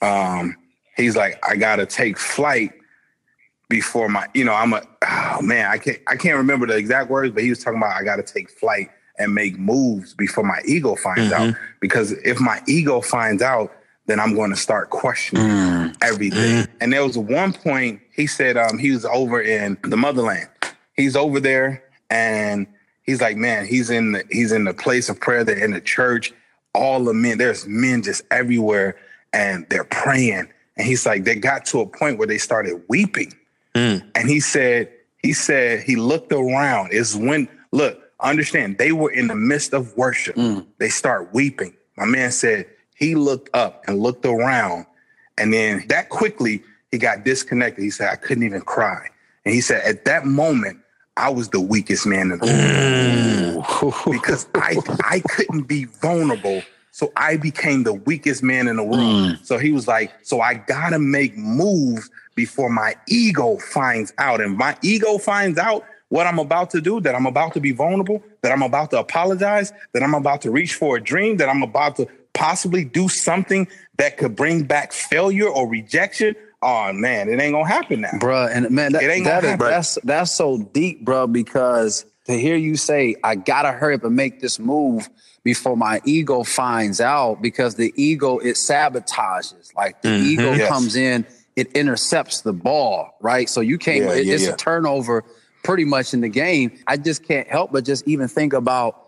Um, 0.00 0.56
he's 0.96 1.14
like, 1.14 1.38
I 1.46 1.56
gotta 1.56 1.84
take 1.84 2.18
flight 2.18 2.72
before 3.68 4.08
my, 4.08 4.26
you 4.34 4.44
know, 4.44 4.54
I'm 4.54 4.72
a 4.72 4.82
oh 5.06 5.42
man, 5.42 5.70
I 5.70 5.78
can't 5.78 5.98
I 6.06 6.16
can't 6.16 6.36
remember 6.36 6.66
the 6.66 6.76
exact 6.76 7.10
words, 7.10 7.34
but 7.34 7.42
he 7.42 7.50
was 7.50 7.62
talking 7.62 7.78
about 7.78 7.92
I 7.92 8.04
gotta 8.04 8.22
take 8.22 8.50
flight 8.50 8.90
and 9.18 9.34
make 9.34 9.58
moves 9.58 10.14
before 10.14 10.44
my 10.44 10.60
ego 10.66 10.94
finds 10.94 11.32
mm-hmm. 11.32 11.50
out. 11.50 11.54
Because 11.80 12.12
if 12.12 12.40
my 12.40 12.60
ego 12.66 13.00
finds 13.00 13.42
out, 13.42 13.72
then 14.06 14.20
I'm 14.20 14.34
going 14.34 14.50
to 14.50 14.56
start 14.56 14.90
questioning 14.90 15.46
mm. 15.46 15.96
everything. 16.00 16.64
Mm. 16.64 16.68
And 16.80 16.92
there 16.92 17.04
was 17.04 17.18
one 17.18 17.52
point 17.52 18.00
he 18.14 18.26
said 18.26 18.56
um, 18.56 18.78
he 18.78 18.92
was 18.92 19.04
over 19.04 19.40
in 19.40 19.76
the 19.82 19.96
motherland. 19.96 20.48
He's 20.94 21.16
over 21.16 21.40
there 21.40 21.82
and 22.08 22.66
he's 23.02 23.20
like, 23.20 23.36
man, 23.36 23.66
he's 23.66 23.90
in 23.90 24.12
the 24.12 24.24
he's 24.30 24.52
in 24.52 24.64
the 24.64 24.74
place 24.74 25.08
of 25.08 25.20
prayer. 25.20 25.44
They're 25.44 25.62
in 25.62 25.72
the 25.72 25.80
church. 25.80 26.32
All 26.74 27.02
the 27.02 27.14
men, 27.14 27.38
there's 27.38 27.66
men 27.66 28.02
just 28.02 28.22
everywhere, 28.30 28.96
and 29.32 29.66
they're 29.70 29.84
praying. 29.84 30.48
And 30.76 30.86
he's 30.86 31.06
like, 31.06 31.24
they 31.24 31.36
got 31.36 31.64
to 31.66 31.80
a 31.80 31.86
point 31.86 32.18
where 32.18 32.26
they 32.26 32.36
started 32.36 32.82
weeping. 32.88 33.32
Mm. 33.76 34.10
And 34.14 34.28
he 34.28 34.40
said, 34.40 34.90
he 35.22 35.32
said 35.32 35.80
he 35.80 35.96
looked 35.96 36.32
around. 36.32 36.92
Is 36.92 37.16
when 37.16 37.48
look, 37.72 38.00
understand 38.20 38.78
they 38.78 38.92
were 38.92 39.10
in 39.10 39.26
the 39.26 39.34
midst 39.34 39.74
of 39.74 39.96
worship. 39.96 40.36
Mm. 40.36 40.66
They 40.78 40.88
start 40.88 41.34
weeping. 41.34 41.76
My 41.96 42.06
man 42.06 42.30
said 42.32 42.66
he 42.94 43.14
looked 43.14 43.54
up 43.54 43.84
and 43.86 43.98
looked 44.00 44.24
around, 44.24 44.86
and 45.38 45.52
then 45.52 45.84
that 45.88 46.08
quickly 46.08 46.62
he 46.90 46.98
got 46.98 47.24
disconnected. 47.24 47.84
He 47.84 47.90
said, 47.90 48.08
I 48.10 48.16
couldn't 48.16 48.44
even 48.44 48.62
cry. 48.62 49.08
And 49.44 49.54
he 49.54 49.60
said, 49.60 49.82
at 49.84 50.04
that 50.06 50.26
moment, 50.26 50.80
I 51.16 51.30
was 51.30 51.48
the 51.48 51.60
weakest 51.60 52.06
man 52.06 52.32
in 52.32 52.38
the 52.38 52.46
room 52.46 53.62
mm. 53.62 54.12
because 54.12 54.46
I 54.54 54.76
I 55.04 55.20
couldn't 55.20 55.62
be 55.62 55.84
vulnerable. 55.84 56.62
So 56.90 57.12
I 57.16 57.36
became 57.36 57.82
the 57.82 57.92
weakest 57.92 58.42
man 58.42 58.68
in 58.68 58.76
the 58.76 58.82
room. 58.82 59.34
Mm. 59.34 59.44
So 59.44 59.58
he 59.58 59.70
was 59.70 59.86
like, 59.86 60.12
so 60.22 60.40
I 60.40 60.54
gotta 60.54 60.98
make 60.98 61.36
moves 61.36 62.10
before 62.36 62.70
my 62.70 62.94
ego 63.08 63.58
finds 63.58 64.12
out. 64.18 64.40
And 64.40 64.56
my 64.56 64.76
ego 64.82 65.18
finds 65.18 65.58
out 65.58 65.84
what 66.08 66.28
I'm 66.28 66.38
about 66.38 66.70
to 66.70 66.80
do, 66.80 67.00
that 67.00 67.16
I'm 67.16 67.26
about 67.26 67.54
to 67.54 67.60
be 67.60 67.72
vulnerable, 67.72 68.22
that 68.42 68.52
I'm 68.52 68.62
about 68.62 68.90
to 68.90 69.00
apologize, 69.00 69.72
that 69.92 70.04
I'm 70.04 70.14
about 70.14 70.42
to 70.42 70.52
reach 70.52 70.74
for 70.74 70.96
a 70.96 71.02
dream, 71.02 71.38
that 71.38 71.48
I'm 71.48 71.64
about 71.64 71.96
to 71.96 72.06
possibly 72.32 72.84
do 72.84 73.08
something 73.08 73.66
that 73.96 74.16
could 74.16 74.36
bring 74.36 74.62
back 74.62 74.92
failure 74.92 75.48
or 75.48 75.66
rejection 75.68 76.36
oh 76.62 76.92
man, 76.92 77.28
it 77.28 77.40
ain't 77.40 77.52
gonna 77.52 77.68
happen 77.68 78.02
now, 78.02 78.18
bro. 78.18 78.46
And 78.46 78.70
man, 78.70 78.92
that, 78.92 79.02
it 79.02 79.10
ain't 79.10 79.24
that 79.24 79.44
is, 79.44 79.58
that's 79.58 79.98
that's 80.04 80.32
so 80.32 80.58
deep, 80.58 81.04
bro. 81.04 81.26
Because 81.26 82.04
to 82.24 82.38
hear 82.38 82.56
you 82.56 82.76
say, 82.76 83.16
I 83.22 83.36
gotta 83.36 83.72
hurry 83.72 83.94
up 83.94 84.04
and 84.04 84.16
make 84.16 84.40
this 84.40 84.58
move 84.58 85.08
before 85.44 85.76
my 85.76 86.00
ego 86.04 86.42
finds 86.42 87.00
out, 87.00 87.40
because 87.40 87.76
the 87.76 87.92
ego 87.96 88.38
it 88.38 88.56
sabotages. 88.56 89.74
Like 89.74 90.02
the 90.02 90.08
mm-hmm, 90.08 90.26
ego 90.26 90.52
yes. 90.52 90.68
comes 90.68 90.96
in, 90.96 91.26
it 91.56 91.72
intercepts 91.72 92.42
the 92.42 92.52
ball, 92.52 93.16
right? 93.20 93.48
So 93.48 93.60
you 93.60 93.78
can't. 93.78 94.04
Yeah, 94.04 94.12
it, 94.12 94.26
yeah, 94.26 94.34
it's 94.34 94.44
yeah. 94.44 94.52
a 94.52 94.56
turnover 94.56 95.24
pretty 95.64 95.84
much 95.84 96.14
in 96.14 96.20
the 96.20 96.28
game. 96.28 96.78
I 96.86 96.96
just 96.96 97.24
can't 97.24 97.48
help 97.48 97.72
but 97.72 97.84
just 97.84 98.06
even 98.06 98.28
think 98.28 98.52
about 98.52 99.06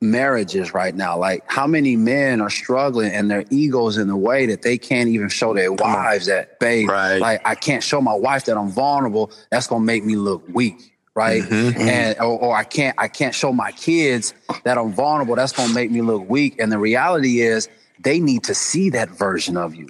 marriages 0.00 0.72
right 0.72 0.94
now. 0.94 1.18
Like 1.18 1.42
how 1.46 1.66
many 1.66 1.96
men 1.96 2.40
are 2.40 2.50
struggling 2.50 3.12
and 3.12 3.30
their 3.30 3.44
egos 3.50 3.98
in 3.98 4.08
the 4.08 4.16
way 4.16 4.46
that 4.46 4.62
they 4.62 4.78
can't 4.78 5.08
even 5.08 5.28
show 5.28 5.52
their 5.54 5.72
wives 5.72 6.26
that, 6.26 6.60
babe, 6.60 6.88
right. 6.88 7.18
like 7.18 7.42
I 7.44 7.54
can't 7.54 7.82
show 7.82 8.00
my 8.00 8.14
wife 8.14 8.44
that 8.46 8.56
I'm 8.56 8.70
vulnerable. 8.70 9.32
That's 9.50 9.66
gonna 9.66 9.84
make 9.84 10.04
me 10.04 10.16
look 10.16 10.44
weak. 10.48 10.94
Right. 11.14 11.42
Mm-hmm. 11.42 11.80
And 11.80 12.18
or, 12.20 12.38
or, 12.38 12.56
I 12.56 12.62
can't 12.62 12.94
I 12.96 13.08
can't 13.08 13.34
show 13.34 13.52
my 13.52 13.72
kids 13.72 14.34
that 14.62 14.78
I'm 14.78 14.92
vulnerable. 14.92 15.34
That's 15.34 15.50
gonna 15.50 15.74
make 15.74 15.90
me 15.90 16.00
look 16.00 16.30
weak. 16.30 16.60
And 16.60 16.70
the 16.70 16.78
reality 16.78 17.40
is 17.40 17.68
they 17.98 18.20
need 18.20 18.44
to 18.44 18.54
see 18.54 18.90
that 18.90 19.10
version 19.10 19.56
of 19.56 19.74
you. 19.74 19.88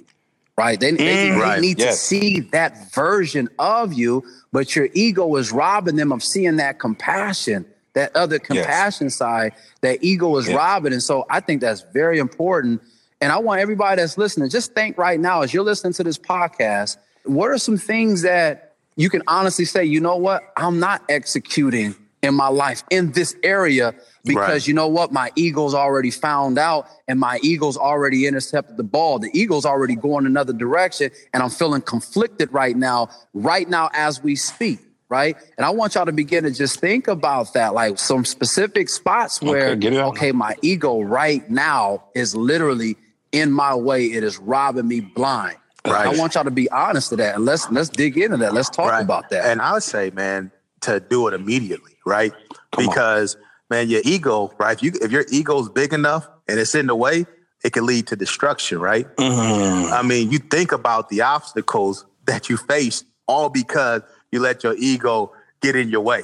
Right. 0.59 0.79
They, 0.79 0.91
mm, 0.91 0.97
they, 0.97 1.31
right. 1.31 1.61
need 1.61 1.79
yes. 1.79 1.95
to 1.95 2.05
see 2.05 2.39
that 2.51 2.93
version 2.93 3.49
of 3.57 3.93
you, 3.93 4.23
but 4.51 4.75
your 4.75 4.89
ego 4.93 5.35
is 5.37 5.51
robbing 5.51 5.95
them 5.95 6.11
of 6.11 6.21
seeing 6.23 6.57
that 6.57 6.79
compassion 6.79 7.65
that 7.93 8.15
other 8.15 8.39
compassion 8.39 9.07
yes. 9.07 9.15
side 9.15 9.53
that 9.81 10.03
ego 10.03 10.37
is 10.37 10.47
yes. 10.47 10.55
robbing. 10.55 10.93
And 10.93 11.01
so 11.01 11.25
I 11.29 11.39
think 11.39 11.61
that's 11.61 11.83
very 11.93 12.19
important 12.19 12.81
And 13.21 13.31
I 13.31 13.39
want 13.39 13.59
everybody 13.59 14.01
that's 14.01 14.17
listening, 14.17 14.49
just 14.49 14.73
think 14.73 14.97
right 14.97 15.19
now 15.19 15.41
as 15.41 15.53
you're 15.53 15.63
listening 15.63 15.93
to 15.93 16.03
this 16.03 16.17
podcast, 16.17 16.97
what 17.23 17.49
are 17.49 17.57
some 17.57 17.77
things 17.77 18.21
that 18.21 18.75
you 18.95 19.09
can 19.09 19.23
honestly 19.27 19.65
say, 19.65 19.83
you 19.83 19.99
know 19.99 20.15
what, 20.15 20.43
I'm 20.55 20.79
not 20.79 21.03
executing 21.09 21.95
in 22.21 22.33
my 22.33 22.47
life 22.47 22.83
in 22.89 23.11
this 23.11 23.35
area 23.43 23.93
because 24.25 24.49
Right. 24.49 24.67
you 24.67 24.73
know 24.73 24.87
what, 24.87 25.11
my 25.11 25.31
eagle's 25.35 25.73
already 25.73 26.11
found 26.11 26.57
out 26.57 26.87
and 27.07 27.19
my 27.19 27.39
eagle's 27.41 27.77
already 27.77 28.25
intercepted 28.27 28.77
the 28.77 28.83
ball. 28.83 29.19
The 29.19 29.29
eagle's 29.33 29.65
already 29.65 29.95
going 29.95 30.25
another 30.25 30.53
direction, 30.53 31.11
and 31.33 31.41
I'm 31.43 31.49
feeling 31.49 31.81
conflicted 31.81 32.51
right 32.53 32.75
now, 32.75 33.09
right 33.33 33.67
now 33.67 33.89
as 33.93 34.21
we 34.23 34.35
speak. 34.35 34.79
Right. 35.09 35.35
And 35.57 35.65
I 35.65 35.71
want 35.71 35.95
y'all 35.95 36.05
to 36.05 36.11
begin 36.11 36.43
to 36.43 36.51
just 36.51 36.79
think 36.79 37.07
about 37.07 37.53
that, 37.53 37.73
like 37.73 37.97
some 37.97 38.23
specific 38.25 38.89
spots 38.89 39.41
where, 39.41 39.71
it 39.73 39.83
okay, 39.83 40.31
my 40.31 40.55
ego 40.61 41.01
right 41.01 41.49
now 41.49 42.03
is 42.13 42.35
literally 42.35 42.95
in 43.31 43.51
my 43.51 43.73
way. 43.73 44.05
It 44.05 44.23
is 44.23 44.37
robbing 44.37 44.87
me 44.87 44.99
blind. 44.99 45.57
Right. 45.83 46.05
I 46.05 46.15
want 46.19 46.35
y'all 46.35 46.43
to 46.43 46.51
be 46.51 46.69
honest 46.69 47.09
to 47.09 47.15
that. 47.15 47.33
And 47.35 47.45
let's 47.45 47.71
let's 47.71 47.89
dig 47.89 48.19
into 48.19 48.37
that. 48.37 48.53
Let's 48.53 48.69
talk 48.69 48.91
Right. 48.91 49.01
about 49.01 49.31
that. 49.31 49.45
And 49.45 49.63
I 49.63 49.73
would 49.73 49.81
say, 49.81 50.11
man, 50.11 50.51
to 50.81 50.99
do 50.99 51.27
it 51.27 51.33
immediately, 51.33 51.93
right? 52.05 52.31
Come 52.73 52.89
on. 52.89 53.27
Man, 53.69 53.89
your 53.89 54.01
ego, 54.03 54.51
right? 54.57 54.77
If 54.77 54.83
you 54.83 54.91
if 55.01 55.11
your 55.11 55.25
ego's 55.29 55.69
big 55.69 55.93
enough 55.93 56.27
and 56.47 56.59
it's 56.59 56.75
in 56.75 56.87
the 56.87 56.95
way, 56.95 57.25
it 57.63 57.73
can 57.73 57.85
lead 57.85 58.07
to 58.07 58.15
destruction, 58.15 58.79
right? 58.79 59.05
Mm-hmm. 59.15 59.93
I 59.93 60.01
mean, 60.01 60.31
you 60.31 60.39
think 60.39 60.71
about 60.71 61.09
the 61.09 61.21
obstacles 61.21 62.05
that 62.25 62.49
you 62.49 62.57
face 62.57 63.03
all 63.27 63.49
because 63.49 64.01
you 64.31 64.39
let 64.39 64.63
your 64.63 64.75
ego 64.77 65.31
get 65.61 65.75
in 65.75 65.89
your 65.89 66.01
way. 66.01 66.23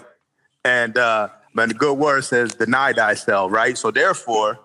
And 0.63 0.97
uh 0.97 1.29
man, 1.53 1.69
the 1.69 1.75
good 1.75 1.97
word 1.97 2.23
says 2.23 2.55
deny 2.55 2.93
thyself, 2.93 3.51
right? 3.51 3.77
So 3.77 3.91
therefore, 3.91 4.60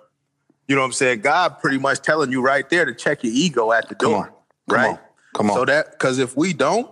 you 0.68 0.74
know 0.74 0.82
what 0.82 0.86
I'm 0.86 0.92
saying? 0.92 1.20
God 1.20 1.58
pretty 1.60 1.78
much 1.78 2.00
telling 2.00 2.30
you 2.30 2.42
right 2.42 2.68
there 2.70 2.84
to 2.84 2.94
check 2.94 3.24
your 3.24 3.32
ego 3.32 3.72
at 3.72 3.88
the 3.88 3.94
door. 3.94 4.16
on. 4.16 4.24
Come 4.24 4.34
right? 4.68 4.90
on. 4.90 4.98
Come 5.34 5.50
on. 5.50 5.56
So 5.56 5.64
that 5.64 5.92
because 5.92 6.18
if 6.18 6.36
we 6.36 6.52
don't, 6.52 6.90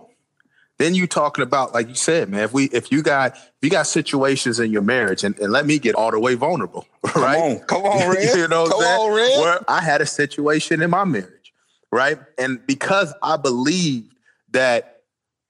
then 0.79 0.95
you 0.95 1.07
talking 1.07 1.43
about 1.43 1.73
like 1.73 1.89
you 1.89 1.95
said, 1.95 2.29
man. 2.29 2.41
If 2.41 2.53
we 2.53 2.65
if 2.65 2.91
you 2.91 3.03
got 3.03 3.35
if 3.35 3.51
you 3.61 3.69
got 3.69 3.85
situations 3.85 4.59
in 4.59 4.71
your 4.71 4.81
marriage, 4.81 5.23
and, 5.25 5.37
and 5.37 5.51
let 5.51 5.65
me 5.65 5.77
get 5.77 5.93
all 5.93 6.09
the 6.09 6.19
way 6.19 6.35
vulnerable, 6.35 6.87
right? 7.15 7.61
Come 7.67 7.83
on. 7.83 7.83
Come 7.83 7.83
on, 7.83 8.09
Red. 8.15 8.37
you 8.37 8.47
know 8.47 8.67
Come 8.67 8.79
on, 8.79 9.15
Red. 9.15 9.41
Where 9.41 9.59
I 9.67 9.81
had 9.81 10.01
a 10.01 10.05
situation 10.05 10.81
in 10.81 10.89
my 10.89 11.03
marriage, 11.03 11.53
right? 11.91 12.17
And 12.37 12.65
because 12.65 13.13
I 13.21 13.35
believed 13.35 14.15
that, 14.51 15.01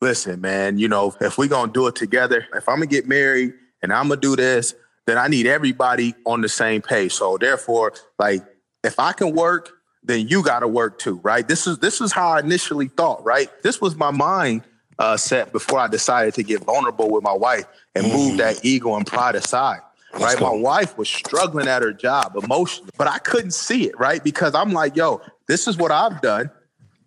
listen, 0.01 0.41
man, 0.41 0.79
you 0.79 0.87
know, 0.87 1.15
if 1.21 1.37
we 1.37 1.47
gonna 1.47 1.71
do 1.71 1.85
it 1.85 1.95
together, 1.95 2.47
if 2.55 2.67
I'm 2.67 2.77
gonna 2.77 2.87
get 2.87 3.07
married 3.07 3.53
and 3.83 3.93
I'm 3.93 4.09
gonna 4.09 4.19
do 4.19 4.35
this, 4.35 4.73
then 5.05 5.19
I 5.19 5.27
need 5.27 5.45
everybody 5.45 6.15
on 6.25 6.41
the 6.41 6.49
same 6.49 6.81
page. 6.81 7.13
So 7.13 7.37
therefore, 7.37 7.93
like, 8.17 8.43
if 8.83 8.99
I 8.99 9.13
can 9.13 9.35
work, 9.35 9.69
then 10.01 10.27
you 10.27 10.41
got 10.41 10.61
to 10.61 10.67
work 10.67 10.97
too, 10.97 11.19
right? 11.23 11.47
This 11.47 11.67
is 11.67 11.77
this 11.79 12.01
is 12.01 12.11
how 12.11 12.29
I 12.29 12.39
initially 12.39 12.87
thought, 12.87 13.23
right? 13.23 13.49
This 13.61 13.79
was 13.79 13.95
my 13.95 14.09
mind 14.09 14.63
uh, 14.99 15.17
set 15.17 15.51
before 15.51 15.79
I 15.79 15.87
decided 15.87 16.35
to 16.35 16.43
get 16.43 16.63
vulnerable 16.63 17.09
with 17.09 17.23
my 17.23 17.33
wife 17.33 17.65
and 17.95 18.05
move 18.11 18.37
that 18.37 18.63
ego 18.63 18.95
and 18.95 19.07
pride 19.07 19.35
aside. 19.35 19.79
Right, 20.13 20.37
go. 20.37 20.51
my 20.51 20.61
wife 20.61 20.97
was 20.97 21.07
struggling 21.07 21.67
at 21.67 21.81
her 21.81 21.93
job 21.93 22.35
emotionally, 22.35 22.91
but 22.97 23.07
I 23.07 23.19
couldn't 23.19 23.53
see 23.53 23.87
it, 23.87 23.97
right? 23.99 24.23
Because 24.23 24.55
I'm 24.55 24.71
like, 24.71 24.95
yo, 24.95 25.21
this 25.47 25.67
is 25.67 25.77
what 25.77 25.91
I've 25.91 26.21
done. 26.21 26.51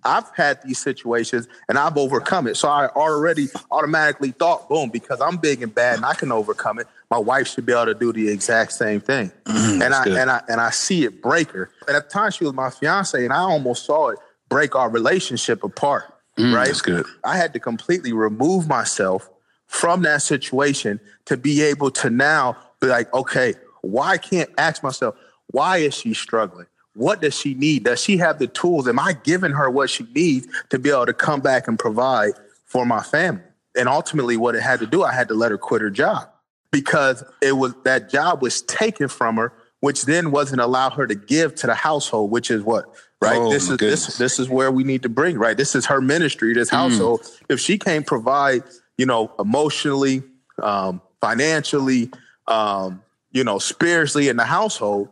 I've 0.05 0.28
had 0.35 0.61
these 0.62 0.78
situations 0.78 1.46
and 1.68 1.78
I've 1.78 1.96
overcome 1.96 2.46
it. 2.48 2.57
So 2.57 2.68
I 2.68 2.88
already 2.88 3.48
automatically 3.70 4.33
thought, 4.33 4.68
boom, 4.68 4.90
because 4.90 5.20
I'm 5.20 5.37
big 5.37 5.62
and 5.62 5.72
bad 5.72 5.96
and 5.96 6.05
I 6.05 6.14
can 6.14 6.33
overcome 6.33 6.81
it. 6.81 6.88
My 7.11 7.18
wife 7.18 7.48
should 7.48 7.66
be 7.66 7.72
able 7.72 7.87
to 7.87 7.94
do 7.94 8.12
the 8.12 8.28
exact 8.28 8.72
same 8.72 9.00
thing. 9.00 9.31
and 9.46 9.94
I 9.94 10.05
good. 10.05 10.16
and 10.16 10.31
I 10.31 10.42
and 10.48 10.61
I 10.61 10.70
see 10.70 11.05
it 11.05 11.22
break 11.22 11.50
her. 11.50 11.70
And 11.87 11.96
at 11.96 12.09
the 12.09 12.11
time 12.11 12.31
she 12.33 12.44
was 12.44 12.52
my 12.52 12.70
fiance, 12.70 13.22
and 13.22 13.33
I 13.33 13.40
almost 13.40 13.85
saw 13.85 14.09
it 14.09 14.18
break 14.48 14.74
our 14.74 14.90
relationship 14.90 15.62
apart. 15.62 16.12
Mm, 16.38 16.55
right? 16.55 16.66
that's 16.66 16.83
good. 16.83 17.07
I 17.25 17.37
had 17.37 17.53
to 17.53 17.61
completely 17.61 18.12
remove 18.12 18.68
myself 18.68 19.29
from 19.66 20.03
that 20.03 20.23
situation 20.23 21.01
to 21.27 21.37
be 21.37 21.62
able 21.62 21.90
to 21.90 22.11
now 22.11 22.57
be 22.81 22.88
like, 22.88 23.12
okay, 23.14 23.55
why 23.83 24.18
can't 24.18 24.51
ask 24.59 24.83
myself, 24.83 25.16
why 25.49 25.79
is 25.79 25.95
she 25.95 26.14
struggling? 26.14 26.66
What 26.95 27.23
does 27.23 27.38
she 27.38 27.55
need? 27.55 27.85
Does 27.85 28.03
she 28.03 28.18
have 28.18 28.38
the 28.38 28.47
tools? 28.47 28.87
Am 28.87 28.99
I 28.99 29.14
giving 29.25 29.53
her 29.53 29.71
what 29.71 29.88
she 29.90 30.07
needs 30.14 30.47
to 30.68 30.79
be 30.79 30.90
able 30.90 31.07
to 31.07 31.14
come 31.14 31.40
back 31.40 31.68
and 31.68 31.79
provide 31.79 32.33
for 32.66 32.85
my 32.85 33.03
family? 33.03 33.42
And 33.77 33.88
ultimately, 33.88 34.37
what 34.37 34.55
it 34.55 34.62
had 34.62 34.81
to 34.81 34.87
do, 34.87 35.03
I 35.03 35.12
had 35.12 35.29
to 35.29 35.35
let 35.35 35.51
her 35.51 35.59
quit 35.59 35.81
her 35.81 35.90
job 35.90 36.29
because 36.71 37.25
it 37.40 37.53
was 37.53 37.75
that 37.85 38.11
job 38.11 38.42
was 38.42 38.61
taken 38.62 39.09
from 39.09 39.37
her, 39.37 39.53
which 39.81 40.05
then 40.05 40.31
wasn't 40.31 40.61
allow 40.61 40.90
her 40.90 41.07
to 41.07 41.14
give 41.14 41.55
to 41.57 41.66
the 41.66 41.75
household, 41.75 42.31
which 42.31 42.51
is 42.51 42.62
what 42.62 42.95
right. 43.22 43.38
Oh, 43.38 43.50
this 43.50 43.64
is 43.70 43.76
goodness. 43.76 44.06
this 44.06 44.18
this 44.18 44.38
is 44.38 44.48
where 44.48 44.70
we 44.70 44.85
need 44.85 45.02
to 45.02 45.08
bring 45.08 45.38
right. 45.38 45.56
This 45.56 45.74
is 45.74 45.87
her 45.87 46.00
ministry, 46.00 46.52
Mm. 46.52 46.56
this 46.56 46.70
household. 46.70 47.26
If 47.48 47.61
she 47.61 47.78
can't 47.78 48.06
provide, 48.06 48.62
you 48.98 49.06
know, 49.06 49.32
emotionally, 49.38 50.22
um, 50.62 51.00
financially, 51.20 52.11
um, 52.48 53.02
you 53.32 53.44
know, 53.44 53.58
spiritually 53.58 54.28
in 54.28 54.37
the 54.37 54.44
household, 54.44 55.08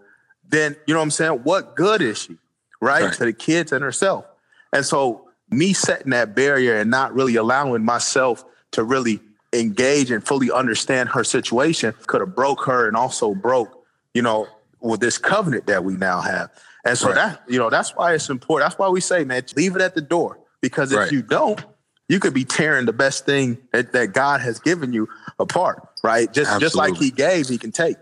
then 0.48 0.76
you 0.86 0.94
know 0.94 1.00
what 1.00 1.04
I'm 1.04 1.10
saying. 1.10 1.32
What 1.44 1.76
good 1.76 2.02
is 2.02 2.18
she, 2.22 2.36
right, 2.80 3.04
Right. 3.04 3.12
to 3.14 3.24
the 3.24 3.32
kids 3.32 3.72
and 3.72 3.82
herself? 3.82 4.24
And 4.72 4.84
so, 4.84 5.28
me 5.50 5.72
setting 5.72 6.10
that 6.10 6.34
barrier 6.34 6.76
and 6.78 6.90
not 6.90 7.14
really 7.14 7.36
allowing 7.36 7.84
myself 7.84 8.44
to 8.72 8.84
really 8.84 9.20
engage 9.52 10.12
and 10.12 10.24
fully 10.24 10.50
understand 10.50 11.08
her 11.08 11.24
situation 11.24 11.92
could 12.06 12.20
have 12.20 12.36
broke 12.36 12.64
her 12.66 12.86
and 12.86 12.96
also 12.96 13.34
broke, 13.34 13.84
you 14.14 14.22
know, 14.22 14.46
with 14.80 15.00
this 15.00 15.18
covenant 15.18 15.66
that 15.66 15.82
we 15.84 15.94
now 15.96 16.20
have. 16.20 16.50
And 16.84 16.96
so 16.96 17.08
Right. 17.08 17.14
that, 17.16 17.42
you 17.48 17.58
know, 17.58 17.70
that's 17.70 17.94
why 17.94 18.14
it's 18.14 18.28
important. 18.30 18.68
That's 18.70 18.78
why 18.78 18.88
we 18.88 19.00
say, 19.00 19.24
man, 19.24 19.42
leave 19.56 19.76
it 19.76 19.82
at 19.82 19.94
the 19.94 20.00
door. 20.00 20.38
Because 20.60 20.92
if 20.92 20.98
Right. 20.98 21.12
you 21.12 21.22
don't, 21.22 21.62
you 22.08 22.18
could 22.20 22.34
be 22.34 22.44
tearing 22.44 22.86
the 22.86 22.92
best 22.92 23.24
thing 23.26 23.58
that, 23.72 23.92
that 23.92 24.12
God 24.12 24.40
has 24.40 24.58
given 24.58 24.92
you 24.92 25.08
apart, 25.38 25.86
right? 26.02 26.32
Just 26.32 26.58
just 26.60 26.74
like 26.74 26.96
he 26.96 27.10
gave, 27.10 27.48
he 27.48 27.56
can 27.58 27.70
take. 27.72 27.96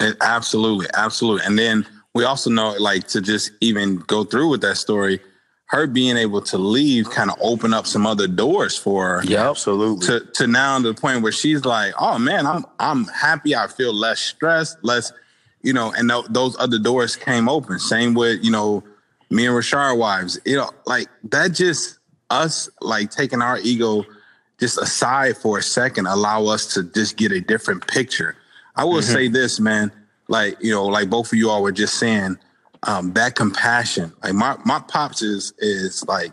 And 0.00 0.16
absolutely, 0.20 0.88
absolutely. 0.94 1.46
And 1.46 1.58
then 1.58 1.86
we 2.14 2.24
also 2.24 2.50
know, 2.50 2.74
like, 2.78 3.06
to 3.08 3.20
just 3.20 3.52
even 3.60 3.96
go 3.98 4.24
through 4.24 4.48
with 4.48 4.62
that 4.62 4.76
story, 4.76 5.20
her 5.66 5.86
being 5.86 6.16
able 6.16 6.40
to 6.42 6.58
leave 6.58 7.10
kind 7.10 7.30
of 7.30 7.36
open 7.40 7.72
up 7.74 7.86
some 7.86 8.06
other 8.06 8.26
doors 8.26 8.76
for 8.76 9.06
her. 9.06 9.24
Yeah, 9.24 9.48
absolutely. 9.50 10.06
To 10.06 10.20
to 10.34 10.46
now 10.46 10.78
to 10.78 10.92
the 10.92 10.94
point 10.94 11.22
where 11.22 11.32
she's 11.32 11.64
like, 11.64 11.92
oh 11.98 12.18
man, 12.18 12.46
I'm 12.46 12.64
I'm 12.78 13.04
happy. 13.06 13.54
I 13.54 13.66
feel 13.68 13.92
less 13.92 14.20
stressed, 14.20 14.78
less, 14.82 15.12
you 15.66 15.72
know. 15.72 15.92
And 15.96 16.08
tho- 16.08 16.26
those 16.30 16.56
other 16.58 16.78
doors 16.78 17.16
came 17.16 17.48
open. 17.48 17.78
Same 17.78 18.14
with 18.14 18.42
you 18.42 18.50
know 18.50 18.82
me 19.30 19.46
and 19.46 19.54
Rashard 19.54 19.98
wives. 19.98 20.38
You 20.44 20.56
know, 20.56 20.70
like 20.86 21.08
that 21.24 21.52
just 21.52 21.98
us 22.30 22.70
like 22.80 23.10
taking 23.10 23.42
our 23.42 23.58
ego 23.58 24.04
just 24.58 24.78
aside 24.78 25.36
for 25.36 25.58
a 25.58 25.62
second 25.62 26.06
allow 26.06 26.46
us 26.46 26.72
to 26.74 26.82
just 26.82 27.16
get 27.16 27.32
a 27.32 27.40
different 27.40 27.86
picture. 27.86 28.36
I 28.74 28.84
will 28.84 29.02
say 29.02 29.28
this, 29.28 29.58
man, 29.58 29.90
like, 30.28 30.56
you 30.60 30.70
know, 30.70 30.86
like 30.86 31.08
both 31.08 31.32
of 31.32 31.38
you 31.38 31.50
all 31.50 31.62
were 31.62 31.72
just 31.72 31.94
saying, 31.94 32.38
um, 32.82 33.12
that 33.14 33.34
compassion. 33.34 34.12
Like 34.22 34.34
my 34.34 34.56
my 34.64 34.80
pops 34.80 35.22
is 35.22 35.52
is 35.58 36.04
like 36.06 36.32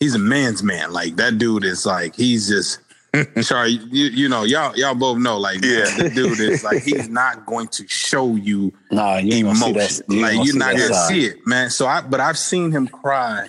he's 0.00 0.14
a 0.14 0.18
man's 0.18 0.62
man. 0.62 0.92
Like 0.92 1.16
that 1.16 1.38
dude 1.38 1.64
is 1.64 1.86
like 1.86 2.14
he's 2.14 2.48
just 2.48 2.80
sorry, 3.42 3.70
you 3.90 4.06
you 4.06 4.28
know, 4.28 4.44
y'all 4.44 4.76
y'all 4.76 4.94
both 4.94 5.18
know 5.18 5.38
like 5.38 5.62
Yeah. 5.64 5.84
the 5.96 6.10
dude 6.14 6.40
is 6.40 6.64
like 6.64 6.82
he's 6.84 7.08
not 7.08 7.46
going 7.46 7.68
to 7.68 7.86
show 7.88 8.34
you 8.36 8.72
Nah, 8.90 9.16
you 9.18 9.34
ain't 9.34 9.44
gonna 9.46 9.56
see 9.58 9.70
emotion. 9.70 10.04
you 10.08 10.14
ain't 10.16 10.22
like 10.22 10.32
gonna 10.32 10.44
you're 10.44 10.52
see 10.52 10.58
not 10.58 10.72
gonna 10.76 10.94
see 11.08 11.24
it, 11.26 11.36
man. 11.46 11.70
So 11.70 11.86
I 11.86 12.00
but 12.02 12.20
I've 12.20 12.38
seen 12.38 12.70
him 12.72 12.88
cry 12.88 13.48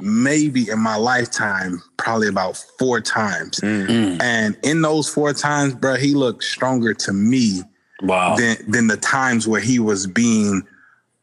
maybe 0.00 0.70
in 0.70 0.78
my 0.78 0.96
lifetime, 0.96 1.82
probably 1.96 2.28
about 2.28 2.56
four 2.78 3.00
times. 3.00 3.58
Mm. 3.60 4.22
And 4.22 4.56
in 4.62 4.80
those 4.82 5.08
four 5.12 5.32
times, 5.32 5.74
bro, 5.74 5.96
he 5.96 6.14
looked 6.14 6.44
stronger 6.44 6.94
to 6.94 7.12
me 7.12 7.62
Wow. 8.02 8.36
than 8.36 8.56
than 8.68 8.86
the 8.86 8.96
times 8.96 9.48
where 9.48 9.60
he 9.60 9.80
was 9.80 10.06
being 10.06 10.62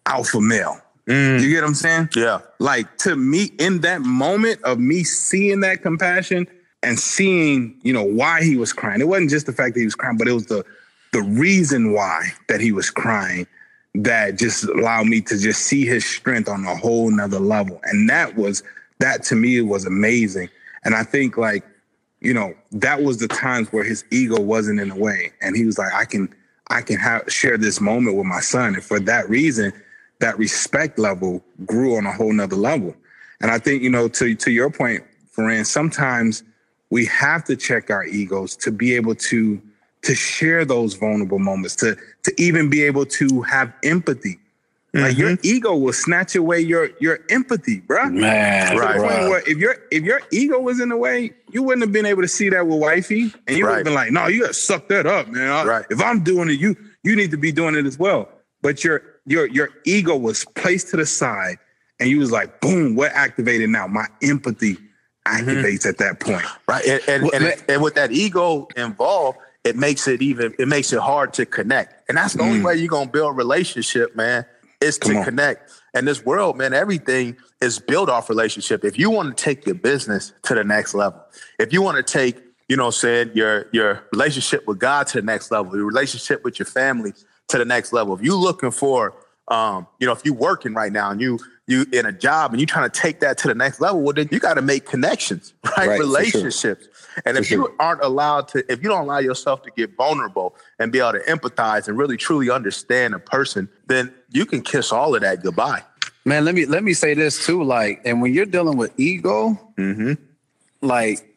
alpha 0.06 0.41
male. 0.41 0.82
You 1.08 1.38
get 1.39 1.62
what 1.62 1.67
I'm 1.67 1.73
saying? 1.75 2.09
Yeah. 2.16 2.39
Like 2.59 2.97
to 2.99 3.16
me, 3.16 3.51
in 3.59 3.82
that 3.82 4.01
moment 4.01 4.61
of 4.63 4.80
me 4.80 5.03
seeing 5.03 5.59
that 5.61 5.84
compassion 5.84 6.47
and 6.86 7.00
seeing, 7.00 7.76
you 7.82 7.92
know, 7.92 8.04
why 8.04 8.44
he 8.44 8.56
was 8.56 8.72
crying. 8.72 9.02
It 9.02 9.08
wasn't 9.08 9.32
just 9.32 9.48
the 9.48 9.54
fact 9.54 9.74
that 9.74 9.80
he 9.80 9.86
was 9.86 9.96
crying, 9.96 10.18
but 10.18 10.28
it 10.28 10.34
was 10.34 10.46
the 10.46 10.64
the 11.12 11.22
reason 11.22 11.94
why 11.94 12.28
that 12.50 12.60
he 12.60 12.72
was 12.72 12.90
crying 12.90 13.48
that 13.96 14.38
just 14.38 14.66
allowed 14.66 15.08
me 15.08 15.22
to 15.22 15.38
just 15.38 15.62
see 15.62 15.86
his 15.86 16.06
strength 16.06 16.50
on 16.50 16.66
a 16.66 16.76
whole 16.76 17.10
nother 17.10 17.40
level. 17.40 17.80
And 17.84 18.10
that 18.10 18.36
was 18.36 18.64
that 19.00 19.24
to 19.24 19.36
me 19.36 19.60
was 19.62 19.86
amazing. 19.86 20.50
And 20.84 20.94
I 20.94 21.04
think 21.04 21.38
like, 21.38 21.64
you 22.20 22.34
know, 22.34 22.54
that 22.74 23.02
was 23.02 23.18
the 23.18 23.28
times 23.28 23.72
where 23.72 23.84
his 23.84 24.04
ego 24.12 24.40
wasn't 24.40 24.80
in 24.80 24.90
the 24.90 24.96
way. 24.96 25.32
And 25.42 25.56
he 25.56 25.66
was 25.66 25.78
like, 25.78 25.94
I 25.94 26.06
can 26.06 26.34
I 26.70 26.82
can 26.82 26.98
have 26.98 27.32
share 27.32 27.58
this 27.58 27.82
moment 27.82 28.18
with 28.18 28.26
my 28.26 28.42
son. 28.42 28.76
And 28.76 28.84
for 28.84 29.00
that 29.02 29.30
reason, 29.30 29.72
that 30.20 30.38
respect 30.38 31.00
level 31.00 31.44
grew 31.66 31.98
on 31.98 32.06
a 32.06 32.12
whole 32.12 32.34
nother 32.34 32.56
level. 32.56 32.96
And 33.42 33.50
I 33.50 33.58
think, 33.58 33.82
you 33.82 33.90
know, 33.90 34.08
to 34.10 34.36
to 34.36 34.52
your 34.52 34.70
point, 34.70 35.04
Ferran, 35.36 35.66
sometimes 35.66 36.44
we 36.90 37.06
have 37.06 37.44
to 37.46 37.56
check 37.56 37.90
our 37.90 38.06
egos 38.06 38.56
to 38.58 38.72
be 38.72 38.96
able 38.96 39.16
to 39.16 39.62
to 40.04 40.14
share 40.14 40.64
those 40.66 40.94
vulnerable 40.94 41.40
moments, 41.40 41.76
to 41.78 41.96
to 42.24 42.34
even 42.38 42.70
be 42.70 42.84
able 42.84 43.06
to 43.08 43.42
have 43.44 43.74
empathy 43.84 44.40
Like 44.94 45.18
your 45.18 45.32
mm-hmm. 45.32 45.42
ego 45.56 45.76
will 45.76 45.92
snatch 45.94 46.36
away 46.36 46.62
your 46.62 46.90
your 47.02 47.20
empathy, 47.30 47.80
bro. 47.82 48.10
Man, 48.12 48.72
To 48.72 48.76
the 48.76 48.82
Right. 48.82 48.98
point 48.98 49.30
where 49.30 49.42
if 49.46 49.58
your 49.58 49.76
if 49.92 50.04
your 50.04 50.22
ego 50.32 50.60
was 50.60 50.80
in 50.80 50.88
the 50.90 50.96
way, 50.98 51.34
you 51.52 51.64
wouldn't 51.64 51.82
have 51.84 51.92
been 51.92 52.06
able 52.06 52.22
to 52.22 52.28
see 52.30 52.48
that 52.50 52.66
with 52.68 52.80
wifey, 52.80 53.34
and 53.48 53.58
you 53.58 53.66
would 53.66 53.72
Right. 53.72 53.76
have 53.78 53.84
been 53.86 53.94
like, 53.94 54.12
"No, 54.12 54.28
you 54.28 54.42
got 54.42 54.48
to 54.50 54.54
suck 54.54 54.88
that 54.90 55.06
up, 55.06 55.28
man. 55.28 55.50
I- 55.50 55.66
Right. 55.66 55.86
If 55.90 56.00
I'm 56.02 56.24
doing 56.24 56.50
it, 56.50 56.60
you 56.60 56.78
you 57.04 57.16
need 57.16 57.32
to 57.32 57.38
be 57.38 57.52
doing 57.52 57.76
it 57.76 57.86
as 57.86 58.00
well." 58.00 58.30
But 58.62 58.84
your 58.86 59.02
your 59.26 59.48
your 59.48 59.70
ego 59.86 60.16
was 60.16 60.46
placed 60.56 60.90
to 60.92 60.98
the 60.98 61.06
side, 61.06 61.58
and 62.00 62.10
you 62.10 62.20
was 62.20 62.32
like, 62.32 62.62
"Boom! 62.62 62.96
What 62.96 63.12
activated 63.14 63.70
now? 63.72 63.88
My 63.88 64.06
empathy 64.22 64.78
Mm-hmm. 65.26 65.49
activates 65.49 65.86
at 65.86 65.97
that 65.97 66.19
point." 66.19 66.45
right 66.67 66.86
and 66.86 67.01
and, 67.07 67.23
Well, 67.23 67.36
and, 67.36 67.63
and 67.67 67.82
with 67.82 67.95
that 67.95 68.11
ego 68.11 68.67
involved 68.76 69.39
it 69.63 69.76
makes 69.76 70.07
it 70.07 70.21
even 70.21 70.53
it 70.59 70.67
makes 70.67 70.93
it 70.93 70.99
hard 70.99 71.34
to 71.34 71.45
connect. 71.45 72.07
And 72.07 72.17
that's 72.17 72.36
the 72.36 72.43
only 72.43 72.59
mm. 72.59 72.65
way 72.65 72.76
you're 72.76 72.88
gonna 72.88 73.09
build 73.09 73.32
a 73.32 73.34
relationship 73.34 74.15
man 74.15 74.45
is 74.80 74.99
to 74.99 75.17
on. 75.17 75.23
connect. 75.23 75.71
And 75.95 76.07
this 76.07 76.23
world 76.23 76.57
man 76.57 76.73
everything 76.73 77.36
is 77.61 77.80
built 77.80 78.09
off 78.09 78.30
relationship. 78.30 78.86
If 78.86 78.99
you 78.99 79.09
want 79.09 79.36
to 79.36 79.43
take 79.43 79.65
your 79.65 79.76
business 79.76 80.34
to 80.43 80.53
the 80.53 80.63
next 80.63 80.93
level 80.93 81.26
if 81.59 81.73
you 81.73 81.82
want 81.82 81.97
to 81.97 82.03
take 82.03 82.38
you 82.67 82.78
know 82.78 82.89
saying 82.89 83.32
your 83.34 83.67
your 83.71 84.03
relationship 84.11 84.67
with 84.67 84.80
god 84.80 85.07
to 85.07 85.19
the 85.19 85.26
next 85.26 85.51
level 85.51 85.76
your 85.76 85.86
relationship 85.86 86.43
with 86.43 86.59
your 86.59 86.65
family 86.65 87.13
to 87.47 87.57
the 87.57 87.65
next 87.65 87.93
level 87.93 88.15
if 88.15 88.21
you're 88.21 88.36
looking 88.36 88.71
for 88.71 89.13
um, 89.48 89.88
you 90.00 90.08
know, 90.08 90.14
if 90.14 90.26
you're 90.26 90.34
working 90.34 90.74
right 90.74 90.91
now 90.91 91.12
and 91.12 91.22
you 91.22 91.39
you 91.68 91.86
in 91.91 92.06
a 92.06 92.12
job 92.12 92.52
and 92.52 92.60
you're 92.60 92.68
trying 92.68 92.89
to 92.89 93.00
take 93.00 93.20
that 93.22 93.38
to 93.39 93.48
the 93.48 93.56
next 93.56 93.82
level, 93.82 94.02
well, 94.02 94.14
then 94.14 94.30
you 94.32 94.39
got 94.39 94.54
to 94.54 94.62
make 94.62 94.86
connections, 94.86 95.54
right? 95.66 95.78
Right, 95.78 95.86
for 95.86 95.96
sure. 95.96 96.06
Relationships. 96.06 96.88
And 97.26 97.38
if 97.38 97.50
you 97.50 97.74
aren't 97.80 98.04
allowed 98.04 98.48
to, 98.50 98.72
if 98.72 98.84
you 98.84 98.89
don't 98.89 99.04
allow 99.04 99.20
yourself 99.20 99.64
to 99.64 99.72
get 99.72 99.96
vulnerable 99.96 100.56
and 100.80 100.91
be 100.91 101.00
able 101.00 101.14
to 101.14 101.20
empathize 101.22 101.88
and 101.88 101.98
really 101.98 102.18
truly 102.18 102.50
understand 102.52 103.16
a 103.16 103.20
person, 103.20 103.70
then 103.88 104.14
you 104.32 104.46
can 104.46 104.62
kiss 104.62 104.91
all 104.91 105.16
of 105.16 105.22
that 105.22 105.41
goodbye. 105.41 105.82
man, 106.26 106.46
let 106.46 106.56
me 106.56 106.66
let 106.66 106.84
me 106.84 106.93
say 106.93 107.14
this 107.14 107.46
too. 107.46 107.64
Like, 107.64 108.02
and 108.06 108.22
when 108.22 108.34
you're 108.34 108.46
dealing 108.46 108.78
with 108.78 108.91
ego, 109.00 109.60
like 110.82 111.35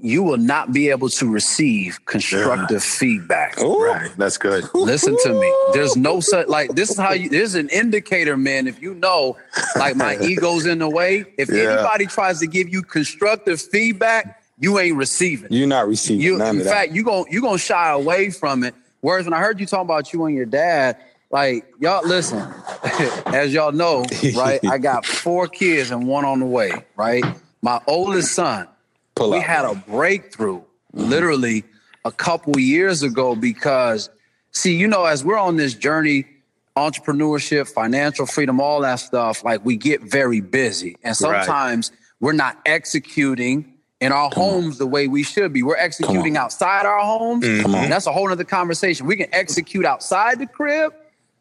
you 0.00 0.22
will 0.22 0.36
not 0.36 0.72
be 0.72 0.90
able 0.90 1.08
to 1.08 1.28
receive 1.30 2.04
constructive 2.04 2.82
feedback. 2.82 3.56
Right. 3.60 4.10
That's 4.16 4.38
good. 4.38 4.64
Listen 4.74 5.16
to 5.24 5.32
me. 5.32 5.52
There's 5.72 5.96
no 5.96 6.20
such 6.32 6.48
like 6.48 6.70
this 6.70 6.90
is 6.90 6.96
how 6.98 7.12
you 7.12 7.28
there's 7.28 7.54
an 7.54 7.68
indicator, 7.70 8.36
man. 8.36 8.66
If 8.68 8.80
you 8.80 8.94
know 8.94 9.36
like 9.76 9.96
my 9.96 10.16
ego's 10.22 10.66
in 10.66 10.78
the 10.78 10.88
way, 10.88 11.24
if 11.36 11.48
Yeah. 11.50 11.62
anybody 11.72 12.06
tries 12.06 12.38
to 12.40 12.46
give 12.46 12.68
you 12.68 12.82
constructive 12.82 13.60
feedback, 13.60 14.42
you 14.60 14.78
ain't 14.78 14.96
receiving. 14.96 15.48
You're 15.52 15.66
not 15.66 15.88
receiving 15.88 16.20
You 16.22 16.38
none 16.38 16.54
in 16.54 16.58
of 16.58 16.64
that. 16.64 16.70
fact, 16.70 16.92
you 16.92 17.02
gon' 17.02 17.24
you 17.30 17.40
gonna 17.40 17.58
shy 17.58 17.90
away 17.90 18.30
from 18.30 18.64
it. 18.64 18.74
Whereas 19.00 19.24
when 19.24 19.34
I 19.34 19.38
heard 19.38 19.60
you 19.60 19.66
talking 19.66 19.84
about 19.86 20.12
you 20.12 20.24
and 20.26 20.34
your 20.34 20.46
dad, 20.46 20.96
like 21.30 21.64
y'all 21.80 22.06
listen, 22.06 22.38
as 23.26 23.52
y'all 23.52 23.72
know, 23.72 24.06
right? 24.34 24.60
I 24.66 24.78
got 24.78 25.04
four 25.06 25.46
kids 25.48 25.90
and 25.90 26.06
one 26.06 26.24
on 26.24 26.40
the 26.40 26.46
way, 26.46 26.72
right? 26.96 27.24
My 27.62 27.80
oldest 27.86 28.32
son, 28.34 28.66
Pull 29.18 29.30
we 29.30 29.38
out. 29.38 29.42
had 29.44 29.64
a 29.64 29.74
breakthrough 29.74 30.62
literally 30.92 31.64
a 32.04 32.12
couple 32.12 32.58
years 32.58 33.02
ago 33.02 33.34
because 33.34 34.08
see 34.52 34.74
you 34.74 34.88
know 34.88 35.04
as 35.04 35.24
we're 35.24 35.38
on 35.38 35.56
this 35.56 35.74
journey 35.74 36.24
entrepreneurship 36.76 37.68
financial 37.68 38.24
freedom 38.24 38.60
all 38.60 38.80
that 38.80 38.96
stuff 38.96 39.44
like 39.44 39.64
we 39.64 39.76
get 39.76 40.00
very 40.02 40.40
busy. 40.40 40.96
And 41.02 41.16
sometimes 41.16 41.90
we're 42.20 42.32
not 42.32 42.58
executing 42.64 43.74
in 44.00 44.12
our 44.12 44.30
homes 44.32 44.78
the 44.78 44.86
way 44.86 45.08
we 45.08 45.24
should 45.24 45.52
be. 45.52 45.62
We're 45.62 45.76
executing 45.76 46.36
outside 46.36 46.86
our 46.86 47.00
homes. 47.00 47.44
Come 47.62 47.74
on. 47.74 47.84
and 47.84 47.92
that's 47.92 48.06
a 48.06 48.12
whole 48.12 48.30
other 48.30 48.44
conversation. 48.44 49.06
We 49.06 49.16
can 49.16 49.28
execute 49.32 49.84
outside 49.84 50.38
the 50.38 50.46
crib 50.46 50.92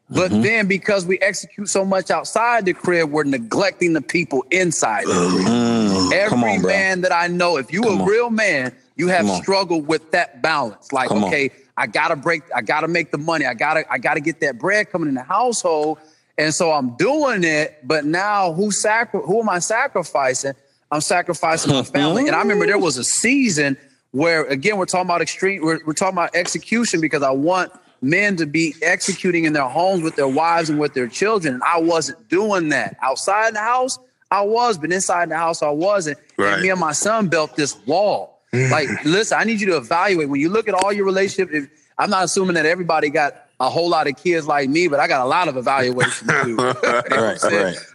but 0.09 0.31
Mm-hmm. 0.31 0.41
then 0.41 0.67
because 0.67 1.05
we 1.05 1.19
execute 1.19 1.67
so 1.69 1.83
much 1.83 2.09
outside 2.11 2.65
the 2.65 2.73
crib 2.73 3.11
we're 3.11 3.23
neglecting 3.25 3.91
the 3.93 4.01
people 4.01 4.45
inside 4.51 5.05
the 5.05 5.11
crib 5.13 5.47
Mm, 5.47 6.13
Every 6.13 6.49
on, 6.55 6.61
man 6.61 7.01
that 7.01 7.11
I 7.11 7.27
know, 7.27 7.57
if 7.57 7.71
you 7.73 7.81
Come 7.81 7.99
a 7.99 8.01
on. 8.03 8.07
real 8.09 8.29
man, 8.29 8.73
you 8.95 9.07
have 9.09 9.27
struggled 9.41 9.87
with 9.87 10.11
that 10.11 10.41
balance. 10.41 10.91
Like, 10.93 11.09
Come 11.09 11.23
on. 11.23 11.29
okay, 11.29 11.49
I 11.75 11.87
gotta 11.87 12.15
break, 12.15 12.43
I 12.55 12.61
gotta 12.61 12.87
make 12.87 13.11
the 13.11 13.17
money, 13.17 13.45
I 13.45 13.53
gotta, 13.53 13.83
I 13.91 13.97
gotta 13.97 14.19
get 14.21 14.39
that 14.41 14.57
bread 14.57 14.89
coming 14.91 15.09
in 15.09 15.15
the 15.15 15.23
household, 15.23 15.97
and 16.37 16.53
so 16.53 16.71
I'm 16.71 16.95
doing 16.97 17.43
it. 17.43 17.79
But 17.83 18.05
now, 18.05 18.53
who 18.53 18.71
sacri- 18.71 19.21
Who 19.25 19.41
am 19.41 19.49
I 19.49 19.59
sacrificing? 19.59 20.53
I'm 20.91 21.01
sacrificing 21.01 21.73
my 21.73 21.83
family. 21.83 22.27
And 22.27 22.35
I 22.35 22.39
remember 22.39 22.65
there 22.65 22.77
was 22.89 22.97
a 22.97 23.03
season 23.03 23.75
where, 24.11 24.45
again, 24.45 24.77
we're 24.77 24.85
talking 24.85 25.07
about 25.07 25.21
extreme, 25.21 25.61
we're, 25.61 25.79
we're 25.85 25.93
talking 25.93 26.15
about 26.15 26.33
execution 26.35 27.01
because 27.01 27.23
I 27.23 27.31
want 27.31 27.71
men 28.01 28.35
to 28.37 28.45
be 28.45 28.75
executing 28.81 29.45
in 29.45 29.53
their 29.53 29.67
homes 29.67 30.03
with 30.03 30.15
their 30.15 30.27
wives 30.27 30.69
and 30.69 30.79
with 30.79 30.93
their 30.93 31.07
children. 31.07 31.55
And 31.55 31.63
I 31.63 31.79
wasn't 31.79 32.27
doing 32.29 32.69
that 32.69 32.97
outside 33.01 33.55
the 33.55 33.59
house. 33.59 33.99
I 34.29 34.41
was, 34.41 34.77
but 34.77 34.91
inside 34.91 35.29
the 35.29 35.37
house, 35.37 35.61
I 35.63 35.69
wasn't. 35.69 36.17
Right. 36.37 36.53
And 36.53 36.61
me 36.61 36.69
and 36.69 36.79
my 36.79 36.91
son 36.91 37.27
built 37.27 37.55
this 37.55 37.77
wall. 37.85 38.37
Mm-hmm. 38.53 38.71
like, 38.71 39.05
listen, 39.05 39.37
I 39.37 39.43
need 39.43 39.59
you 39.59 39.67
to 39.67 39.77
evaluate 39.77 40.29
when 40.29 40.39
you 40.39 40.47
look 40.49 40.69
at 40.69 40.73
all 40.73 40.93
your 40.93 41.05
relationships. 41.05 41.51
If, 41.53 41.69
I'm 41.97 42.09
not 42.09 42.23
assuming 42.23 42.53
that 42.55 42.65
everybody 42.65 43.09
got 43.09 43.47
a 43.59 43.69
whole 43.69 43.89
lot 43.89 44.07
of 44.07 44.15
kids 44.15 44.47
like 44.47 44.69
me, 44.69 44.87
but 44.87 44.99
I 44.99 45.07
got 45.07 45.25
a 45.25 45.27
lot 45.27 45.47
of 45.47 45.57
evaluation 45.57 46.27
to 46.27 46.43
do. 46.43 46.49
You 46.49 46.55
know 46.55 46.73
what 46.73 47.13
I'm 47.13 47.23
Right, 47.23 47.43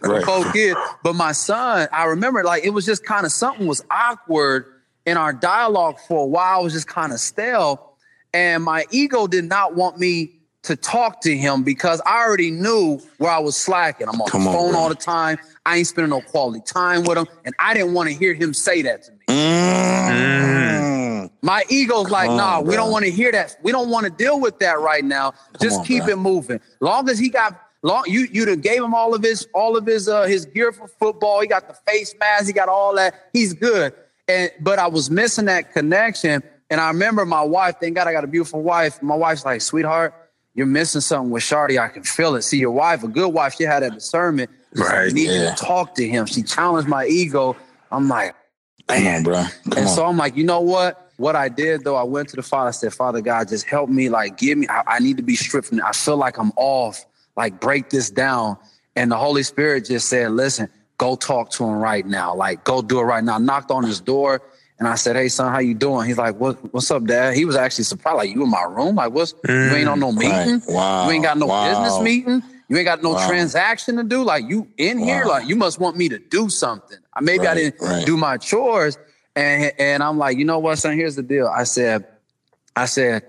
right, 0.03 0.25
right. 0.25 0.53
Kids. 0.53 0.79
But 1.03 1.15
my 1.15 1.31
son, 1.31 1.87
I 1.91 2.05
remember 2.05 2.43
like 2.43 2.63
it 2.65 2.71
was 2.71 2.85
just 2.85 3.05
kind 3.05 3.25
of 3.25 3.31
something 3.31 3.65
was 3.65 3.83
awkward 3.89 4.65
in 5.05 5.17
our 5.17 5.33
dialogue 5.33 5.97
for 6.07 6.23
a 6.23 6.25
while. 6.25 6.61
It 6.61 6.63
was 6.65 6.73
just 6.73 6.87
kind 6.87 7.13
of 7.13 7.19
stale. 7.19 7.92
And 8.33 8.63
my 8.63 8.85
ego 8.89 9.27
did 9.27 9.45
not 9.45 9.75
want 9.75 9.99
me 9.99 10.31
to 10.63 10.75
talk 10.75 11.21
to 11.21 11.37
him 11.37 11.63
because 11.63 12.01
I 12.05 12.23
already 12.23 12.49
knew 12.49 12.99
where 13.17 13.31
I 13.31 13.39
was 13.39 13.55
slacking. 13.55 14.07
I'm 14.07 14.19
on 14.21 14.27
Come 14.29 14.45
the 14.45 14.51
phone 14.51 14.71
bro. 14.71 14.79
all 14.79 14.89
the 14.89 14.95
time. 14.95 15.37
I 15.65 15.77
ain't 15.77 15.87
spending 15.87 16.09
no 16.09 16.21
quality 16.21 16.61
time 16.65 17.03
with 17.03 17.17
him. 17.17 17.27
And 17.45 17.53
I 17.59 17.73
didn't 17.73 17.93
want 17.93 18.09
to 18.09 18.15
hear 18.15 18.33
him 18.33 18.53
say 18.53 18.81
that 18.83 19.03
to 19.03 19.11
me. 19.11 19.17
Mm. 19.27 21.29
My 21.41 21.63
ego's 21.69 22.09
like, 22.09 22.29
nah, 22.29 22.59
on, 22.59 22.65
we 22.65 22.75
don't 22.75 22.91
want 22.91 23.05
to 23.05 23.11
hear 23.11 23.31
that. 23.33 23.57
We 23.61 23.73
don't 23.73 23.89
want 23.89 24.05
to 24.05 24.09
deal 24.09 24.39
with 24.39 24.59
that 24.59 24.79
right 24.79 25.03
now. 25.03 25.33
Just 25.59 25.79
on, 25.79 25.85
keep 25.85 26.05
bro. 26.05 26.13
it 26.13 26.17
moving. 26.17 26.59
Long 26.79 27.09
as 27.09 27.19
he 27.19 27.29
got 27.29 27.59
long, 27.81 28.05
you 28.07 28.27
you 28.31 28.45
done 28.45 28.61
gave 28.61 28.81
him 28.81 28.93
all 28.93 29.13
of 29.13 29.21
his 29.21 29.47
all 29.53 29.75
of 29.75 29.85
his 29.85 30.07
uh 30.07 30.23
his 30.23 30.45
gear 30.45 30.71
for 30.71 30.87
football. 30.87 31.41
He 31.41 31.47
got 31.47 31.67
the 31.67 31.73
face 31.85 32.15
mask. 32.17 32.47
He 32.47 32.53
got 32.53 32.69
all 32.69 32.95
that. 32.95 33.29
He's 33.33 33.53
good. 33.53 33.93
And 34.29 34.51
but 34.61 34.79
I 34.79 34.87
was 34.87 35.11
missing 35.11 35.45
that 35.45 35.73
connection. 35.73 36.41
And 36.73 36.81
I 36.81 36.87
remember 36.87 37.23
my 37.23 37.43
wife. 37.43 37.75
Thank 37.79 37.93
God 37.95 38.07
I 38.07 38.13
got 38.13 38.23
a 38.23 38.27
beautiful 38.27 38.63
wife. 38.63 38.99
My 39.03 39.15
wife's 39.15 39.45
like, 39.45 39.61
sweetheart, 39.61 40.11
you're 40.55 40.65
missing 40.65 41.01
something 41.01 41.29
with 41.29 41.43
Shardy. 41.43 41.79
I 41.79 41.87
can 41.87 42.01
feel 42.01 42.33
it. 42.33 42.41
See, 42.41 42.57
your 42.57 42.71
wife, 42.71 43.03
a 43.03 43.07
good 43.07 43.29
wife, 43.29 43.53
she 43.55 43.63
had 43.63 43.83
that 43.83 43.93
discernment. 43.93 44.49
Right, 44.75 45.05
You 45.09 45.13
need 45.13 45.29
yeah. 45.29 45.53
to 45.53 45.63
talk 45.63 45.93
to 45.95 46.07
him. 46.07 46.25
She 46.25 46.41
challenged 46.41 46.89
my 46.89 47.05
ego. 47.05 47.55
I'm 47.91 48.07
like, 48.07 48.33
Come 48.87 49.05
on, 49.07 49.21
bro. 49.21 49.35
Come 49.35 49.51
and 49.77 49.85
on. 49.85 49.87
so 49.87 50.03
I'm 50.03 50.17
like, 50.17 50.35
you 50.35 50.43
know 50.43 50.61
what? 50.61 51.11
What 51.17 51.35
I 51.35 51.47
did 51.47 51.83
though, 51.83 51.95
I 51.95 52.01
went 52.03 52.29
to 52.29 52.35
the 52.35 52.41
Father. 52.41 52.69
I 52.69 52.71
said, 52.71 52.91
Father 52.91 53.21
God, 53.21 53.49
just 53.49 53.67
help 53.67 53.87
me. 53.87 54.09
Like, 54.09 54.37
give 54.37 54.57
me. 54.57 54.67
I, 54.67 54.81
I 54.95 54.99
need 54.99 55.17
to 55.17 55.23
be 55.23 55.35
stripped 55.35 55.67
from. 55.67 55.77
it. 55.77 55.85
I 55.85 55.91
feel 55.91 56.17
like 56.17 56.39
I'm 56.39 56.51
off. 56.55 57.05
Like, 57.37 57.61
break 57.61 57.91
this 57.91 58.09
down. 58.09 58.57
And 58.95 59.11
the 59.11 59.17
Holy 59.17 59.43
Spirit 59.43 59.85
just 59.85 60.09
said, 60.09 60.31
listen, 60.31 60.69
go 60.97 61.15
talk 61.15 61.51
to 61.51 61.65
him 61.65 61.75
right 61.75 62.05
now. 62.05 62.33
Like, 62.35 62.63
go 62.63 62.81
do 62.81 62.99
it 62.99 63.03
right 63.03 63.23
now. 63.23 63.35
I 63.35 63.37
knocked 63.37 63.69
on 63.69 63.83
his 63.83 64.01
door. 64.01 64.41
And 64.83 64.91
I 64.91 64.95
said, 64.95 65.15
"Hey 65.15 65.29
son, 65.29 65.49
how 65.49 65.59
you 65.59 65.75
doing?" 65.75 66.07
He's 66.07 66.17
like, 66.17 66.35
"What? 66.35 66.57
What's 66.73 66.91
up, 66.91 67.05
Dad?" 67.05 67.37
He 67.37 67.45
was 67.45 67.55
actually 67.55 67.85
surprised, 67.85 68.17
like, 68.17 68.29
"You 68.35 68.43
in 68.43 68.49
my 68.49 68.63
room? 68.63 68.95
Like, 68.95 69.13
what's? 69.13 69.33
you 69.47 69.73
ain't 69.73 69.87
on 69.87 70.01
no 70.01 70.11
mm, 70.11 70.17
meeting? 70.17 70.59
Right. 70.59 70.67
Wow. 70.67 71.05
You 71.05 71.11
ain't 71.13 71.23
got 71.23 71.37
no 71.37 71.45
Wow. 71.45 71.63
business 71.63 72.01
meeting? 72.01 72.43
You 72.67 72.75
ain't 72.75 72.85
got 72.85 73.01
no 73.01 73.13
Wow. 73.13 73.25
transaction 73.25 73.95
to 73.95 74.03
do? 74.03 74.23
Like, 74.25 74.43
you 74.49 74.67
in 74.77 74.97
here? 74.97 75.23
Like, 75.23 75.47
you 75.47 75.55
must 75.55 75.79
want 75.79 75.95
me 75.95 76.09
to 76.09 76.19
do 76.19 76.49
something? 76.49 76.97
I 77.13 77.21
Maybe 77.21 77.47
I 77.47 77.55
didn't 77.55 77.79
right. 77.79 78.05
do 78.05 78.17
my 78.17 78.35
chores." 78.35 78.97
And 79.37 79.71
and 79.79 80.03
I'm 80.03 80.17
like, 80.17 80.37
you 80.37 80.43
know 80.43 80.59
what, 80.59 80.77
son? 80.79 80.97
Here's 80.97 81.15
the 81.15 81.23
deal. 81.23 81.47
I 81.47 81.63
said, 81.63 82.05
I 82.75 82.85
said, 82.85 83.23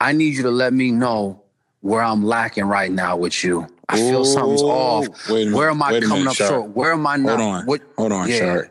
I 0.00 0.12
need 0.12 0.36
you 0.36 0.44
to 0.44 0.50
let 0.50 0.72
me 0.72 0.90
know 0.90 1.42
where 1.82 2.02
I'm 2.02 2.24
lacking 2.24 2.64
right 2.64 2.90
now 2.90 3.18
with 3.18 3.44
you. 3.44 3.66
I 3.90 3.98
feel 3.98 4.24
something's 4.24 4.62
off. 4.62 5.06
Wait 5.28 5.42
a 5.42 5.44
minute. 5.44 5.56
Where 5.58 5.68
am 5.68 5.82
I 5.82 6.00
coming 6.00 6.08
minute, 6.20 6.30
up 6.30 6.36
Shard. 6.36 6.48
short? 6.48 6.70
Where 6.70 6.92
am 6.94 7.06
I 7.06 7.16
not? 7.18 7.40
Hold 7.40 7.54
on. 7.54 7.66
What, 7.66 7.82
Hold 7.98 8.12
on, 8.12 8.28
Yeah. 8.30 8.38
Shard. 8.38 8.70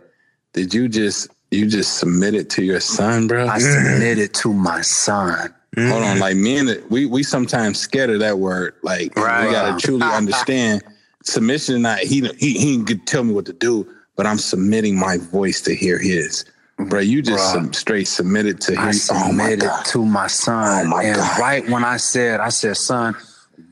Did 0.54 0.74
you 0.74 0.88
just 0.88 1.30
you 1.54 1.68
just 1.68 1.98
submit 1.98 2.34
it 2.36 2.50
to 2.52 2.64
your 2.64 2.80
son, 2.80 3.28
bro? 3.28 3.48
I 3.48 3.60
mm. 3.60 3.62
submitted 3.62 4.34
to 4.36 4.54
my 4.54 4.82
son. 4.82 5.54
Hold 5.76 6.04
on, 6.04 6.18
mm. 6.18 6.20
like 6.20 6.36
me 6.36 6.58
and 6.58 6.70
the, 6.70 6.84
we 6.90 7.06
we 7.06 7.24
sometimes 7.24 7.80
scared 7.80 8.12
of 8.12 8.20
that 8.20 8.38
word. 8.38 8.76
Like 8.84 9.16
Right. 9.18 9.48
we 9.48 9.52
gotta 9.52 9.80
truly 9.86 10.06
understand 10.06 10.84
submission. 11.24 11.82
Not 11.82 12.00
he 12.00 12.22
he 12.38 12.54
he 12.54 12.84
can 12.84 13.00
tell 13.06 13.24
me 13.24 13.34
what 13.34 13.46
to 13.48 13.54
do, 13.54 13.88
but 14.16 14.28
I'm 14.28 14.38
submitting 14.38 15.00
my 15.00 15.18
voice 15.18 15.62
to 15.62 15.76
hear 15.76 15.98
his. 15.98 16.46
Bro, 16.78 17.02
you 17.02 17.22
just 17.22 17.56
Bruh. 17.56 17.64
sub- 17.64 17.76
straight 17.76 18.08
submitted 18.08 18.60
to 18.62 18.76
I 18.80 18.88
his. 18.88 19.10
Oh 19.12 19.16
my 19.32 19.50
submitted 19.50 19.72
to 19.86 20.06
my 20.06 20.28
son. 20.28 20.86
Oh 20.86 20.90
my 20.90 21.04
and 21.04 21.18
God. 21.18 21.40
right 21.40 21.70
when 21.70 21.84
I 21.84 21.98
said, 21.98 22.40
I 22.40 22.50
said, 22.50 22.78
son, 22.78 23.16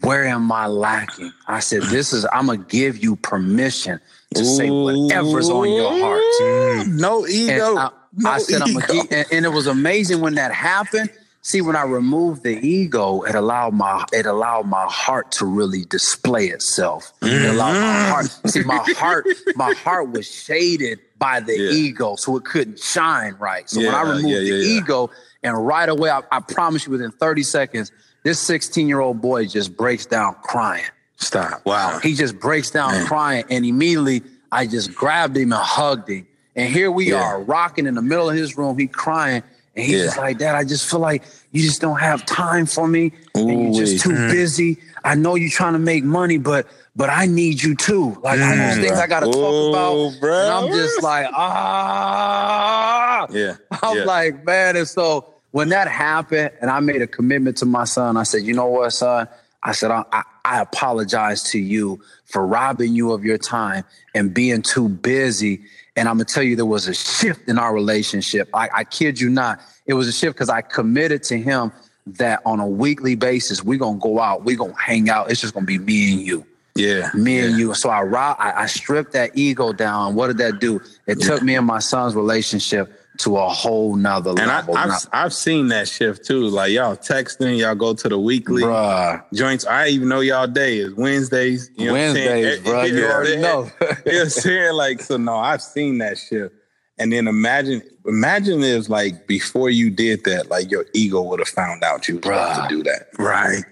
where 0.02 0.26
am 0.26 0.52
I 0.52 0.68
lacking? 0.68 1.32
I 1.48 1.60
said, 1.60 1.84
this 1.84 2.14
is, 2.14 2.26
I'm 2.32 2.46
going 2.46 2.60
to 2.60 2.66
give 2.66 3.04
you 3.04 3.16
permission 3.16 4.00
to 4.36 4.46
say 4.46 4.70
whatever's 4.70 5.50
on 5.50 5.72
your 5.72 6.00
heart. 6.00 6.88
No 6.88 7.28
ego. 7.28 7.70
And 7.70 7.80
I, 7.80 7.90
no 8.16 8.30
I 8.30 8.38
said, 8.40 8.62
I'm 8.62 8.70
ego. 8.70 8.80
gonna 8.80 9.04
and, 9.12 9.26
and 9.32 9.46
it 9.46 9.50
was 9.50 9.68
amazing 9.68 10.22
when 10.22 10.36
that 10.36 10.54
happened 10.54 11.10
see 11.42 11.62
when 11.62 11.76
I 11.76 11.84
removed 11.84 12.44
the 12.44 12.56
ego, 12.66 13.22
it 13.24 13.36
allowed 13.36 13.74
my 13.74 14.06
it 14.14 14.26
allowed 14.26 14.68
my 14.68 14.86
heart 14.88 15.32
to 15.34 15.46
really 15.46 15.86
display 15.86 16.48
itself. 16.48 17.14
It 17.22 17.50
allowed 17.50 17.74
my 17.74 17.80
mm-hmm. 17.80 18.12
heart. 18.12 18.26
See, 18.48 18.64
my 18.64 18.84
heart, 18.98 19.26
my 19.56 19.74
heart 19.74 20.12
was 20.12 20.30
shaded 20.30 21.00
by 21.18 21.40
the 21.40 21.58
Yeah. 21.58 21.72
ego, 21.72 22.16
so 22.16 22.38
it 22.38 22.46
couldn't 22.46 22.80
shine 22.80 23.36
right. 23.40 23.70
So 23.70 23.82
when 23.82 23.94
I 23.94 24.02
removed 24.02 24.28
yeah, 24.28 24.40
the 24.40 24.46
yeah, 24.46 24.56
yeah. 24.56 24.80
ego, 24.80 25.10
and 25.44 25.66
right 25.66 25.90
away, 25.90 26.10
I, 26.10 26.22
I 26.32 26.40
promise 26.40 26.86
you, 26.86 26.92
within 26.92 27.12
30 27.12 27.44
seconds, 27.44 27.92
this 28.24 28.40
16 28.40 28.88
year 28.88 29.00
old 29.00 29.22
boy 29.22 29.46
just 29.46 29.76
breaks 29.76 30.06
down 30.06 30.36
crying. 30.44 30.86
Stop. 31.22 31.62
Wow. 31.66 32.00
He 32.04 32.14
just 32.16 32.40
breaks 32.40 32.70
down 32.72 32.92
Man. 32.92 33.06
crying, 33.06 33.46
and 33.50 33.66
immediately 33.66 34.24
I 34.52 34.66
just 34.68 34.94
grabbed 34.94 35.38
him 35.38 35.54
and 35.54 35.62
hugged 35.62 36.10
him. 36.10 36.28
And 36.56 36.74
here 36.74 36.92
we 36.92 37.12
Yeah. 37.12 37.22
are, 37.22 37.42
rocking 37.42 37.86
in 37.88 37.96
the 37.96 38.02
middle 38.02 38.30
of 38.30 38.36
his 38.36 38.58
room. 38.58 38.78
He 38.78 38.88
crying, 38.88 39.44
and 39.76 39.86
he's 39.86 40.00
Yeah. 40.00 40.06
just 40.06 40.18
like, 40.18 40.38
"Dad, 40.40 40.56
I 40.56 40.64
just 40.66 40.90
feel 40.90 41.00
like 41.00 41.24
you 41.52 41.62
just 41.62 41.80
don't 41.80 42.00
have 42.00 42.26
time 42.26 42.66
for 42.66 42.88
me, 42.88 43.14
and 43.36 43.64
you're 43.76 43.86
just 43.86 44.04
too 44.04 44.16
busy. 44.30 44.78
I 45.06 45.16
know 45.16 45.36
you're 45.36 45.50
trying 45.52 45.74
to 45.74 45.80
make 45.80 46.04
money, 46.04 46.38
but 46.38 46.68
but 46.96 47.10
I 47.10 47.26
need 47.26 47.64
you 47.64 47.74
too. 47.76 48.18
Like 48.22 48.42
all 48.42 48.50
those 48.50 48.78
Mm, 48.78 48.82
things 48.82 49.00
I 49.00 49.08
got 49.08 49.22
to 49.22 49.28
talk 49.28 49.70
about, 49.70 50.20
bro. 50.20 50.42
and 50.42 50.50
I'm 50.52 50.68
just 50.74 51.02
like, 51.02 51.28
ah." 51.34 53.28
Yeah. 53.32 53.56
I'm 53.84 53.98
yeah. 54.00 54.04
like, 54.04 54.46
man. 54.46 54.76
And 54.76 54.88
so 54.88 55.26
when 55.52 55.70
that 55.70 55.88
happened, 55.88 56.52
and 56.62 56.70
I 56.70 56.80
made 56.82 57.02
a 57.02 57.08
commitment 57.08 57.58
to 57.58 57.66
my 57.66 57.86
son, 57.86 58.18
I 58.18 58.24
said, 58.24 58.42
you 58.44 58.54
know 58.54 58.66
what, 58.68 58.92
son? 58.92 59.28
I 59.64 59.74
said, 59.74 59.92
I, 59.92 60.04
I, 60.12 60.24
I 60.44 60.62
apologize 60.62 61.44
to 61.52 61.60
you 61.60 62.02
for 62.26 62.46
robbing 62.46 62.96
you 62.96 63.12
of 63.12 63.24
your 63.24 63.38
time 63.38 63.84
and 64.16 64.34
being 64.34 64.62
too 64.62 64.90
busy. 64.90 65.62
And 65.96 66.08
I'm 66.08 66.16
gonna 66.16 66.26
tell 66.26 66.44
you, 66.44 66.56
there 66.56 66.66
was 66.66 66.88
a 66.88 66.94
shift 66.94 67.48
in 67.48 67.60
our 67.60 67.74
relationship. 67.74 68.50
I, 68.54 68.70
I 68.74 68.84
kid 68.84 69.20
you 69.20 69.30
not. 69.30 69.60
It 69.86 69.94
was 69.94 70.08
a 70.08 70.12
shift 70.12 70.36
because 70.36 70.50
I 70.50 70.62
committed 70.62 71.24
to 71.24 71.38
him 71.38 71.72
that 72.08 72.42
on 72.46 72.60
a 72.60 72.68
weekly 72.68 73.16
basis, 73.16 73.64
we're 73.64 73.78
gonna 73.78 74.00
go 74.00 74.20
out, 74.20 74.44
we're 74.44 74.58
gonna 74.58 74.74
hang 74.80 75.10
out. 75.10 75.30
It's 75.30 75.42
just 75.42 75.54
gonna 75.54 75.66
be 75.66 75.78
me 75.78 76.14
and 76.14 76.22
you 76.22 76.46
yeah. 76.76 77.10
me 77.14 77.38
yeah. 77.38 77.46
and 77.46 77.58
you. 77.58 77.74
So 77.74 77.90
I, 77.90 78.04
I 78.04 78.64
I 78.64 78.66
stripped 78.66 79.14
that 79.14 79.32
ego 79.36 79.74
down. 79.74 80.16
What 80.16 80.28
did 80.28 80.38
that 80.38 80.60
do? 80.60 80.82
It 81.08 81.20
took 81.20 81.42
me 81.42 81.56
and 81.56 81.66
my 81.66 81.80
son's 81.80 82.16
relationship 82.16 83.01
to 83.20 83.38
a 83.38 83.48
whole 83.50 83.96
nother 83.96 84.32
And 84.32 84.42
I, 84.50 84.58
level. 84.60 84.78
I've 84.78 85.06
I've 85.12 85.34
seen 85.34 85.68
that 85.68 85.88
shift 85.88 86.26
too. 86.26 86.44
Like 86.48 86.72
y'all 86.72 86.96
texting, 86.96 87.58
y'all 87.60 87.76
go 87.76 87.94
to 87.94 88.10
the 88.10 88.18
weekly 88.18 88.64
bruh, 88.64 89.22
joints. 89.34 89.66
I 89.66 89.88
even 89.90 90.08
know 90.10 90.22
y'all 90.22 90.48
day 90.48 90.78
is 90.78 90.94
Wednesdays. 90.96 91.70
You 91.76 91.88
know 91.88 91.92
what 91.94 92.02
I'm 92.02 92.14
saying? 92.14 92.44
Wednesdays, 92.44 92.60
Eh, 92.60 92.70
bro. 92.72 92.80
eh, 92.82 92.86
You 92.86 93.02
yeah, 93.06 93.12
already 93.14 93.38
know. 93.38 93.72
you 94.06 94.12
know 94.14 94.26
saying? 94.28 94.74
Like, 94.74 95.02
so 95.02 95.18
no, 95.18 95.36
I've 95.36 95.62
seen 95.62 95.98
that 96.00 96.18
shift. 96.18 96.56
And 96.98 97.12
then 97.12 97.28
imagine, 97.28 97.82
imagine 98.06 98.64
if 98.64 98.88
like 98.88 99.28
before 99.28 99.70
you 99.70 99.90
did 99.90 100.24
that, 100.26 100.50
like 100.50 100.70
your 100.72 100.86
ego 100.94 101.22
would 101.22 101.40
have 101.40 101.48
found 101.50 101.84
out 101.84 102.08
you 102.08 102.18
about 102.18 102.70
to 102.70 102.76
do 102.76 102.84
that. 102.84 103.08
Right. 103.20 103.64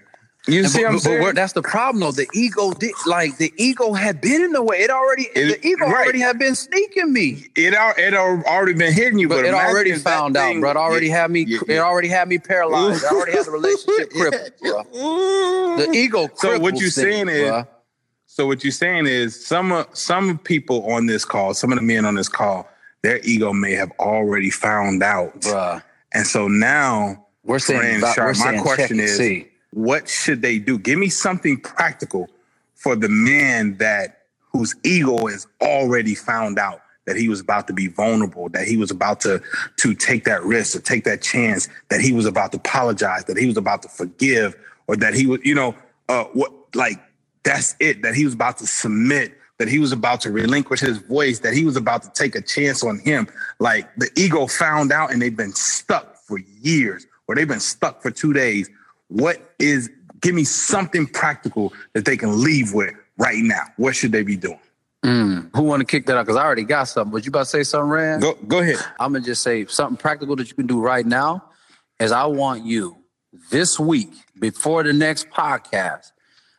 You 0.46 0.60
And 0.60 0.70
see 0.70 0.78
but, 0.78 0.82
what 0.84 0.88
I'm 0.88 0.94
but 0.96 1.02
saying? 1.02 1.20
we're- 1.22 1.32
that's 1.34 1.52
the 1.52 1.62
problem, 1.62 2.00
though. 2.00 2.12
The 2.12 2.26
ego 2.32 2.72
did 2.72 2.92
like 3.06 3.36
the 3.36 3.52
ego 3.58 3.92
had 3.92 4.20
been 4.22 4.42
in 4.42 4.52
the 4.52 4.62
way. 4.62 4.78
It 4.80 4.90
already 4.90 5.28
It- 5.34 5.60
the 5.60 5.66
ego 5.68 5.84
right. 5.86 6.02
already 6.04 6.20
had 6.20 6.38
been 6.38 6.54
sneaking 6.54 7.12
me. 7.12 7.46
it 7.56 7.74
it 7.74 8.14
al- 8.14 8.42
already 8.46 8.72
been 8.72 8.92
hitting 8.92 9.18
you, 9.18 9.28
But, 9.28 9.36
but, 9.36 9.44
it 9.44 9.54
already 9.54 9.94
found 9.96 10.36
out, 10.38 10.48
thing- 10.48 10.60
bro. 10.60 10.70
It 10.70 10.76
already 10.78 11.08
yeah, 11.08 11.20
had 11.22 11.30
me. 11.30 11.44
yeah, 11.46 11.58
It 11.68 11.74
yeah. 11.74 11.80
already 11.80 12.08
had 12.08 12.26
me 12.28 12.38
paralyzed. 12.38 13.04
It 13.04 13.12
already 13.12 13.32
had 13.32 13.44
the 13.46 13.50
relationship 13.50 14.10
crippled, 14.14 14.52
bro. 14.62 15.76
The 15.76 15.90
ego. 15.94 16.28
So 16.36 16.58
what 16.58 16.80
you're 16.80 16.90
saying 16.90 17.28
is- 17.28 17.50
bruh. 17.50 17.66
So 18.26 18.46
what 18.46 18.64
you're 18.64 18.70
saying 18.72 19.06
is 19.06 19.44
some 19.44 19.72
of 19.72 19.88
some 19.92 20.38
people 20.38 20.90
on 20.90 21.04
this 21.06 21.24
call, 21.24 21.52
some 21.52 21.70
of 21.72 21.78
the 21.78 21.84
men 21.84 22.06
on 22.06 22.14
this 22.14 22.28
call, 22.28 22.66
their 23.02 23.18
ego 23.24 23.52
may 23.52 23.72
have 23.72 23.90
already 23.98 24.50
found 24.50 25.02
out, 25.02 25.38
bruh. 25.42 25.82
and 26.14 26.26
so 26.26 26.48
now 26.48 27.26
We're 27.44 27.58
saying. 27.58 27.80
Fran 27.80 27.98
about- 27.98 28.14
Shard, 28.14 28.36
we're 28.38 28.44
my 28.44 28.50
saying 28.52 28.62
question 28.62 29.00
is- 29.00 29.16
see. 29.18 29.49
What 29.70 30.08
should 30.08 30.42
they 30.42 30.58
do? 30.58 30.78
Give 30.78 30.98
me 30.98 31.08
something 31.08 31.60
practical 31.60 32.28
for 32.74 32.96
the 32.96 33.08
man 33.08 33.76
that 33.78 34.22
whose 34.52 34.74
ego 34.84 35.26
is 35.26 35.46
already 35.60 36.14
found 36.14 36.58
out 36.58 36.82
that 37.06 37.16
he 37.16 37.28
was 37.28 37.40
about 37.40 37.66
to 37.66 37.72
be 37.72 37.88
vulnerable, 37.88 38.48
that 38.50 38.66
he 38.66 38.76
was 38.76 38.90
about 38.90 39.20
to 39.20 39.42
to 39.78 39.94
take 39.94 40.24
that 40.24 40.42
risk, 40.44 40.72
to 40.72 40.80
take 40.80 41.04
that 41.04 41.22
chance, 41.22 41.68
that 41.88 42.00
he 42.00 42.12
was 42.12 42.26
about 42.26 42.52
to 42.52 42.58
apologize, 42.58 43.24
that 43.24 43.36
he 43.36 43.46
was 43.46 43.56
about 43.56 43.82
to 43.82 43.88
forgive, 43.88 44.54
or 44.86 44.96
that 44.96 45.14
he 45.14 45.26
was, 45.26 45.40
you 45.42 45.54
know, 45.54 45.74
uh, 46.08 46.24
what 46.32 46.52
like 46.74 47.00
that's 47.42 47.74
it, 47.80 48.02
that 48.02 48.14
he 48.14 48.24
was 48.24 48.34
about 48.34 48.58
to 48.58 48.66
submit, 48.66 49.34
that 49.58 49.68
he 49.68 49.78
was 49.78 49.92
about 49.92 50.20
to 50.20 50.30
relinquish 50.30 50.80
his 50.80 50.98
voice, 50.98 51.40
that 51.40 51.54
he 51.54 51.64
was 51.64 51.76
about 51.76 52.02
to 52.02 52.10
take 52.12 52.34
a 52.34 52.42
chance 52.42 52.84
on 52.84 52.98
him. 52.98 53.26
Like 53.58 53.92
the 53.96 54.10
ego 54.16 54.46
found 54.46 54.92
out 54.92 55.12
and 55.12 55.20
they've 55.20 55.36
been 55.36 55.54
stuck 55.54 56.16
for 56.16 56.38
years, 56.60 57.06
or 57.26 57.34
they've 57.34 57.48
been 57.48 57.60
stuck 57.60 58.02
for 58.02 58.10
two 58.10 58.32
days. 58.32 58.68
What 59.10 59.54
is 59.58 59.90
give 60.20 60.34
me 60.34 60.44
something 60.44 61.06
practical 61.06 61.72
that 61.92 62.04
they 62.04 62.16
can 62.16 62.42
leave 62.42 62.72
with 62.72 62.94
right 63.18 63.42
now? 63.42 63.64
What 63.76 63.94
should 63.94 64.12
they 64.12 64.22
be 64.22 64.36
doing? 64.36 64.58
Mm, 65.04 65.50
who 65.54 65.62
want 65.62 65.80
to 65.80 65.86
kick 65.86 66.06
that 66.06 66.16
out? 66.16 66.26
Because 66.26 66.36
I 66.36 66.44
already 66.44 66.64
got 66.64 66.84
something. 66.84 67.12
But 67.12 67.24
you 67.24 67.30
about 67.30 67.40
to 67.40 67.46
say 67.46 67.62
something, 67.62 67.90
Rand? 67.90 68.22
Go 68.22 68.34
go 68.46 68.58
ahead. 68.60 68.76
I'm 68.98 69.12
gonna 69.12 69.24
just 69.24 69.42
say 69.42 69.66
something 69.66 69.96
practical 69.96 70.36
that 70.36 70.48
you 70.48 70.54
can 70.54 70.66
do 70.66 70.80
right 70.80 71.06
now. 71.06 71.44
Is 71.98 72.12
I 72.12 72.24
want 72.26 72.64
you 72.64 72.96
this 73.50 73.78
week 73.78 74.12
before 74.38 74.82
the 74.82 74.92
next 74.92 75.30
podcast. 75.30 76.12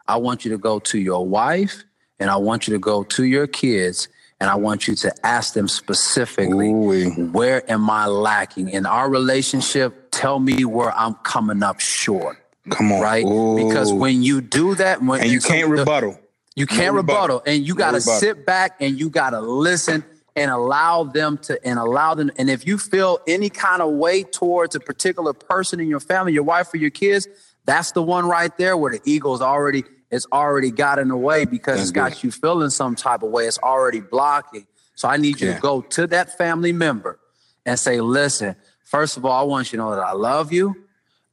I 0.08 0.18
want 0.18 0.44
you 0.46 0.52
to 0.52 0.58
go 0.58 0.80
to 0.80 1.00
your 1.00 1.26
wife 1.26 1.84
and 2.20 2.30
I 2.30 2.38
want 2.38 2.68
you 2.68 2.74
to 2.74 2.80
go 2.80 3.04
to 3.04 3.24
your 3.24 3.48
kids 3.48 4.08
and 4.40 4.50
I 4.50 4.56
want 4.56 4.88
you 4.88 4.96
to 4.96 5.14
ask 5.26 5.54
them 5.54 5.68
specifically, 5.68 6.70
Ooh-wee. 6.72 7.10
where 7.28 7.70
am 7.70 7.90
I 7.90 8.08
lacking 8.08 8.70
in 8.70 8.88
our 8.88 9.08
relationship? 9.10 10.10
Tell 10.10 10.40
me 10.40 10.66
where 10.66 10.92
I'm 10.98 11.14
coming 11.24 11.62
up 11.62 11.80
short, 11.80 12.38
Come 12.70 12.92
on, 12.92 13.02
right? 13.02 13.26
Ooh. 13.26 13.56
Because 13.68 13.92
when 13.92 14.22
you 14.22 14.40
do 14.42 14.76
that, 14.76 15.02
when 15.02 15.22
and 15.22 15.32
you 15.32 15.40
can't 15.40 15.70
the- 15.70 15.78
rebuttal. 15.78 16.20
you 16.56 16.68
can't 16.68 16.94
No 16.94 16.98
rebuttal. 17.02 17.38
rebuttal. 17.38 17.44
and 17.54 17.68
you 17.68 17.74
got 17.76 17.92
to 17.92 17.98
rebuttal. 17.98 18.20
sit 18.20 18.46
back 18.46 18.76
and 18.80 19.00
you 19.00 19.10
got 19.10 19.32
to 19.32 19.42
listen 19.42 20.04
and 20.36 20.50
allow 20.52 21.04
them 21.04 21.38
to 21.40 21.60
and 21.68 21.80
allow 21.80 22.14
them. 22.14 22.32
And 22.38 22.50
if 22.50 22.66
you 22.68 22.78
feel 22.78 23.20
any 23.28 23.50
kind 23.50 23.82
of 23.82 23.92
way 23.94 24.24
towards 24.24 24.76
a 24.76 24.80
particular 24.80 25.34
person 25.34 25.80
in 25.80 25.88
your 25.88 26.00
family, 26.00 26.34
your 26.34 26.44
wife 26.44 26.74
or 26.74 26.78
your 26.78 26.90
kids, 26.92 27.28
that's 27.66 27.92
the 27.94 28.02
one 28.04 28.26
right 28.28 28.56
there 28.58 28.78
where 28.78 28.92
the 28.92 29.02
ego's 29.06 29.42
already 29.42 29.84
it's 30.12 30.28
already 30.34 30.72
got 30.72 31.00
in 31.00 31.08
the 31.08 31.16
way 31.16 31.46
because 31.46 31.78
That's 31.78 31.90
it's 31.90 31.92
got 31.92 32.22
you 32.24 32.32
feeling 32.32 32.70
some 32.70 32.96
type 32.96 33.24
of 33.24 33.30
way. 33.32 33.46
It's 33.48 33.58
already 33.60 34.02
blocking. 34.02 34.68
So 34.96 35.08
I 35.08 35.16
need 35.18 35.40
you 35.40 35.48
Yeah. 35.50 35.56
to 35.56 35.62
go 35.62 35.82
to 35.82 36.06
that 36.08 36.38
family 36.38 36.74
member 36.74 37.18
and 37.66 37.80
say, 37.80 38.02
listen, 38.02 38.58
first 38.84 39.16
of 39.16 39.24
all, 39.26 39.32
I 39.32 39.44
want 39.44 39.72
you 39.72 39.78
to 39.80 39.84
know 39.86 39.92
that 39.96 40.02
I 40.02 40.12
love 40.12 40.52
you. 40.52 40.76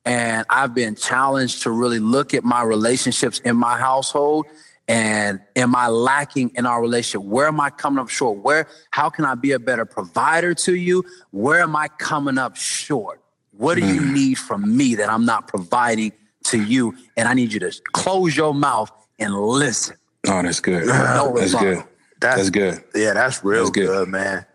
And 0.08 0.46
I've 0.48 0.74
been 0.74 0.94
challenged 0.94 1.62
to 1.64 1.70
really 1.70 1.98
look 1.98 2.32
at 2.32 2.42
my 2.42 2.62
relationships 2.62 3.40
in 3.40 3.56
my 3.56 3.76
household 3.76 4.46
and 4.88 5.40
am 5.54 5.76
I 5.76 5.88
lacking 5.88 6.52
in 6.54 6.64
our 6.64 6.80
relationship? 6.80 7.28
Where 7.28 7.46
am 7.46 7.60
I 7.60 7.68
coming 7.68 7.98
up 7.98 8.08
short? 8.08 8.38
Where, 8.38 8.66
how 8.90 9.10
can 9.10 9.26
I 9.26 9.34
be 9.34 9.52
a 9.52 9.58
better 9.58 9.84
provider 9.84 10.54
to 10.54 10.74
you? 10.74 11.04
Where 11.30 11.60
am 11.60 11.76
I 11.76 11.88
coming 11.88 12.38
up 12.38 12.56
short? 12.56 13.20
What 13.52 13.74
do 13.74 13.86
you 13.86 14.00
mm. 14.00 14.14
need 14.14 14.38
from 14.38 14.76
me 14.76 14.94
that 14.94 15.10
I'm 15.10 15.26
not 15.26 15.46
providing 15.46 16.12
to 16.44 16.62
you? 16.62 16.96
And 17.18 17.28
I 17.28 17.34
need 17.34 17.52
you 17.52 17.60
to 17.60 17.72
close 17.92 18.34
your 18.34 18.54
mouth 18.54 18.90
and 19.18 19.34
listen. 19.34 19.96
Oh, 20.26 20.42
that's 20.42 20.60
good. 20.60 20.86
No 20.86 21.34
that's 21.36 21.52
rebuttal. 21.52 21.74
good. 21.74 21.84
That's 22.20 22.50
good. 22.50 22.84
Yeah, 22.94 23.12
that's 23.12 23.44
real 23.44 23.64
That's 23.64 23.70
good. 23.70 23.86
good. 23.86 24.08
man. 24.08 24.46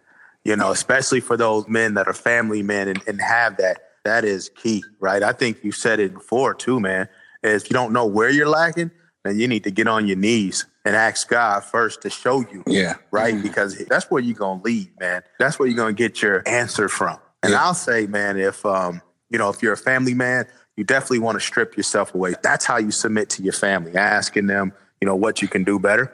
You 0.43 0.55
know, 0.55 0.71
especially 0.71 1.19
for 1.19 1.37
those 1.37 1.67
men 1.67 1.93
that 1.93 2.07
are 2.07 2.13
family 2.13 2.63
men 2.63 2.87
and, 2.87 3.01
and 3.07 3.21
have 3.21 3.57
that. 3.57 3.89
That 4.03 4.25
is 4.25 4.49
key, 4.49 4.83
right? 4.99 5.23
I 5.23 5.31
think 5.31 5.63
you 5.63 5.71
said 5.71 5.99
it 5.99 6.13
before 6.13 6.53
too, 6.53 6.79
man. 6.79 7.07
Is 7.41 7.63
if 7.63 7.69
you 7.69 7.73
don't 7.73 7.93
know 7.93 8.05
where 8.05 8.29
you're 8.29 8.47
lacking, 8.49 8.91
then 9.23 9.39
you 9.39 9.47
need 9.47 9.63
to 9.63 9.71
get 9.71 9.87
on 9.87 10.07
your 10.07 10.17
knees 10.17 10.65
and 10.85 10.95
ask 10.95 11.29
God 11.29 11.63
first 11.63 12.01
to 12.01 12.09
show 12.09 12.41
you, 12.41 12.63
Yeah. 12.67 12.95
right? 13.11 13.41
Because 13.41 13.77
that's 13.85 14.11
where 14.11 14.21
you're 14.21 14.35
gonna 14.35 14.61
lead, 14.61 14.91
man. 14.99 15.23
That's 15.39 15.57
where 15.57 15.67
you're 15.67 15.77
gonna 15.77 15.93
get 15.93 16.21
your 16.21 16.43
answer 16.45 16.89
from. 16.89 17.17
And 17.41 17.51
Yeah. 17.53 17.63
I'll 17.63 17.73
say, 17.73 18.05
man, 18.07 18.37
if 18.37 18.65
um, 18.65 19.01
you 19.29 19.37
know, 19.39 19.49
if 19.49 19.63
you're 19.63 19.73
a 19.73 19.77
family 19.77 20.13
man, 20.13 20.45
you 20.75 20.83
definitely 20.83 21.19
want 21.19 21.35
to 21.39 21.45
strip 21.45 21.77
yourself 21.77 22.13
away. 22.13 22.35
That's 22.43 22.65
how 22.65 22.77
you 22.77 22.91
submit 22.91 23.29
to 23.31 23.43
your 23.43 23.53
family, 23.53 23.95
asking 23.95 24.47
them, 24.47 24.73
you 24.99 25.05
know, 25.05 25.15
what 25.15 25.41
you 25.41 25.47
can 25.47 25.63
do 25.63 25.79
better. 25.79 26.11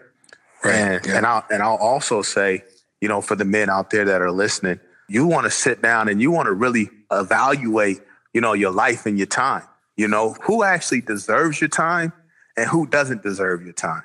Right. 0.63 0.75
And, 0.75 1.05
Yeah. 1.05 1.17
and 1.17 1.25
I'll 1.25 1.45
and 1.49 1.63
I'll 1.63 1.77
also 1.77 2.21
say, 2.21 2.63
you 3.01 3.07
know, 3.07 3.21
for 3.21 3.35
the 3.35 3.45
men 3.45 3.69
out 3.69 3.89
there 3.89 4.05
that 4.05 4.21
are 4.21 4.31
listening, 4.31 4.79
you 5.07 5.25
want 5.25 5.45
to 5.45 5.51
sit 5.51 5.81
down 5.81 6.07
and 6.09 6.21
you 6.21 6.29
want 6.29 6.45
to 6.47 6.53
really 6.53 6.89
evaluate, 7.11 8.01
you 8.33 8.41
know, 8.41 8.53
your 8.53 8.71
life 8.71 9.05
and 9.05 9.17
your 9.17 9.27
time. 9.27 9.63
You 9.97 10.07
know, 10.07 10.35
who 10.43 10.63
actually 10.63 11.01
deserves 11.01 11.59
your 11.59 11.67
time 11.67 12.13
and 12.55 12.69
who 12.69 12.87
doesn't 12.87 13.21
deserve 13.21 13.63
your 13.63 13.73
time. 13.73 14.03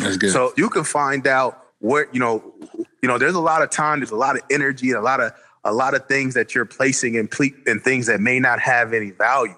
That's 0.00 0.16
good. 0.16 0.32
So 0.32 0.52
you 0.56 0.68
can 0.68 0.84
find 0.84 1.26
out 1.26 1.62
where, 1.78 2.08
you 2.12 2.18
know, 2.18 2.54
you 3.02 3.08
know, 3.08 3.18
there's 3.18 3.36
a 3.36 3.40
lot 3.40 3.62
of 3.62 3.70
time, 3.70 4.00
there's 4.00 4.10
a 4.10 4.16
lot 4.16 4.36
of 4.36 4.42
energy 4.50 4.90
and 4.90 4.98
a 4.98 5.02
lot 5.02 5.20
of 5.20 5.32
a 5.64 5.72
lot 5.72 5.94
of 5.94 6.06
things 6.06 6.34
that 6.34 6.54
you're 6.54 6.64
placing 6.64 7.14
in 7.14 7.28
ple- 7.28 7.50
in 7.66 7.80
things 7.80 8.06
that 8.06 8.20
may 8.20 8.40
not 8.40 8.58
have 8.60 8.92
any 8.92 9.10
value. 9.10 9.56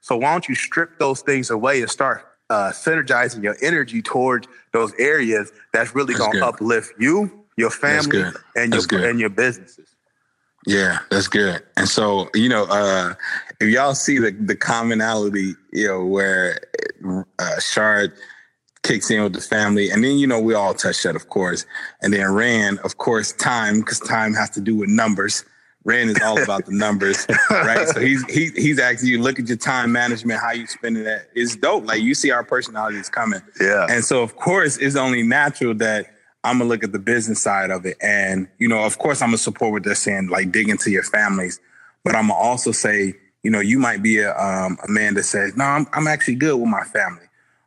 So 0.00 0.16
why 0.16 0.32
don't 0.32 0.48
you 0.48 0.54
strip 0.54 0.98
those 0.98 1.20
things 1.20 1.50
away 1.50 1.80
and 1.82 1.90
start 1.90 2.26
uh, 2.48 2.70
synergizing 2.70 3.42
your 3.42 3.56
energy 3.62 4.02
towards 4.02 4.48
those 4.72 4.92
areas 4.98 5.52
that's 5.72 5.94
really 5.94 6.14
going 6.14 6.32
to 6.32 6.46
uplift 6.46 6.94
you, 6.98 7.44
your 7.56 7.70
family, 7.70 8.18
and 8.56 8.72
your 8.72 8.82
and 9.04 9.20
your 9.20 9.30
businesses. 9.30 9.89
Yeah, 10.66 10.98
that's 11.10 11.28
good. 11.28 11.62
And 11.76 11.88
so, 11.88 12.28
you 12.34 12.48
know, 12.48 12.64
uh, 12.64 13.14
if 13.60 13.68
y'all 13.68 13.94
see 13.94 14.18
the 14.18 14.30
the 14.32 14.56
commonality, 14.56 15.54
you 15.72 15.86
know, 15.86 16.04
where 16.04 16.60
uh, 17.38 17.58
Shard 17.60 18.12
kicks 18.82 19.10
in 19.10 19.22
with 19.22 19.32
the 19.34 19.40
family, 19.40 19.90
and 19.90 20.04
then 20.04 20.18
you 20.18 20.26
know 20.26 20.40
we 20.40 20.54
all 20.54 20.74
touch 20.74 21.02
that, 21.04 21.16
of 21.16 21.28
course, 21.28 21.64
and 22.02 22.12
then 22.12 22.30
Ran, 22.32 22.78
of 22.78 22.98
course, 22.98 23.32
time 23.32 23.80
because 23.80 24.00
time 24.00 24.34
has 24.34 24.50
to 24.50 24.60
do 24.60 24.76
with 24.76 24.88
numbers. 24.90 25.44
Ran 25.84 26.10
is 26.10 26.20
all 26.22 26.40
about 26.42 26.66
the 26.66 26.72
numbers, 26.74 27.26
right? 27.50 27.88
So 27.88 28.00
he's 28.00 28.22
he, 28.30 28.48
he's 28.54 28.78
asking 28.78 29.08
you 29.08 29.22
look 29.22 29.38
at 29.38 29.48
your 29.48 29.56
time 29.56 29.92
management, 29.92 30.40
how 30.40 30.52
you 30.52 30.66
spending 30.66 31.04
that. 31.04 31.28
It's 31.34 31.56
dope. 31.56 31.86
Like 31.86 32.02
you 32.02 32.14
see 32.14 32.30
our 32.30 32.44
personalities 32.44 33.08
coming, 33.08 33.40
Yeah. 33.58 33.86
and 33.88 34.04
so 34.04 34.22
of 34.22 34.36
course 34.36 34.76
it's 34.76 34.96
only 34.96 35.22
natural 35.22 35.72
that 35.76 36.06
I'm 36.42 36.58
gonna 36.58 36.70
look 36.70 36.84
at 36.84 36.92
the 36.92 36.98
business 36.98 37.42
side 37.42 37.70
of 37.70 37.84
it, 37.84 37.96
and 38.00 38.48
you 38.58 38.68
know, 38.68 38.84
of 38.84 38.98
course, 38.98 39.20
I'm 39.20 39.28
gonna 39.28 39.38
support 39.38 39.72
what 39.72 39.84
they're 39.84 39.94
saying, 39.94 40.28
like 40.28 40.50
dig 40.50 40.68
into 40.68 40.90
your 40.90 41.02
families, 41.02 41.60
but 42.02 42.14
I'm 42.14 42.28
gonna 42.28 42.38
also 42.38 42.72
say, 42.72 43.14
you 43.42 43.50
know, 43.50 43.60
you 43.60 43.78
might 43.78 44.02
be 44.02 44.18
a 44.18 44.36
um, 44.36 44.78
a 44.82 44.90
man 44.90 45.14
that 45.14 45.24
says, 45.24 45.56
no, 45.56 45.64
I'm 45.64 45.86
I'm 45.92 46.06
actually 46.06 46.36
good 46.36 46.56
with 46.56 46.68
my 46.68 46.84
family. 46.84 47.26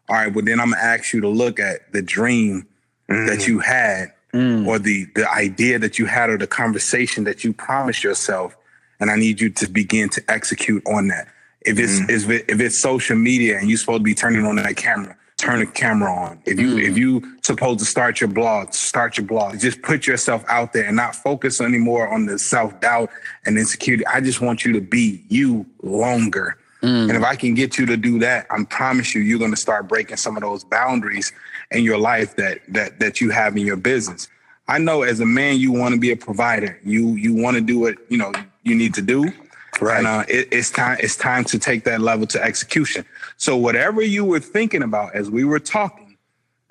All 0.10 0.16
right, 0.16 0.34
well 0.34 0.44
then 0.44 0.60
I'm 0.60 0.72
gonna 0.72 0.82
ask 0.82 1.14
you 1.14 1.22
to 1.22 1.30
look 1.30 1.60
at 1.60 1.92
the 1.94 2.02
dream 2.02 2.68
that 3.08 3.40
mm. 3.40 3.48
you 3.48 3.60
had, 3.60 4.12
mm. 4.34 4.66
or 4.66 4.80
the 4.80 5.06
the 5.16 5.30
idea 5.32 5.78
that 5.80 6.00
you 6.00 6.08
had, 6.08 6.30
or 6.30 6.38
the 6.38 6.48
conversation 6.48 7.26
that 7.26 7.44
you 7.44 7.54
promised 7.54 8.04
yourself, 8.04 8.58
and 9.00 9.12
I 9.12 9.16
need 9.16 9.40
you 9.40 9.50
to 9.52 9.68
begin 9.68 10.10
to 10.10 10.24
execute 10.28 10.84
on 10.88 11.10
that. 11.10 11.28
If 11.62 11.78
it's 11.78 12.00
mm. 12.00 12.10
if, 12.10 12.30
it, 12.30 12.46
if 12.50 12.60
it's 12.60 12.80
social 12.80 13.16
media 13.16 13.60
and 13.60 13.70
you're 13.70 13.78
supposed 13.78 14.00
to 14.00 14.04
be 14.04 14.16
turning 14.16 14.46
on 14.46 14.56
that 14.58 14.76
camera, 14.76 15.16
turn 15.44 15.60
the 15.60 15.66
camera 15.66 16.12
on. 16.12 16.40
If 16.46 16.60
you 16.60 16.78
if 16.78 16.98
you 16.98 17.38
supposed 17.42 17.80
to 17.80 17.86
start 17.86 18.22
your 18.22 18.30
blog, 18.30 18.74
start 18.74 19.18
your 19.18 19.26
blog. 19.28 19.60
Just 19.60 19.82
put 19.82 20.08
yourself 20.08 20.44
out 20.48 20.72
there 20.72 20.86
and 20.86 20.96
not 20.96 21.16
focus 21.16 21.60
anymore 21.60 22.08
on 22.08 22.26
the 22.26 22.40
self 22.40 22.80
doubt 22.80 23.10
and 23.46 23.58
insecurity. 23.58 24.06
I 24.08 24.22
just 24.22 24.40
want 24.40 24.64
you 24.64 24.72
to 24.74 24.82
be 24.82 25.24
you 25.28 25.66
longer. 25.82 26.58
And 26.86 27.12
if 27.12 27.24
I 27.24 27.38
can 27.38 27.54
get 27.54 27.78
you 27.78 27.86
to 27.86 27.96
do 27.96 28.20
that, 28.20 28.46
I 28.50 28.62
promise 28.66 29.16
you, 29.16 29.22
you're 29.22 29.40
going 29.40 29.52
to 29.52 29.58
start 29.58 29.88
breaking 29.88 30.18
some 30.18 30.36
of 30.36 30.44
those 30.44 30.66
boundaries 30.66 31.32
in 31.72 31.82
your 31.82 31.98
life 31.98 32.36
that 32.36 32.60
that 32.70 33.00
that 33.00 33.22
you 33.22 33.30
have 33.30 33.56
in 33.56 33.66
your 33.66 33.78
business. 33.78 34.28
I 34.68 34.80
know 34.80 35.04
as 35.04 35.20
a 35.20 35.26
man, 35.26 35.60
you 35.60 35.72
want 35.72 35.94
to 35.94 36.00
be 36.00 36.12
a 36.12 36.18
provider. 36.18 36.80
You 36.84 37.16
you 37.16 37.34
want 37.36 37.56
to 37.56 37.62
do 37.62 37.80
what 37.80 37.96
you 38.10 38.18
know 38.18 38.32
you 38.64 38.76
need 38.76 38.94
to 38.96 39.02
do. 39.02 39.32
Right. 39.82 39.98
And 39.98 40.08
uh, 40.08 40.26
it, 40.28 40.50
it's 40.52 40.72
time. 40.72 40.98
It's 41.00 41.16
time 41.16 41.44
to 41.46 41.60
take 41.60 41.84
that 41.86 42.02
level 42.02 42.28
to 42.28 42.44
execution. 42.44 43.06
So 43.38 43.58
whatever 43.58 44.02
you 44.02 44.26
were 44.26 44.40
thinking 44.40 44.84
about 44.84 45.16
as 45.16 45.30
we 45.30 45.44
were 45.44 45.60
talking 45.60 46.18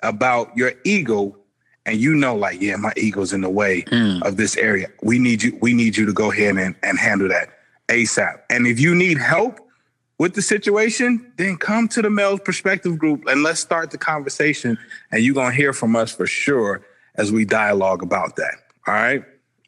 about 0.01 0.55
your 0.57 0.73
ego, 0.83 1.37
and 1.85 1.97
you 1.97 2.15
know, 2.15 2.35
like, 2.35 2.61
yeah, 2.61 2.77
my 2.77 2.93
ego's 2.95 3.33
in 3.33 3.41
the 3.41 3.49
way 3.49 3.81
mm. 3.83 4.21
of 4.21 4.37
this 4.37 4.55
area. 4.57 4.87
We 5.01 5.19
need 5.19 5.43
you. 5.43 5.57
We 5.61 5.73
need 5.73 5.97
you 5.97 6.05
to 6.05 6.13
go 6.13 6.31
ahead 6.31 6.57
and, 6.57 6.75
and 6.81 6.97
handle 6.97 7.27
that 7.27 7.49
ASAP. 7.89 8.39
And 8.49 8.67
if 8.67 8.79
you 8.79 8.95
need 8.95 9.17
help 9.17 9.59
with 10.17 10.35
the 10.35 10.41
situation, 10.41 11.31
then 11.37 11.57
come 11.57 11.87
to 11.89 12.01
the 12.01 12.09
male 12.09 12.37
perspective 12.37 12.97
group 12.97 13.25
and 13.27 13.43
let's 13.43 13.59
start 13.59 13.91
the 13.91 13.97
conversation. 13.97 14.77
And 15.11 15.23
you're 15.23 15.35
gonna 15.35 15.53
hear 15.53 15.73
from 15.73 15.95
us 15.95 16.13
for 16.15 16.25
sure 16.25 16.85
as 17.15 17.31
we 17.31 17.43
dialogue 17.43 18.01
about 18.01 18.37
that. 18.37 18.55
All 18.87 18.93
right. 18.93 19.23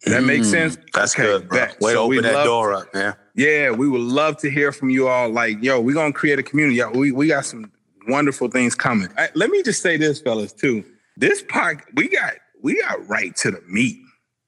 That 0.06 0.24
makes 0.24 0.48
mm. 0.48 0.52
sense. 0.52 0.78
That's 0.94 1.14
Okay, 1.16 1.24
good, 1.24 1.50
bro. 1.50 1.58
bet. 1.58 1.82
Way 1.82 1.94
to 1.94 2.00
open 2.00 2.22
that 2.24 2.34
love- 2.34 2.46
door 2.46 2.74
up, 2.74 2.94
man. 2.94 3.16
Yeah, 3.36 3.72
we 3.72 3.88
would 3.88 4.02
love 4.02 4.38
to 4.38 4.50
hear 4.50 4.72
from 4.72 4.90
you 4.90 5.08
all. 5.08 5.30
Like, 5.30 5.62
yo, 5.62 5.80
we're 5.82 5.94
gonna 5.94 6.14
create 6.14 6.40
a 6.40 6.44
community. 6.44 6.78
Yo, 6.78 6.90
we, 6.92 7.12
we 7.12 7.28
got 7.28 7.46
some 7.46 7.72
wonderful 8.08 8.50
things 8.50 8.76
coming. 8.76 9.10
I- 9.18 9.30
let 9.36 9.50
me 9.50 9.62
just 9.64 9.82
say 9.82 9.98
this, 9.98 10.22
fellas, 10.22 10.54
too. 10.54 10.84
This 11.18 11.44
park, 11.48 11.90
we 11.96 12.08
got 12.10 12.34
we 12.62 12.82
got 12.82 13.08
right 13.08 13.36
to 13.38 13.52
the 13.52 13.62
meat. 13.68 13.98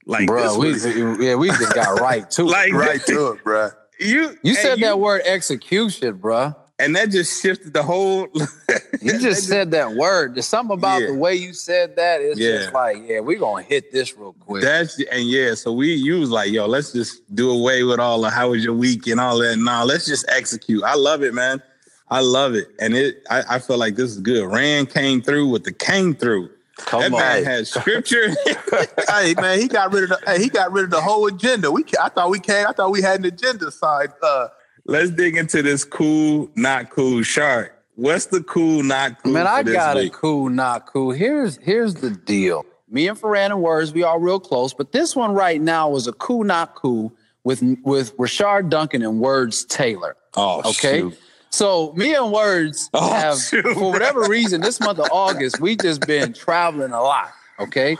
Like 0.06 0.28
Bro, 0.28 0.58
we 0.58 0.72
was, 0.72 0.86
yeah, 0.86 1.36
we 1.36 1.50
just 1.50 1.76
got 1.76 2.00
right 2.00 2.30
to 2.32 2.42
it. 2.44 2.46
like 2.46 2.74
Right 2.74 3.06
to 3.08 3.32
it, 3.34 3.44
bro. 3.44 3.70
you 4.00 4.38
You 4.42 4.56
said 4.56 4.80
that 4.80 5.00
word 5.00 5.22
execution, 5.26 6.18
bruh. 6.18 6.56
And 6.80 6.96
that 6.96 7.10
just 7.10 7.42
shifted 7.42 7.74
the 7.74 7.84
whole 7.84 8.28
You 9.02 9.20
just 9.20 9.48
said 9.48 9.72
that 9.72 9.94
word. 9.94 10.36
There's 10.36 10.46
something 10.48 10.78
about 10.78 11.02
Yeah. 11.02 11.08
the 11.08 11.14
way 11.16 11.36
you 11.36 11.54
said 11.54 11.96
that. 11.96 12.22
It's 12.22 12.40
Yeah. 12.40 12.58
just 12.58 12.74
like, 12.74 12.98
yeah, 13.06 13.20
we're 13.20 13.40
gonna 13.40 13.64
hit 13.64 13.92
this 13.92 14.18
real 14.18 14.34
quick. 14.40 14.64
That's 14.64 15.00
and 15.12 15.24
yeah, 15.28 15.54
so 15.56 15.72
we 15.72 15.94
you 15.94 16.20
was 16.20 16.30
like, 16.30 16.52
yo, 16.52 16.66
let's 16.66 16.92
just 16.92 17.22
do 17.36 17.50
away 17.52 17.84
with 17.84 18.00
all 18.00 18.22
the 18.22 18.30
how 18.30 18.50
was 18.52 18.64
your 18.64 18.74
week 18.74 19.08
and 19.08 19.20
all 19.20 19.38
that. 19.40 19.58
Nah, 19.58 19.84
let's 19.84 20.06
just 20.06 20.26
execute. 20.30 20.84
I 20.84 20.96
love 20.96 21.24
it, 21.24 21.34
man. 21.34 21.62
I 22.10 22.22
love 22.22 22.56
it. 22.56 22.68
And 22.80 22.96
it 22.96 23.24
I, 23.30 23.44
I 23.56 23.60
feel 23.60 23.78
like 23.78 23.96
this 23.96 24.12
is 24.12 24.20
good. 24.20 24.46
Rand 24.52 24.90
came 24.90 25.22
through 25.22 25.48
with 25.50 25.64
the 25.64 25.72
came 25.74 26.16
through. 26.16 26.50
Come 26.78 27.02
that 27.02 27.12
on. 27.14 27.20
man 27.20 27.44
had 27.44 27.68
scripture. 27.68 28.30
hey 29.10 29.34
man, 29.40 29.60
he 29.60 29.68
got 29.68 29.92
rid 29.92 30.04
of 30.04 30.10
the 30.10 30.20
hey, 30.26 30.42
he 30.42 30.50
got 30.50 30.72
rid 30.72 30.86
of 30.86 30.92
the 30.92 31.02
whole 31.02 31.26
agenda. 31.28 31.72
We 31.72 31.84
I 32.02 32.10
thought 32.10 32.30
we 32.30 32.40
came, 32.40 32.68
I 32.68 32.72
thought 32.72 32.92
we 32.92 33.02
had 33.02 33.20
an 33.20 33.26
agenda 33.26 33.72
side. 33.72 34.12
Uh 34.22 34.48
let's 34.88 35.12
dig 35.12 35.38
into 35.38 35.62
this 35.62 35.84
cool, 35.84 36.50
not 36.56 36.90
cool 36.90 37.22
shark. 37.24 37.74
What's 37.96 38.28
the 38.28 38.42
cool, 38.44 38.84
not 38.84 39.22
cool? 39.24 39.34
Man, 39.34 39.48
I 39.48 39.64
got 39.64 39.96
week? 39.98 40.14
a 40.14 40.16
cool, 40.18 40.50
not 40.50 40.86
cool. 40.88 41.12
Here's 41.12 41.58
here's 41.58 41.96
the 41.96 42.10
deal. 42.12 42.66
Me 42.90 43.08
and 43.08 43.20
Ferran 43.20 43.48
and 43.48 43.62
Words, 43.62 43.92
we 43.94 44.04
all 44.04 44.20
real 44.20 44.40
close, 44.40 44.74
but 44.74 44.92
this 44.92 45.16
one 45.16 45.34
right 45.34 45.60
now 45.62 45.90
was 45.90 46.08
a 46.08 46.14
cool, 46.14 46.44
not 46.44 46.76
cool 46.76 47.14
with 47.44 47.62
with 47.84 48.16
Rashard 48.18 48.70
Duncan 48.70 49.02
and 49.02 49.20
Words 49.20 49.66
Taylor. 49.66 50.16
Oh, 50.36 50.60
Okay. 50.70 51.00
shoot. 51.02 51.20
So 51.50 51.94
me 51.94 52.14
and 52.14 52.32
Words 52.32 52.90
Oh, 52.94 53.12
have, 53.14 53.40
shoot. 53.40 53.64
for 53.74 53.90
whatever 53.92 54.22
reason, 54.30 54.62
this 54.62 54.80
month 54.80 55.00
of 55.00 55.08
August, 55.12 55.60
we 55.60 55.76
just 55.76 56.02
been 56.06 56.34
traveling 56.34 56.92
a 56.92 57.02
lot. 57.02 57.32
Okay. 57.60 57.98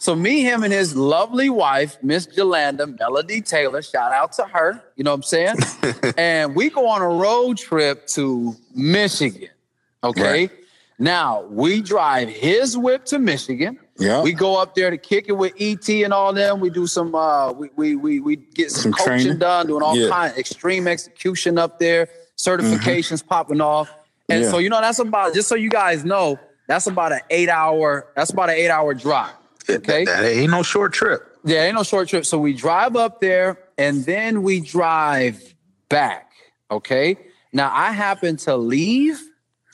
So 0.00 0.16
me, 0.16 0.40
him, 0.40 0.64
and 0.64 0.72
his 0.72 0.96
lovely 0.96 1.50
wife, 1.50 1.98
Miss 2.02 2.26
Jolanda 2.26 2.98
Melody 2.98 3.42
Taylor, 3.42 3.82
shout 3.82 4.12
out 4.12 4.32
to 4.32 4.44
her. 4.44 4.82
You 4.96 5.04
know 5.04 5.10
what 5.10 5.16
I'm 5.16 5.22
saying? 5.24 5.56
and 6.16 6.56
we 6.56 6.70
go 6.70 6.88
on 6.88 7.02
a 7.02 7.06
road 7.08 7.58
trip 7.58 8.06
to 8.08 8.56
Michigan. 8.74 9.50
Okay. 10.02 10.48
Now 10.98 11.42
we 11.42 11.82
drive 11.82 12.30
his 12.30 12.78
whip 12.78 13.04
to 13.06 13.18
Michigan. 13.18 13.78
Yeah. 13.98 14.22
We 14.22 14.32
go 14.32 14.56
up 14.58 14.74
there 14.74 14.88
to 14.88 14.96
kick 14.96 15.26
it 15.28 15.32
with 15.32 15.52
ET 15.60 15.86
and 15.90 16.14
all 16.14 16.32
them. 16.32 16.60
We 16.60 16.70
do 16.70 16.86
some 16.86 17.14
uh 17.14 17.52
we 17.52 17.68
we 17.76 17.96
we, 17.96 18.20
we 18.20 18.36
get 18.36 18.70
some, 18.70 18.82
Some 18.84 18.92
coaching 18.94 19.06
training? 19.24 19.38
done, 19.38 19.66
doing 19.66 19.82
all 19.82 19.94
Yeah. 19.94 20.08
kind 20.08 20.32
of 20.32 20.38
extreme 20.38 20.88
execution 20.88 21.58
up 21.58 21.78
there, 21.78 22.08
certifications 22.38 23.26
popping 23.26 23.60
off. 23.60 23.90
And 24.30 24.44
Yeah. 24.44 24.50
so 24.50 24.56
you 24.56 24.70
know 24.70 24.80
that's 24.80 24.98
about 24.98 25.34
just 25.34 25.46
so 25.48 25.56
you 25.56 25.68
guys 25.68 26.06
know, 26.06 26.38
that's 26.66 26.86
about 26.86 27.12
an 27.12 27.20
eight 27.28 27.50
hour, 27.50 28.06
that's 28.16 28.30
about 28.30 28.48
an 28.48 28.56
eight 28.56 28.70
hour 28.70 28.94
drive. 28.94 29.32
Okay. 29.68 30.04
that 30.04 30.24
ain't 30.24 30.50
no 30.50 30.62
short 30.62 30.92
trip. 30.92 31.38
Yeah, 31.44 31.64
ain't 31.64 31.74
no 31.76 31.82
short 31.82 32.08
trip. 32.08 32.24
So 32.26 32.38
we 32.38 32.52
drive 32.54 32.96
up 32.96 33.20
there 33.20 33.58
and 33.78 34.04
then 34.04 34.42
we 34.42 34.60
drive 34.60 35.54
back. 35.88 36.32
Okay. 36.70 37.16
Now 37.52 37.70
I 37.72 37.92
happen 37.92 38.36
to 38.38 38.56
leave 38.56 39.20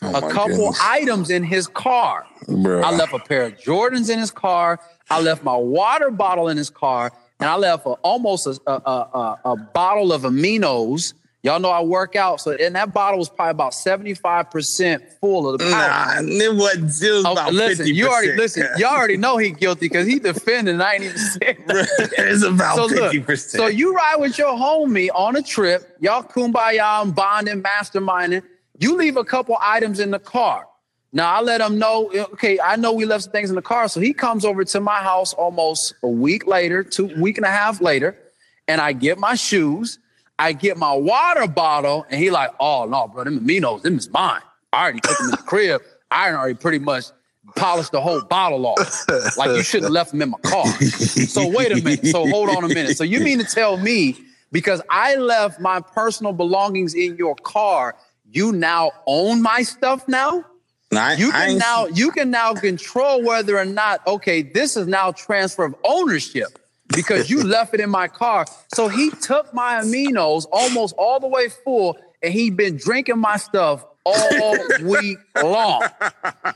oh, 0.03 0.07
a 0.07 0.19
Oh 0.19 0.21
my 0.21 0.31
couple 0.31 0.57
goodness. 0.57 0.81
items 0.83 1.31
in 1.31 1.43
his 1.45 1.67
car. 1.67 2.27
Bruh. 2.47 2.83
I 2.83 2.91
left 2.97 3.13
a 3.13 3.19
pair 3.19 3.43
of 3.45 3.57
Jordans 3.59 4.11
in 4.11 4.19
his 4.19 4.31
car. 4.31 4.81
I 5.11 5.21
left 5.21 5.43
my 5.45 5.57
water 5.57 6.11
bottle 6.11 6.49
in 6.49 6.57
his 6.57 6.71
car, 6.71 7.13
and 7.39 7.49
I 7.49 7.57
left 7.57 7.87
a, 7.87 7.91
almost 8.03 8.47
a, 8.47 8.59
a, 8.67 8.73
a, 8.73 9.41
a 9.45 9.57
bottle 9.57 10.13
of 10.13 10.23
aminos. 10.23 11.15
Y'all 11.47 11.61
know 11.61 11.71
I 11.71 11.81
work 11.81 12.17
out, 12.17 12.41
so 12.41 12.51
and 12.51 12.75
that 12.75 12.93
bottle 12.93 13.21
was 13.21 13.29
probably 13.29 13.53
about 13.53 13.73
seventy 13.73 14.15
five 14.15 14.51
percent 14.51 15.05
full 15.21 15.49
of 15.49 15.61
the 15.61 15.71
powder. 15.71 16.23
Nah, 16.25 16.45
it 16.45 16.53
wasn't 16.57 17.01
it 17.01 17.13
was 17.13 17.25
Oh, 17.25 17.33
about 17.35 17.53
listen, 17.53 17.87
50%. 17.87 17.95
you 17.95 18.09
already 18.09 18.33
listen. 18.37 18.67
You 18.77 18.85
already 18.87 19.17
know 19.17 19.37
he 19.37 19.51
guilty 19.53 19.87
because 19.89 20.09
he 20.09 20.19
defending. 20.19 20.75
and 20.75 20.83
I 20.83 20.95
ain't 20.95 21.05
even 21.05 21.17
saying 21.19 21.65
nothing. 21.69 22.09
it's 22.19 22.43
about 22.43 22.75
So 22.75 22.89
fifty 22.89 23.21
percent. 23.21 23.61
so 23.63 23.69
you 23.69 23.95
ride 23.95 24.17
with 24.19 24.37
your 24.39 24.55
homie 24.57 25.09
on 25.15 25.37
a 25.37 25.43
trip. 25.43 25.97
Y'all 26.01 26.25
kumbaya 26.25 27.03
and 27.03 27.15
bonding, 27.15 27.63
masterminding. 27.63 28.43
You 28.81 28.97
leave 28.97 29.17
a 29.17 29.25
couple 29.25 29.57
items 29.61 30.01
in 30.01 30.11
the 30.11 30.19
car. 30.19 30.67
Now 31.13 31.33
I 31.33 31.43
let 31.43 31.61
him 31.61 31.79
know. 31.79 32.11
Okay, 32.33 32.59
I 32.59 32.75
know 32.75 32.93
we 32.93 33.05
left 33.05 33.23
some 33.23 33.33
things 33.33 33.51
in 33.51 33.55
the 33.57 33.63
car, 33.63 33.87
so 33.87 34.01
he 34.01 34.13
comes 34.13 34.45
over 34.45 34.65
to 34.65 34.81
my 34.81 34.97
house 35.01 35.33
almost 35.33 35.95
a 36.03 36.09
week 36.09 36.49
later, 36.49 36.83
two 36.83 37.07
week 37.21 37.37
and 37.37 37.47
a 37.47 37.51
half 37.51 37.81
later, 37.81 38.19
and 38.67 38.81
I 38.81 38.93
get 38.95 39.17
my 39.17 39.37
shoes. 39.37 40.01
I 40.39 40.53
get 40.53 40.77
my 40.77 40.93
water 40.93 41.47
bottle, 41.47 42.05
and 42.11 42.21
he 42.21 42.31
like, 42.31 42.51
"Oh 42.61 42.85
no, 42.87 43.09
bro, 43.09 43.25
them 43.25 43.41
aminos, 43.41 43.83
them 43.83 43.97
is 43.99 44.11
mine. 44.11 44.43
I 44.73 44.83
already 44.83 45.01
took 45.01 45.17
them 45.19 45.27
in 45.27 45.31
the 45.33 45.37
crib. 45.39 45.81
I 46.11 46.31
already 46.33 46.55
pretty 46.55 46.79
much 46.79 47.07
polished 47.55 47.93
the 47.93 48.01
whole 48.01 48.21
bottle 48.23 48.67
off. 48.67 49.07
Like 49.39 49.57
you 49.57 49.63
shouldn't 49.63 49.85
have 49.85 49.93
left 49.93 50.11
them 50.11 50.21
in 50.23 50.31
my 50.31 50.39
car. 50.39 50.67
So 50.83 51.47
wait 51.49 51.73
a 51.73 51.77
minute. 51.83 52.07
So 52.07 52.27
hold 52.29 52.51
on 52.51 52.65
a 52.65 52.69
minute. 52.69 52.97
So 52.97 53.05
you 53.05 53.21
mean 53.21 53.39
to 53.39 53.45
tell 53.45 53.77
me 53.79 54.17
because 54.53 54.83
I 54.91 55.15
left 55.17 55.59
my 55.61 55.81
personal 55.81 56.33
belongings 56.33 56.95
in 56.95 57.17
your 57.17 57.35
car, 57.37 57.97
you 58.31 58.53
now 58.53 58.91
own 59.07 59.41
my 59.43 59.63
stuff 59.63 60.07
now? 60.09 60.45
I- 60.91 61.15
You 61.19 61.33
can 61.33 61.59
now 61.59 61.87
you 61.87 62.11
can 62.11 62.31
now 62.31 62.55
control 62.55 63.23
whether 63.23 63.57
or 63.59 63.65
not 63.65 64.07
okay, 64.07 64.43
this 64.43 64.77
is 64.77 64.87
now 64.87 65.13
transfer 65.13 65.65
of 65.65 65.75
ownership 65.85 66.59
because 66.97 67.31
you 67.31 67.43
left 67.45 67.75
it 67.75 67.81
in 67.81 67.91
my 67.91 68.09
car. 68.09 68.47
So 68.75 68.89
he 68.89 69.11
took 69.11 69.53
my 69.55 69.75
aminos 69.75 70.47
almost 70.51 70.95
all 70.99 71.21
the 71.21 71.29
way 71.29 71.49
full, 71.49 71.97
and 72.23 72.33
he'd 72.33 72.57
been 72.57 72.77
drinking 72.77 73.19
my 73.19 73.37
stuff 73.37 73.85
all 74.05 74.57
week 74.83 75.19
long. 75.43 75.85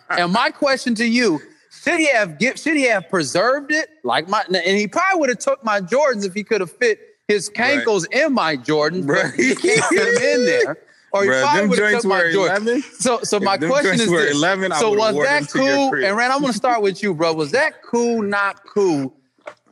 And 0.08 0.32
my 0.32 0.50
question 0.50 0.94
to 0.96 1.04
you: 1.04 1.40
Should 1.70 1.98
he 1.98 2.08
have 2.08 2.36
Should 2.40 2.76
he 2.76 2.84
have 2.84 3.08
preserved 3.08 3.70
it? 3.70 3.88
Like 4.02 4.28
my 4.28 4.42
and 4.48 4.78
he 4.78 4.88
probably 4.88 5.20
would 5.20 5.28
have 5.28 5.38
took 5.38 5.64
my 5.64 5.80
Jordans 5.80 6.26
if 6.26 6.34
he 6.34 6.42
could 6.42 6.60
have 6.60 6.72
fit 6.72 6.98
his 7.28 7.48
cankles 7.48 8.06
in 8.10 8.32
my 8.32 8.56
Jordans, 8.56 9.06
but 9.06 9.32
he 9.34 9.54
can't 9.54 9.84
fit 9.84 10.14
them 10.14 10.22
in 10.22 10.44
there. 10.46 10.78
Or 11.12 11.24
he 11.24 11.28
Bruh, 11.28 11.42
probably 11.42 11.68
would 11.68 11.78
have 11.80 12.02
took 12.02 12.04
my. 12.04 12.22
11. 12.22 12.82
So, 12.82 13.18
so 13.24 13.38
If 13.38 13.42
my 13.42 13.58
question 13.58 13.94
is 13.94 14.08
this. 14.08 14.36
11, 14.36 14.72
so 14.74 14.92
was 14.96 15.16
that 15.16 15.48
cool? 15.50 15.92
And 16.04 16.16
Rand, 16.16 16.32
I'm 16.32 16.40
gonna 16.40 16.52
start 16.52 16.82
with 16.82 17.02
you, 17.02 17.14
bro. 17.14 17.32
Was 17.32 17.50
that 17.50 17.82
cool? 17.82 18.22
Not 18.22 18.64
cool? 18.64 19.12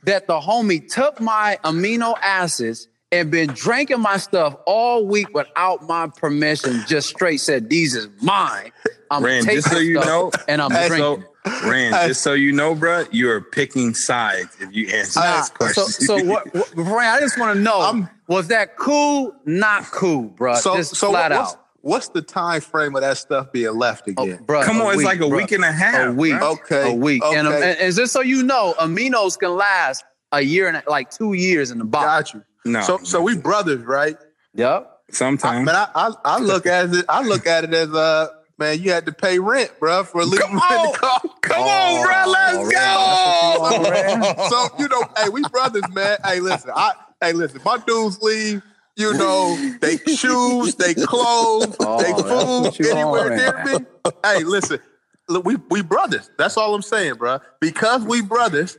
That 0.05 0.27
the 0.27 0.41
homie 0.41 0.87
took 0.87 1.21
my 1.21 1.59
amino 1.65 2.17
acids 2.23 2.89
and 3.11 3.31
been 3.31 3.49
drinking 3.51 4.01
my 4.01 4.17
stuff 4.19 4.57
all 4.67 5.07
week 5.07 5.33
without 5.35 5.83
my 5.85 6.09
permission. 6.09 6.83
Just 6.87 7.09
straight 7.09 7.41
said, 7.41 7.69
"These 7.71 7.95
is 7.95 8.09
mine." 8.23 8.73
I'm 9.11 9.25
Rand, 9.25 9.47
taking 9.47 9.63
just 9.63 9.73
so 9.73 9.79
you 9.79 10.01
stuff 10.01 10.07
know, 10.07 10.31
and 10.49 10.61
I'm 10.61 10.71
so, 10.89 10.89
drinking. 10.89 11.25
Rand, 11.71 12.09
just 12.09 12.21
so 12.23 12.35
you 12.35 12.53
know, 12.53 12.75
bro, 12.75 13.05
you 13.11 13.31
are 13.31 13.41
picking 13.41 13.95
sides 13.95 14.55
if 14.61 14.75
you 14.75 14.89
answer 14.89 15.21
Nah, 15.21 15.37
this 15.39 15.47
so, 15.47 15.55
question. 15.55 16.07
so 16.07 16.25
what, 16.25 16.55
what 16.55 16.77
Rand, 16.77 17.17
I 17.17 17.21
just 17.21 17.39
want 17.39 17.57
to 17.57 17.61
know: 17.63 18.07
was 18.27 18.49
that 18.49 18.77
cool? 18.77 19.35
Not 19.47 19.85
cool, 19.85 20.25
bro? 20.25 20.55
So, 20.57 20.77
just 20.77 20.97
so 20.97 21.11
flat 21.11 21.31
what's, 21.33 21.55
out. 21.55 21.68
What's 21.81 22.09
the 22.09 22.23
time 22.23 22.61
frame 22.61 22.95
of 22.97 23.03
that 23.03 23.17
stuff 23.19 23.53
being 23.53 23.75
left 23.75 24.09
again? 24.09 24.39
Bruh, 24.45 24.65
Come 24.65 24.81
on, 24.81 24.95
it's 24.95 25.05
like 25.05 25.21
a 25.21 25.25
bruh. 25.25 25.37
week 25.37 25.53
and 25.53 25.65
a 25.65 25.73
half, 25.73 26.09
A 26.09 26.13
week. 26.13 26.35
bruh. 26.35 26.53
Okay, 26.63 26.91
A 26.91 26.95
week. 26.95 27.23
And, 27.25 27.47
okay. 27.49 27.71
and, 27.73 27.81
and 27.81 27.95
just 27.95 28.13
so 28.13 28.21
you 28.21 28.43
know, 28.43 28.75
aminos 28.79 29.39
can 29.39 29.55
last 29.57 30.05
a 30.33 30.41
year 30.43 30.69
and 30.69 30.77
a- 30.77 30.83
like 30.91 31.11
two 31.11 31.33
years 31.35 31.71
in 31.71 31.79
the 31.79 31.85
box. 31.85 32.33
Got 32.33 32.35
you. 32.35 32.45
No. 32.73 32.81
So, 32.83 32.99
so 32.99 33.23
we 33.23 33.37
brothers, 33.37 33.83
right? 33.85 34.17
Yep. 34.55 34.91
Sometimes. 35.11 35.65
Man, 35.65 35.75
I, 35.75 35.89
I, 35.95 36.11
I 36.25 36.39
look 36.39 36.67
at 36.67 36.93
it. 36.95 37.05
I 37.09 37.23
look 37.23 37.47
at 37.47 37.65
it 37.65 37.73
as 37.73 37.89
uh, 37.95 38.29
man, 38.59 38.79
you 38.83 38.91
had 38.91 39.07
to 39.07 39.13
pay 39.13 39.39
rent, 39.39 39.71
bro, 39.81 40.05
for 40.05 40.23
leaving 40.25 40.39
Come 40.47 40.57
in 40.57 40.59
on. 40.59 40.93
the 40.93 40.99
car. 40.99 41.21
Come 41.41 41.63
on, 41.63 42.03
bro, 42.05 42.33
let's 42.33 42.69
go. 42.71 44.49
so 44.51 44.69
you 44.79 44.89
know, 44.89 45.03
hey, 45.17 45.29
we 45.31 45.43
brothers, 45.51 45.83
man. 45.93 46.19
Hey, 46.25 46.41
listen, 46.41 46.71
I, 46.75 46.93
hey, 47.23 47.33
listen, 47.33 47.61
my 47.65 47.79
dudes 47.87 48.21
leave. 48.21 48.63
You 48.99 49.15
know, 49.15 49.57
they 49.81 49.97
shoes, 50.17 50.75
they 50.75 50.93
clothes, 50.93 51.77
Oh, 51.79 52.03
they 52.03 52.75
food 52.75 52.87
anywhere 52.91 53.37
near 53.37 53.65
me. 53.65 53.87
Hey, 54.25 54.43
listen, 54.43 54.81
look, 55.29 55.45
we 55.45 55.55
we 55.71 55.83
brothers. 55.83 56.29
That's 56.37 56.57
all 56.57 56.75
I'm 56.75 56.83
saying, 56.83 57.15
bro. 57.15 57.39
Because 57.61 58.03
we 58.03 58.23
brothers, 58.23 58.77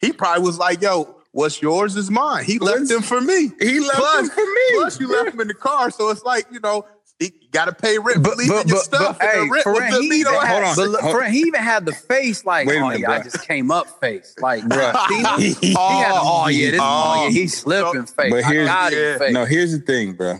he 0.00 0.10
probably 0.12 0.42
was 0.44 0.58
like, 0.58 0.80
"Yo, 0.80 1.16
what's 1.32 1.60
yours 1.60 1.96
is 1.96 2.10
mine." 2.10 2.44
He 2.46 2.58
left 2.58 2.78
What's- 2.78 2.88
them 2.88 3.02
for 3.02 3.20
me. 3.20 3.50
He 3.60 3.78
left 3.80 3.96
Plus- 3.98 4.28
them 4.28 4.30
for 4.30 4.40
me. 4.46 4.62
Plus, 4.72 5.00
you 5.00 5.08
left 5.08 5.32
them 5.32 5.40
in 5.42 5.48
the 5.48 5.54
car, 5.54 5.90
so 5.90 6.08
it's 6.08 6.22
like 6.22 6.46
you 6.50 6.60
know, 6.60 6.86
he 7.18 7.32
got 7.50 7.64
to 7.64 7.72
pay 7.72 7.98
rent, 7.98 8.22
but, 8.22 8.36
leaving 8.36 8.68
your 8.68 8.78
stuff. 8.78 9.18
and 9.20 9.30
hey, 9.30 9.48
rent 9.48 9.62
for 9.64 9.72
was 9.72 9.80
real, 9.82 9.90
the 9.92 10.02
he 10.02 10.20
even 10.20 10.34
on 10.34 10.46
had, 10.46 10.62
it. 10.72 10.76
but 10.76 10.88
look, 10.88 11.00
for 11.00 11.20
real, 11.20 11.30
he 11.30 11.38
even 11.40 11.60
had 11.60 11.84
the 11.84 11.92
face 11.92 12.44
like, 12.44 12.66
Wait 12.68 12.78
oh 12.80 12.88
minute, 12.88 13.00
yeah, 13.00 13.10
I 13.10 13.22
just 13.22 13.46
came 13.46 13.70
up 13.70 14.00
face, 14.00 14.34
like, 14.40 14.62
Bruh. 14.64 15.38
he, 15.38 15.52
he 15.68 15.72
had, 15.72 16.12
oh 16.22 16.48
yeah, 16.48 16.70
this, 16.72 16.80
oh 16.82 17.24
yeah, 17.24 17.30
he's 17.30 17.58
slipping 17.58 18.06
face. 18.06 18.30
But 18.30 18.44
I 18.44 18.52
here's- 18.52 18.68
got 18.68 18.92
yeah. 18.92 19.18
face. 19.18 19.32
No, 19.32 19.44
here's 19.44 19.72
the 19.72 19.78
thing, 19.80 20.12
bro. 20.14 20.36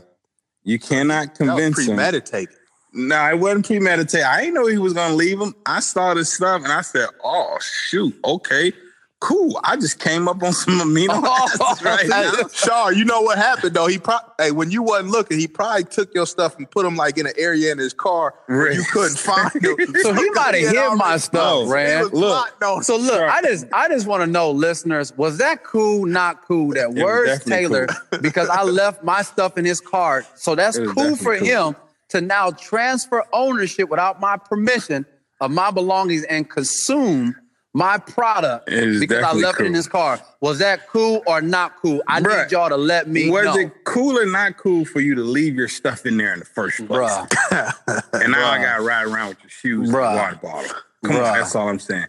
You 0.62 0.78
cannot 0.78 1.34
That 1.34 1.46
was 1.46 1.48
convince 1.48 1.78
him. 1.80 1.86
premeditated. 1.96 2.54
No, 2.92 3.28
it 3.28 3.38
wasn't 3.38 3.66
premeditated. 3.66 4.26
I 4.26 4.40
didn't 4.42 4.54
know 4.54 4.66
he 4.66 4.78
was 4.78 4.92
gonna 4.92 5.14
leave 5.14 5.40
him. 5.40 5.54
I 5.66 5.80
saw 5.80 6.14
this 6.14 6.32
stuff 6.32 6.62
and 6.62 6.72
I 6.72 6.80
said, 6.82 7.08
"Oh 7.24 7.58
shoot, 7.60 8.14
okay, 8.24 8.72
cool." 9.20 9.58
I 9.64 9.76
just 9.76 9.98
came 9.98 10.28
up 10.28 10.42
on 10.42 10.52
some 10.52 10.78
amino 10.80 11.08
oh, 11.10 11.44
acids 11.44 11.82
right 11.84 12.08
now. 12.08 12.30
Hey, 12.34 12.42
Shaw, 12.52 12.88
you 12.88 13.04
know 13.04 13.20
what 13.22 13.38
happened 13.38 13.74
though? 13.74 13.86
He 13.86 13.98
pro- 13.98 14.16
hey, 14.38 14.50
when 14.50 14.70
you 14.70 14.82
wasn't 14.82 15.10
looking, 15.10 15.38
he 15.38 15.46
probably 15.48 15.84
took 15.84 16.14
your 16.14 16.26
stuff 16.26 16.56
and 16.58 16.70
put 16.70 16.84
them 16.84 16.96
like 16.96 17.18
in 17.18 17.26
an 17.26 17.32
area 17.36 17.72
in 17.72 17.78
his 17.78 17.92
car 17.92 18.34
where 18.46 18.72
you 18.72 18.82
couldn't 18.92 19.18
find 19.18 19.50
them. 19.60 19.76
So 20.02 20.12
he 20.14 20.30
might 20.30 20.54
have 20.54 20.72
hit 20.74 20.96
my 20.96 21.16
stuff, 21.16 21.66
No, 21.66 21.70
Rand. 21.70 22.12
look. 22.12 22.60
no, 22.60 22.80
So 22.80 22.96
look, 22.96 23.20
I 23.20 23.42
just 23.42 23.66
I 23.72 23.88
just 23.88 24.06
want 24.06 24.22
to 24.22 24.26
know, 24.26 24.50
listeners, 24.50 25.16
was 25.16 25.38
that 25.38 25.64
cool, 25.64 26.06
not 26.06 26.42
cool? 26.46 26.72
That 26.74 26.92
was 26.94 27.02
words 27.02 27.30
definitely 27.38 27.56
Taylor 27.56 27.86
because 28.20 28.48
I 28.48 28.62
left 28.62 29.02
my 29.04 29.22
stuff 29.22 29.58
in 29.58 29.64
his 29.64 29.80
car. 29.80 30.24
So 30.34 30.54
that's 30.54 30.78
cool 30.78 31.16
for 31.16 31.36
cool. 31.36 31.46
him 31.46 31.76
to 32.10 32.20
now 32.22 32.50
transfer 32.52 33.22
ownership 33.34 33.88
without 33.90 34.18
my 34.20 34.36
permission 34.38 35.04
of 35.40 35.50
my 35.50 35.70
belongings 35.70 36.24
and 36.24 36.48
consume 36.48 37.36
my 37.74 37.98
product 37.98 38.66
because 38.66 39.22
I 39.22 39.32
left 39.32 39.60
it 39.60 39.66
in 39.66 39.72
cool. 39.72 39.76
his 39.76 39.88
car. 39.88 40.20
Was 40.40 40.58
that 40.58 40.88
cool 40.88 41.22
or 41.26 41.40
not 41.40 41.76
cool? 41.76 42.02
I 42.08 42.20
Bruh, 42.20 42.44
need 42.44 42.52
y'all 42.52 42.68
to 42.68 42.76
let 42.76 43.08
me 43.08 43.30
was 43.30 43.44
know. 43.44 43.56
it 43.58 43.84
cool 43.84 44.18
or 44.18 44.26
not 44.26 44.56
cool 44.56 44.84
for 44.84 45.00
you 45.00 45.14
to 45.14 45.22
leave 45.22 45.54
your 45.54 45.68
stuff 45.68 46.06
in 46.06 46.16
there 46.16 46.32
in 46.32 46.38
the 46.40 46.44
first 46.44 46.78
place? 46.86 46.88
Bruh. 46.88 47.74
And 48.12 48.32
now 48.32 48.50
I 48.50 48.58
got 48.58 48.76
to 48.78 48.82
ride 48.82 49.06
around 49.06 49.28
with 49.28 49.42
your 49.42 49.50
shoes 49.50 49.90
Bruh. 49.90 50.08
and 50.08 50.16
water 50.16 50.38
bottle. 50.42 50.76
Come 51.04 51.16
Bruh. 51.16 51.32
on, 51.32 51.38
that's 51.38 51.54
all 51.54 51.68
I'm 51.68 51.78
saying. 51.78 52.06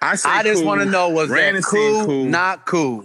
I, 0.00 0.14
say 0.14 0.28
I 0.28 0.42
just 0.44 0.58
cool. 0.60 0.66
want 0.66 0.80
to 0.82 0.86
know 0.86 1.08
was 1.10 1.28
that 1.30 1.64
saying 1.64 2.04
cool, 2.06 2.24
not 2.24 2.66
cool? 2.66 3.04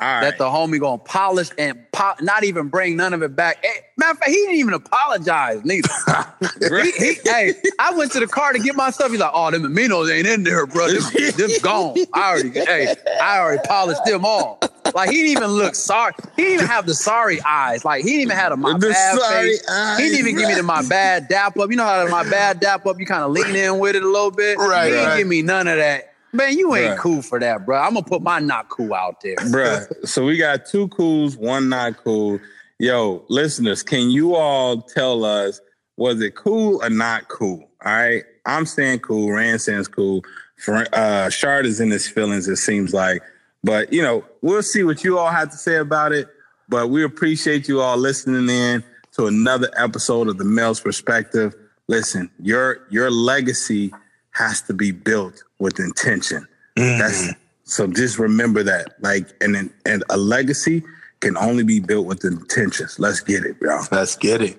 All 0.00 0.06
right. 0.06 0.20
that 0.22 0.38
the 0.38 0.44
homie 0.44 0.78
gonna 0.78 0.98
polish 0.98 1.50
and 1.58 1.76
pop, 1.90 2.22
not 2.22 2.44
even 2.44 2.68
bring 2.68 2.94
none 2.96 3.12
of 3.14 3.22
it 3.22 3.34
back. 3.34 3.64
Hey, 3.64 3.80
matter 3.96 4.12
of 4.12 4.18
fact, 4.18 4.30
he 4.30 4.36
didn't 4.36 4.54
even 4.56 4.74
apologize 4.74 5.64
neither. 5.64 5.88
he, 6.84 6.90
he, 6.92 7.14
hey, 7.24 7.54
I 7.80 7.92
went 7.96 8.12
to 8.12 8.20
the 8.20 8.28
car 8.28 8.52
to 8.52 8.60
get 8.60 8.76
my 8.76 8.90
stuff. 8.90 9.10
He's 9.10 9.18
like, 9.18 9.32
"Oh, 9.34 9.50
them 9.50 9.62
aminos 9.64 10.08
ain't 10.16 10.26
in 10.28 10.44
there, 10.44 10.66
bro. 10.66 10.86
Them, 10.88 11.02
them 11.36 11.50
gone. 11.62 11.96
I 12.14 12.30
already, 12.30 12.50
hey, 12.60 12.94
I 13.20 13.38
already 13.40 13.62
polished 13.66 14.04
them 14.04 14.24
all." 14.24 14.60
Like 14.94 15.10
he 15.10 15.16
didn't 15.16 15.32
even 15.32 15.50
look 15.50 15.74
sorry. 15.74 16.14
He 16.36 16.42
didn't 16.42 16.54
even 16.54 16.66
have 16.68 16.86
the 16.86 16.94
sorry 16.94 17.42
eyes. 17.42 17.84
Like 17.84 18.04
he 18.04 18.10
didn't 18.10 18.22
even 18.22 18.36
have 18.36 18.52
a 18.52 18.56
my 18.56 18.78
The 18.78 18.88
bad 18.90 19.18
sorry 19.18 19.50
face. 19.50 19.68
eyes, 19.68 19.98
he 19.98 20.04
didn't 20.10 20.20
even 20.20 20.36
give 20.38 20.48
me 20.48 20.54
the 20.54 20.62
my 20.62 20.82
bad 20.88 21.28
dap 21.28 21.58
up. 21.58 21.70
You 21.70 21.76
know 21.76 21.84
how 21.84 22.06
my 22.08 22.22
bad 22.22 22.60
dap 22.60 22.86
up? 22.86 22.98
You 22.98 23.04
kind 23.04 23.22
of 23.22 23.30
lean 23.32 23.54
in 23.54 23.78
with 23.80 23.96
it 23.96 24.02
a 24.02 24.08
little 24.08 24.30
bit. 24.30 24.56
Right, 24.58 24.84
He 24.86 24.90
didn't 24.92 25.08
right. 25.08 25.18
give 25.18 25.26
me 25.26 25.42
none 25.42 25.68
of 25.68 25.76
that. 25.76 26.14
Man, 26.38 26.56
you 26.56 26.74
ain't 26.76 26.90
Right. 26.90 26.98
cool 26.98 27.20
for 27.20 27.40
that, 27.40 27.66
bro. 27.66 27.76
I'm 27.78 27.94
gonna 27.94 28.06
put 28.06 28.22
my 28.22 28.38
not 28.38 28.68
cool 28.68 28.94
out 28.94 29.20
there. 29.22 29.34
bro. 29.50 29.80
so 30.04 30.24
we 30.24 30.36
got 30.36 30.64
two 30.66 30.86
cools, 30.88 31.36
one 31.36 31.68
not 31.68 31.96
cool. 32.02 32.38
Yo, 32.78 33.24
listeners, 33.28 33.82
can 33.82 34.08
you 34.08 34.36
all 34.36 34.80
tell 34.80 35.24
us 35.24 35.60
was 35.96 36.20
it 36.20 36.36
cool 36.36 36.80
or 36.82 36.88
not 36.90 37.26
cool? 37.28 37.68
All 37.84 37.92
right. 37.92 38.22
I'm 38.46 38.66
saying 38.66 39.00
cool. 39.00 39.32
Rand 39.32 39.60
saying 39.60 39.84
cool. 39.86 40.22
For, 40.56 40.86
uh, 40.92 41.28
Shard 41.28 41.66
is 41.66 41.80
in 41.80 41.90
his 41.90 42.08
feelings, 42.08 42.46
it 42.46 42.56
seems 42.56 42.94
like. 42.94 43.20
But, 43.64 43.92
you 43.92 44.00
know, 44.00 44.24
we'll 44.40 44.62
see 44.62 44.84
what 44.84 45.02
you 45.02 45.18
all 45.18 45.30
have 45.30 45.50
to 45.50 45.56
say 45.56 45.76
about 45.76 46.12
it. 46.12 46.28
But 46.68 46.88
we 46.90 47.02
appreciate 47.02 47.66
you 47.66 47.80
all 47.80 47.96
listening 47.96 48.48
in 48.48 48.84
to 49.16 49.26
another 49.26 49.70
episode 49.76 50.28
of 50.28 50.38
The 50.38 50.44
Male's 50.44 50.80
Perspective. 50.80 51.54
Listen, 51.88 52.30
your 52.40 52.86
your 52.90 53.10
legacy 53.10 53.92
has 54.38 54.62
to 54.62 54.72
be 54.72 54.92
built 54.92 55.42
with 55.58 55.80
intention. 55.80 56.46
That's 56.76 57.22
mm-hmm. 57.22 57.40
so 57.64 57.86
just 57.88 58.18
remember 58.18 58.62
that. 58.62 58.94
Like 59.00 59.26
and 59.40 59.70
and 59.84 60.04
a 60.10 60.16
legacy 60.16 60.82
can 61.20 61.36
only 61.36 61.64
be 61.64 61.80
built 61.80 62.06
with 62.06 62.24
intentions. 62.24 62.98
Let's 62.98 63.20
get 63.20 63.44
it, 63.44 63.58
bro. 63.58 63.80
Let's 63.90 64.16
get 64.16 64.40
it. 64.40 64.56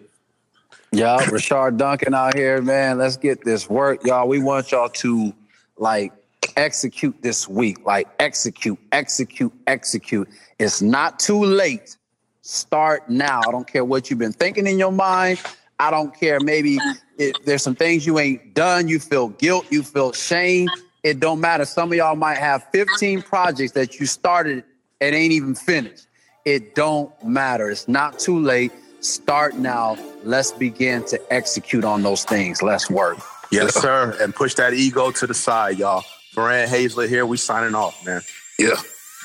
Y'all, 0.91 1.19
Rashard 1.19 1.77
Duncan 1.77 2.13
out 2.13 2.35
here, 2.35 2.61
man. 2.61 2.97
Let's 2.97 3.15
get 3.15 3.45
this 3.45 3.69
work, 3.69 4.03
y'all. 4.05 4.27
We 4.27 4.39
want 4.39 4.71
y'all 4.71 4.89
to 4.89 5.33
like 5.77 6.11
execute 6.57 7.21
this 7.21 7.47
week. 7.47 7.85
Like 7.85 8.07
execute, 8.19 8.79
execute, 8.91 9.53
execute. 9.67 10.27
It's 10.57 10.81
not 10.81 11.19
too 11.19 11.43
late. 11.43 11.95
Start 12.41 13.09
now. 13.09 13.41
I 13.47 13.51
don't 13.51 13.67
care 13.67 13.85
what 13.85 14.09
you've 14.09 14.19
been 14.19 14.33
thinking 14.33 14.67
in 14.67 14.79
your 14.79 14.91
mind. 14.91 15.39
I 15.79 15.91
don't 15.91 16.13
care. 16.19 16.39
Maybe 16.39 16.77
if 17.19 17.35
there's 17.45 17.61
some 17.61 17.75
things 17.75 18.07
you 18.07 18.17
ain't 18.17 18.55
done. 18.55 18.87
You 18.87 18.99
feel 18.99 19.29
guilt. 19.29 19.67
You 19.69 19.83
feel 19.83 20.13
shame. 20.13 20.67
It 21.03 21.19
don't 21.19 21.39
matter. 21.39 21.65
Some 21.65 21.91
of 21.91 21.97
y'all 21.97 22.15
might 22.15 22.37
have 22.37 22.63
15 22.71 23.21
projects 23.21 23.73
that 23.73 23.99
you 23.99 24.05
started 24.05 24.63
and 24.99 25.15
ain't 25.15 25.33
even 25.33 25.53
finished. 25.53 26.07
It 26.45 26.73
don't 26.73 27.11
matter. 27.23 27.69
It's 27.69 27.87
not 27.87 28.17
too 28.17 28.39
late. 28.39 28.71
Start 29.01 29.55
now. 29.55 29.97
Let's 30.23 30.51
begin 30.51 31.05
to 31.05 31.21
execute 31.31 31.85
on 31.85 32.01
those 32.01 32.23
things. 32.23 32.61
Let's 32.61 32.89
work. 32.89 33.17
Yes, 33.51 33.75
sir. 33.75 34.17
And 34.21 34.33
push 34.33 34.55
that 34.55 34.73
ego 34.73 35.11
to 35.11 35.27
the 35.27 35.33
side, 35.33 35.77
y'all. 35.77 36.03
Ferran 36.33 36.67
Hazler 36.67 37.07
here. 37.07 37.25
We 37.25 37.37
signing 37.37 37.75
off, 37.75 38.05
man. 38.05 38.21
Yeah. 38.57 38.75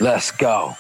Let's 0.01 0.31
go. 0.31 0.77